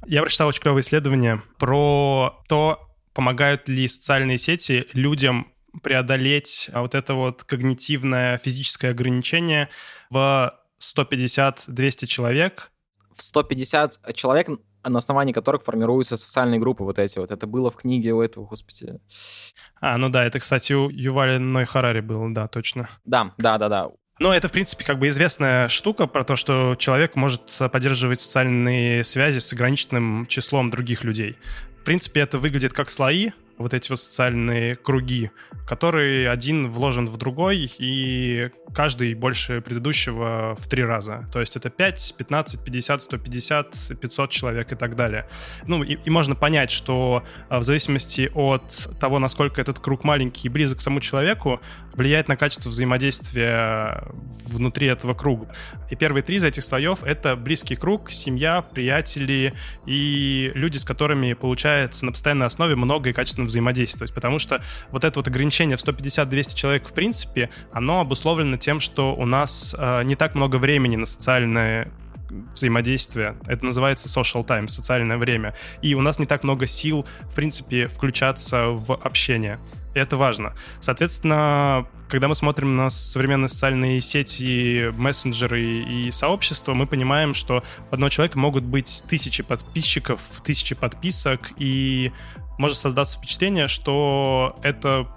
Я 0.05 0.21
прочитал 0.21 0.47
очень 0.47 0.61
клевое 0.61 0.81
исследование 0.81 1.41
про 1.57 2.41
то, 2.47 2.79
помогают 3.13 3.67
ли 3.67 3.87
социальные 3.87 4.37
сети 4.37 4.87
людям 4.93 5.51
преодолеть 5.83 6.69
а, 6.71 6.81
вот 6.81 6.95
это 6.95 7.13
вот 7.13 7.43
когнитивное 7.43 8.37
физическое 8.37 8.91
ограничение 8.91 9.69
в 10.09 10.53
150-200 10.79 12.05
человек. 12.07 12.71
В 13.15 13.23
150 13.23 14.13
человек, 14.13 14.49
на 14.83 14.97
основании 14.99 15.33
которых 15.33 15.63
формируются 15.63 16.17
социальные 16.17 16.59
группы 16.59 16.83
вот 16.83 16.99
эти 16.99 17.17
вот. 17.19 17.31
Это 17.31 17.47
было 17.47 17.71
в 17.71 17.77
книге 17.77 18.13
у 18.13 18.21
этого, 18.21 18.45
господи. 18.45 18.99
А, 19.79 19.97
ну 19.97 20.09
да, 20.09 20.25
это, 20.25 20.39
кстати, 20.39 20.73
у 20.73 20.89
Ювали 20.89 21.37
Ной 21.37 21.65
Харари 21.65 22.01
было, 22.01 22.31
да, 22.33 22.47
точно. 22.47 22.89
Да, 23.05 23.33
да, 23.37 23.57
да, 23.57 23.69
да. 23.69 23.91
Но 24.19 24.33
это, 24.33 24.47
в 24.47 24.51
принципе, 24.51 24.85
как 24.85 24.97
бы 24.97 25.09
известная 25.09 25.67
штука 25.67 26.07
про 26.07 26.23
то, 26.23 26.37
что 26.37 26.75
человек 26.75 27.15
может 27.15 27.57
поддерживать 27.71 28.21
социальные 28.21 29.03
связи 29.03 29.39
с 29.39 29.51
ограниченным 29.51 30.25
числом 30.27 30.69
других 30.69 31.03
людей. 31.03 31.37
В 31.81 31.83
принципе, 31.83 32.21
это 32.21 32.37
выглядит 32.37 32.71
как 32.71 32.89
слои, 32.89 33.31
вот 33.57 33.73
эти 33.73 33.89
вот 33.89 33.99
социальные 33.99 34.75
круги, 34.75 35.31
который 35.67 36.29
один 36.29 36.69
вложен 36.69 37.07
в 37.07 37.17
другой, 37.17 37.71
и 37.77 38.49
каждый 38.73 39.13
больше 39.13 39.61
предыдущего 39.61 40.55
в 40.57 40.67
три 40.67 40.83
раза. 40.83 41.29
То 41.31 41.39
есть 41.39 41.55
это 41.55 41.69
5, 41.69 42.15
15, 42.17 42.63
50, 42.63 43.01
150, 43.01 43.99
500 43.99 44.29
человек 44.29 44.71
и 44.71 44.75
так 44.75 44.95
далее. 44.95 45.27
Ну, 45.65 45.83
и, 45.83 45.97
и 46.03 46.09
можно 46.09 46.35
понять, 46.35 46.71
что 46.71 47.23
а, 47.49 47.59
в 47.59 47.63
зависимости 47.63 48.29
от 48.33 48.89
того, 48.99 49.19
насколько 49.19 49.61
этот 49.61 49.79
круг 49.79 50.03
маленький 50.03 50.47
и 50.47 50.49
близок 50.49 50.79
к 50.79 50.81
самому 50.81 50.99
человеку, 50.99 51.61
влияет 51.93 52.27
на 52.27 52.35
качество 52.35 52.69
взаимодействия 52.69 54.03
внутри 54.49 54.87
этого 54.87 55.13
круга. 55.13 55.53
И 55.89 55.95
первые 55.95 56.23
три 56.23 56.37
из 56.37 56.43
этих 56.43 56.63
слоев— 56.63 57.03
это 57.03 57.35
близкий 57.35 57.75
круг, 57.75 58.11
семья, 58.11 58.61
приятели 58.61 59.53
и 59.85 60.51
люди, 60.53 60.77
с 60.77 60.83
которыми 60.83 61.33
получается 61.33 62.05
на 62.05 62.11
постоянной 62.11 62.47
основе 62.47 62.75
много 62.75 63.09
и 63.09 63.13
качественно 63.13 63.44
взаимодействовать. 63.45 64.13
Потому 64.13 64.39
что 64.39 64.63
вот 64.91 65.03
это 65.03 65.19
вот 65.19 65.27
ограничение 65.27 65.77
в 65.77 65.83
150-200 65.83 66.55
человек, 66.55 66.89
в 66.89 66.93
принципе, 66.93 67.49
оно 67.71 68.01
обусловлено 68.01 68.57
тем, 68.57 68.79
что 68.79 69.15
у 69.15 69.25
нас 69.25 69.75
э, 69.77 70.03
не 70.03 70.15
так 70.15 70.35
много 70.35 70.57
времени 70.57 70.95
на 70.95 71.05
социальное 71.05 71.91
взаимодействие. 72.53 73.35
Это 73.47 73.65
называется 73.65 74.07
social 74.07 74.45
time, 74.45 74.67
социальное 74.67 75.17
время. 75.17 75.53
И 75.81 75.95
у 75.95 76.01
нас 76.01 76.19
не 76.19 76.25
так 76.25 76.43
много 76.43 76.67
сил, 76.67 77.05
в 77.21 77.35
принципе, 77.35 77.87
включаться 77.87 78.67
в 78.67 78.93
общение. 78.93 79.59
И 79.93 79.99
это 79.99 80.17
важно. 80.17 80.53
Соответственно, 80.81 81.87
когда 82.09 82.27
мы 82.27 82.35
смотрим 82.35 82.75
на 82.75 82.89
современные 82.89 83.47
социальные 83.47 84.01
сети, 84.01 84.91
мессенджеры 84.91 85.63
и 85.63 86.11
сообщества, 86.11 86.73
мы 86.73 86.85
понимаем, 86.85 87.33
что 87.33 87.63
у 87.89 87.93
одного 87.93 88.09
человека 88.09 88.37
могут 88.37 88.63
быть 88.65 89.03
тысячи 89.07 89.41
подписчиков, 89.41 90.19
тысячи 90.43 90.75
подписок, 90.75 91.51
и 91.57 92.11
может 92.57 92.77
создаться 92.77 93.17
впечатление, 93.17 93.67
что 93.67 94.55
это 94.61 95.07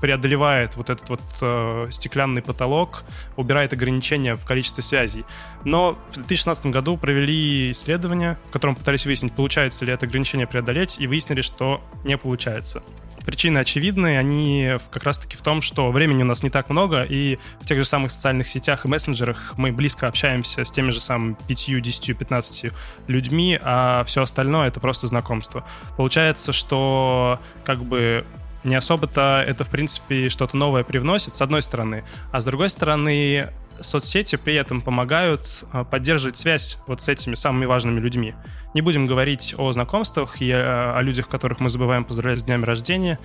преодолевает 0.00 0.76
вот 0.76 0.90
этот 0.90 1.08
вот 1.08 1.22
э, 1.40 1.88
стеклянный 1.90 2.42
потолок, 2.42 3.02
убирает 3.36 3.72
ограничения 3.72 4.36
в 4.36 4.44
количестве 4.44 4.82
связей. 4.82 5.24
Но 5.64 5.92
в 6.10 6.14
2016 6.14 6.66
году 6.66 6.96
провели 6.96 7.70
исследование, 7.70 8.38
в 8.48 8.50
котором 8.50 8.76
пытались 8.76 9.06
выяснить, 9.06 9.32
получается 9.32 9.84
ли 9.84 9.92
это 9.92 10.06
ограничение 10.06 10.46
преодолеть, 10.46 11.00
и 11.00 11.06
выяснили, 11.06 11.40
что 11.40 11.80
не 12.04 12.16
получается. 12.18 12.82
Причины 13.26 13.58
очевидны, 13.58 14.16
они 14.16 14.76
как 14.90 15.02
раз-таки 15.02 15.36
в 15.36 15.42
том, 15.42 15.60
что 15.60 15.90
времени 15.90 16.22
у 16.22 16.26
нас 16.26 16.44
не 16.44 16.50
так 16.50 16.70
много, 16.70 17.02
и 17.02 17.38
в 17.60 17.66
тех 17.66 17.76
же 17.76 17.84
самых 17.84 18.12
социальных 18.12 18.48
сетях 18.48 18.84
и 18.84 18.88
мессенджерах 18.88 19.54
мы 19.56 19.72
близко 19.72 20.06
общаемся 20.06 20.64
с 20.64 20.70
теми 20.70 20.90
же 20.90 21.00
самыми 21.00 21.36
5, 21.48 21.82
10, 21.82 22.16
15 22.16 22.72
людьми, 23.08 23.58
а 23.60 24.04
все 24.04 24.22
остальное— 24.22 24.68
это 24.68 24.78
просто 24.78 25.08
знакомство. 25.08 25.66
Получается, 25.96 26.52
что 26.52 27.40
как 27.64 27.84
бы 27.84 28.24
не 28.66 28.74
особо-то 28.74 29.44
это, 29.46 29.64
в 29.64 29.70
принципе, 29.70 30.28
что-то 30.28 30.56
новое 30.56 30.84
привносит, 30.84 31.34
с 31.34 31.42
одной 31.42 31.62
стороны. 31.62 32.04
А 32.32 32.40
с 32.40 32.44
другой 32.44 32.70
стороны, 32.70 33.50
соцсети 33.80 34.36
при 34.36 34.54
этом 34.54 34.80
помогают 34.80 35.64
а, 35.72 35.84
поддерживать 35.84 36.36
связь 36.36 36.78
вот 36.86 37.02
с 37.02 37.08
этими 37.08 37.34
самыми 37.34 37.66
важными 37.66 38.00
людьми. 38.00 38.34
Не 38.74 38.82
будем 38.82 39.06
говорить 39.06 39.54
о 39.56 39.70
знакомствах 39.72 40.40
и 40.40 40.50
о 40.52 41.00
людях, 41.00 41.28
которых 41.28 41.60
мы 41.60 41.68
забываем 41.68 42.04
поздравлять 42.04 42.40
с 42.40 42.42
днями 42.42 42.64
рождения. 42.64 43.18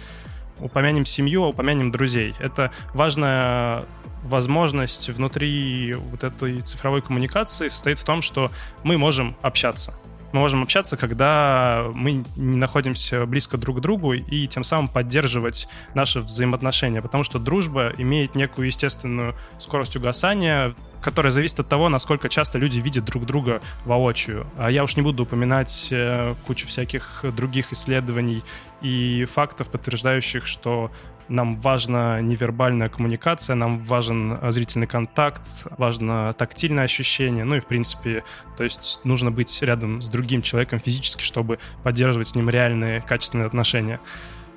Упомянем 0.59 1.05
семью, 1.05 1.43
упомянем 1.43 1.91
друзей. 1.91 2.35
Это 2.39 2.71
важная 2.93 3.85
возможность 4.23 5.09
внутри 5.09 5.93
вот 5.93 6.23
этой 6.23 6.61
цифровой 6.61 7.01
коммуникации 7.01 7.67
состоит 7.67 7.97
в 7.99 8.03
том, 8.03 8.21
что 8.21 8.51
мы 8.83 8.97
можем 8.97 9.35
общаться 9.41 9.93
мы 10.33 10.39
можем 10.39 10.63
общаться, 10.63 10.97
когда 10.97 11.89
мы 11.93 12.23
не 12.35 12.57
находимся 12.57 13.25
близко 13.25 13.57
друг 13.57 13.77
к 13.77 13.79
другу 13.81 14.13
и 14.13 14.47
тем 14.47 14.63
самым 14.63 14.87
поддерживать 14.87 15.67
наши 15.93 16.19
взаимоотношения, 16.21 17.01
потому 17.01 17.23
что 17.23 17.39
дружба 17.39 17.93
имеет 17.97 18.35
некую 18.35 18.67
естественную 18.67 19.35
скорость 19.59 19.95
угасания, 19.95 20.73
которая 21.01 21.31
зависит 21.31 21.59
от 21.59 21.67
того, 21.67 21.89
насколько 21.89 22.29
часто 22.29 22.57
люди 22.57 22.79
видят 22.79 23.05
друг 23.05 23.25
друга 23.25 23.61
воочию. 23.85 24.47
А 24.57 24.69
я 24.69 24.83
уж 24.83 24.95
не 24.95 25.01
буду 25.01 25.23
упоминать 25.23 25.89
э, 25.91 26.35
кучу 26.45 26.67
всяких 26.67 27.25
других 27.35 27.73
исследований 27.73 28.43
и 28.81 29.25
фактов, 29.25 29.69
подтверждающих, 29.69 30.45
что 30.45 30.91
нам 31.31 31.55
важна 31.55 32.21
невербальная 32.21 32.89
коммуникация, 32.89 33.55
нам 33.55 33.79
важен 33.79 34.37
э, 34.41 34.51
зрительный 34.51 34.87
контакт, 34.87 35.41
важно 35.77 36.33
тактильное 36.33 36.83
ощущение, 36.83 37.45
ну 37.45 37.55
и 37.55 37.59
в 37.59 37.65
принципе, 37.65 38.23
то 38.57 38.63
есть 38.63 38.99
нужно 39.03 39.31
быть 39.31 39.61
рядом 39.61 40.01
с 40.01 40.09
другим 40.09 40.41
человеком 40.41 40.79
физически, 40.79 41.23
чтобы 41.23 41.59
поддерживать 41.83 42.29
с 42.29 42.35
ним 42.35 42.49
реальные 42.49 43.01
качественные 43.01 43.47
отношения. 43.47 43.99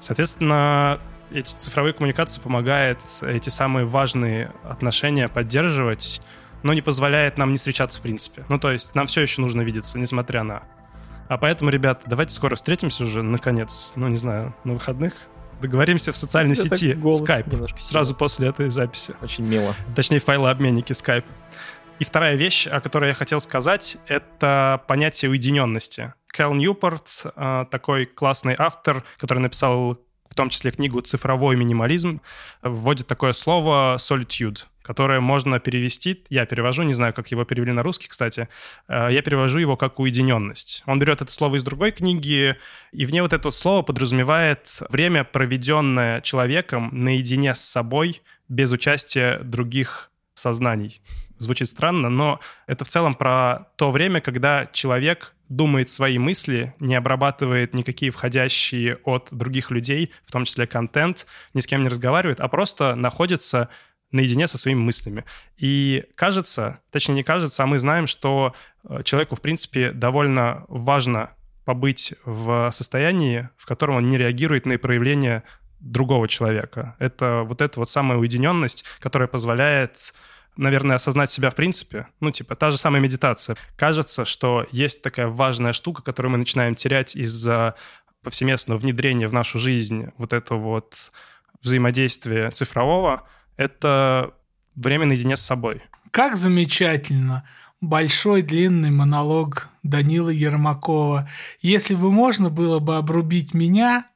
Соответственно, 0.01 1.01
эти 1.31 1.57
цифровые 1.57 1.95
коммуникации 1.95 2.41
помогают 2.41 3.01
эти 3.23 3.49
самые 3.49 3.87
важные 3.87 4.53
отношения 4.65 5.29
поддерживать, 5.29 6.21
но 6.63 6.75
не 6.75 6.83
позволяет 6.83 7.39
нам 7.39 7.53
не 7.53 7.57
встречаться 7.57 8.01
в 8.01 8.03
принципе. 8.03 8.45
Ну, 8.49 8.59
то 8.59 8.71
есть 8.71 8.95
нам 8.95 9.07
все 9.07 9.23
еще 9.23 9.41
нужно 9.41 9.63
видеться, 9.63 9.99
несмотря 9.99 10.43
на... 10.43 10.63
А 11.29 11.39
поэтому, 11.39 11.71
ребята, 11.71 12.03
давайте 12.07 12.35
скоро 12.35 12.55
встретимся 12.55 13.05
уже, 13.05 13.23
наконец, 13.23 13.93
ну, 13.97 14.09
не 14.09 14.19
знаю, 14.19 14.55
на 14.65 14.75
выходных, 14.75 15.15
договоримся 15.61 16.13
в 16.13 16.17
социальной 16.17 16.55
сети 16.55 16.93
Skype 16.93 17.79
сразу 17.79 18.15
после 18.15 18.49
этой 18.49 18.71
записи. 18.71 19.15
Очень 19.23 19.47
мило. 19.47 19.75
Точнее, 19.95 20.21
файлообменники 20.21 20.93
Skype. 20.93 21.25
И 21.99 22.05
вторая 22.05 22.35
вещь, 22.35 22.67
о 22.67 22.81
которой 22.81 23.11
я 23.11 23.15
хотел 23.15 23.41
сказать, 23.41 23.97
это 24.09 24.83
понятие 24.89 25.31
уединенности. 25.31 26.13
Кэл 26.27 26.53
Ньюпорт, 26.55 27.23
э, 27.37 27.67
такой 27.71 28.07
классный 28.07 28.57
автор, 28.59 29.05
который 29.19 29.39
написал 29.39 29.99
в 30.29 30.35
том 30.35 30.49
числе 30.49 30.73
книгу 30.73 31.01
«Цифровой 31.01 31.55
минимализм», 31.55 32.21
вводит 32.63 33.07
такое 33.07 33.33
слово 33.33 33.97
«solitude», 33.99 34.65
которое 34.85 35.21
можно 35.21 35.59
перевести, 35.61 36.23
я 36.29 36.45
перевожу, 36.45 36.83
не 36.83 36.93
знаю, 36.93 37.15
как 37.15 37.31
его 37.31 37.45
перевели 37.45 37.73
на 37.73 37.83
русский, 37.83 38.07
кстати, 38.07 38.49
э, 38.87 39.09
я 39.11 39.23
перевожу 39.23 39.59
его 39.59 39.77
как 39.77 39.99
уединенность. 39.99 40.83
Он 40.87 40.99
берет 40.99 41.23
это 41.23 41.33
слово 41.33 41.57
из 41.57 41.65
другой 41.65 41.91
книги, 41.91 42.57
и 42.93 43.07
в 43.07 43.13
ней 43.13 43.23
вот 43.23 43.33
это 43.33 43.51
слово 43.51 43.83
подразумевает 43.83 44.83
время, 44.91 45.25
проведенное 45.25 46.21
человеком 46.21 46.91
наедине 46.93 47.55
с 47.55 47.61
собой, 47.61 48.21
без 48.49 48.73
участия 48.73 49.39
других 49.39 50.11
сознаний. 50.35 51.01
Звучит 51.39 51.69
странно, 51.69 52.11
но 52.11 52.41
это 52.67 52.85
в 52.85 52.89
целом 52.89 53.15
про 53.15 53.69
то 53.77 53.91
время, 53.91 54.21
когда 54.21 54.67
человек 54.67 55.35
думает 55.49 55.89
свои 55.89 56.19
мысли, 56.19 56.75
не 56.79 56.95
обрабатывает 56.95 57.75
никакие 57.75 58.11
входящие 58.11 58.97
от 59.05 59.29
других 59.31 59.71
людей, 59.71 60.13
в 60.25 60.33
том 60.33 60.45
числе 60.45 60.67
контент, 60.67 61.27
ни 61.55 61.61
с 61.61 61.67
кем 61.67 61.83
не 61.83 61.89
разговаривает, 61.89 62.41
а 62.41 62.49
просто 62.49 62.95
находится 62.95 63.71
наедине 64.15 64.47
со 64.47 64.59
своими 64.59 64.81
мыслями. 64.81 65.25
И 65.57 66.05
кажется, 66.15 66.79
точнее 66.91 67.17
не 67.17 67.23
кажется, 67.23 67.63
а 67.63 67.67
мы 67.67 67.79
знаем, 67.79 68.07
что 68.07 68.55
э, 68.89 69.03
человеку, 69.03 69.37
в 69.37 69.41
принципе, 69.41 69.91
довольно 69.91 70.65
важно 70.69 71.31
побыть 71.65 72.15
в 72.25 72.71
состоянии, 72.71 73.49
в 73.57 73.67
котором 73.67 73.97
он 73.97 74.09
не 74.09 74.17
реагирует 74.17 74.67
на 74.67 74.79
проявления 74.79 75.43
другого 75.81 76.29
человека. 76.29 76.95
Это 76.99 77.43
вот 77.45 77.61
эта 77.61 77.81
вот 77.81 77.91
самая 77.91 78.19
уединенность, 78.19 78.85
которая 79.01 79.29
позволяет 79.29 80.15
наверное, 80.57 80.95
осознать 80.95 81.33
себя 81.33 81.51
в 81.51 81.57
принципе. 81.57 82.07
Ну, 82.21 82.31
типа, 82.31 82.55
та 82.55 82.71
же 82.71 82.77
самая 82.77 83.03
медитация. 83.03 83.57
Кажется, 83.77 84.25
что 84.25 84.69
есть 84.71 85.03
такая 85.03 85.27
важная 85.27 85.73
штука, 85.73 86.01
которую 86.01 86.31
мы 86.31 86.39
начинаем 86.39 86.77
терять 86.77 87.17
из-за 87.17 87.75
повсеместного 88.23 88.79
внедрения 88.79 89.27
в 89.27 89.33
нашу 89.33 89.59
жизнь 89.59 90.11
вот 90.17 90.33
этого 90.33 90.61
вот 90.61 91.11
взаимодействия 91.61 92.51
цифрового, 92.51 93.27
это 93.57 94.35
время 94.75 95.07
наедине 95.07 95.37
с 95.37 95.43
собой. 95.43 95.83
Как 96.11 96.37
замечательно! 96.37 97.45
Большой 97.81 98.43
длинный 98.43 98.91
монолог 98.91 99.69
Данила 99.83 100.31
Ермакова. 100.31 101.29
Если 101.61 101.95
бы 101.95 102.11
можно 102.11 102.49
было 102.49 102.79
бы 102.79 102.97
обрубить 102.97 103.53
меня 103.53 104.07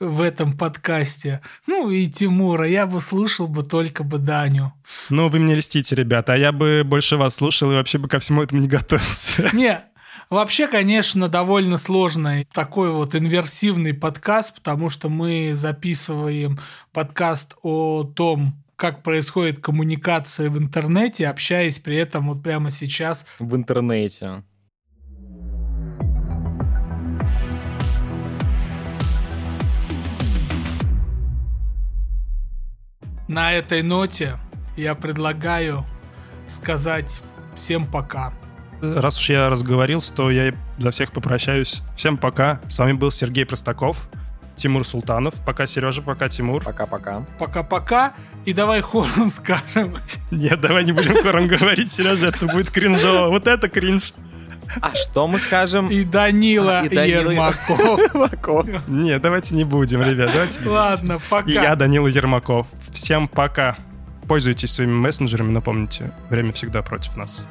в 0.00 0.20
этом 0.20 0.58
подкасте, 0.58 1.40
ну 1.66 1.88
и 1.90 2.08
Тимура, 2.08 2.66
я 2.66 2.86
бы 2.86 3.00
слушал 3.00 3.46
бы 3.46 3.62
только 3.62 4.02
бы 4.02 4.18
Даню. 4.18 4.72
Ну, 5.08 5.28
вы 5.28 5.38
мне 5.38 5.54
льстите, 5.54 5.94
ребята, 5.94 6.32
а 6.32 6.36
я 6.36 6.50
бы 6.50 6.82
больше 6.84 7.16
вас 7.16 7.36
слушал 7.36 7.70
и 7.70 7.74
вообще 7.74 7.98
бы 7.98 8.08
ко 8.08 8.18
всему 8.18 8.42
этому 8.42 8.60
не 8.60 8.68
готовился. 8.68 9.48
Не, 9.52 9.82
Вообще, 10.30 10.66
конечно, 10.66 11.28
довольно 11.28 11.76
сложный 11.76 12.46
такой 12.54 12.90
вот 12.90 13.14
инверсивный 13.14 13.92
подкаст, 13.92 14.54
потому 14.54 14.88
что 14.88 15.10
мы 15.10 15.52
записываем 15.54 16.58
подкаст 16.90 17.56
о 17.62 18.04
том, 18.04 18.54
как 18.82 19.04
происходит 19.04 19.60
коммуникация 19.60 20.50
в 20.50 20.58
интернете, 20.58 21.28
общаясь 21.28 21.78
при 21.78 21.98
этом 21.98 22.30
вот 22.30 22.42
прямо 22.42 22.72
сейчас. 22.72 23.24
В 23.38 23.54
интернете. 23.54 24.42
На 33.28 33.52
этой 33.52 33.84
ноте 33.84 34.40
я 34.76 34.96
предлагаю 34.96 35.86
сказать 36.48 37.22
всем 37.54 37.86
пока. 37.86 38.32
Раз 38.80 39.16
уж 39.16 39.30
я 39.30 39.48
разговорился, 39.48 40.12
то 40.12 40.28
я 40.28 40.52
за 40.78 40.90
всех 40.90 41.12
попрощаюсь. 41.12 41.82
Всем 41.94 42.18
пока. 42.18 42.60
С 42.68 42.80
вами 42.80 42.94
был 42.94 43.12
Сергей 43.12 43.46
Простаков. 43.46 44.10
Тимур 44.54 44.86
Султанов. 44.86 45.42
Пока, 45.44 45.66
Сережа, 45.66 46.02
пока, 46.02 46.28
Тимур. 46.28 46.62
Пока-пока. 46.62 47.24
Пока-пока. 47.38 48.14
И 48.44 48.52
давай 48.52 48.80
хором 48.80 49.30
скажем. 49.30 49.96
Нет, 50.30 50.60
давай 50.60 50.84
не 50.84 50.92
будем 50.92 51.22
хором 51.22 51.46
говорить, 51.48 51.92
Сережа, 51.92 52.28
это 52.28 52.46
будет 52.46 52.70
кринжово. 52.70 53.28
Вот 53.28 53.46
это 53.46 53.68
кринж. 53.68 54.14
А 54.80 54.94
что 54.94 55.28
мы 55.28 55.38
скажем? 55.38 55.88
И 55.88 56.02
Данила 56.04 56.84
И 56.84 56.88
Данила 56.94 57.30
Ермаков. 57.30 57.98
Ермаков. 57.98 58.66
Нет, 58.88 59.20
давайте 59.20 59.54
не 59.54 59.64
будем, 59.64 60.02
ребят, 60.02 60.30
давайте 60.32 60.60
не 60.60 60.64
будем. 60.64 60.72
Ладно, 60.72 61.18
пока. 61.28 61.50
И 61.50 61.52
я, 61.52 61.76
Данила 61.76 62.06
Ермаков. 62.06 62.66
Всем 62.90 63.28
пока. 63.28 63.76
Пользуйтесь 64.28 64.72
своими 64.72 64.92
мессенджерами, 64.92 65.50
но 65.50 65.60
помните, 65.60 66.12
время 66.30 66.52
всегда 66.52 66.80
против 66.82 67.16
нас. 67.16 67.46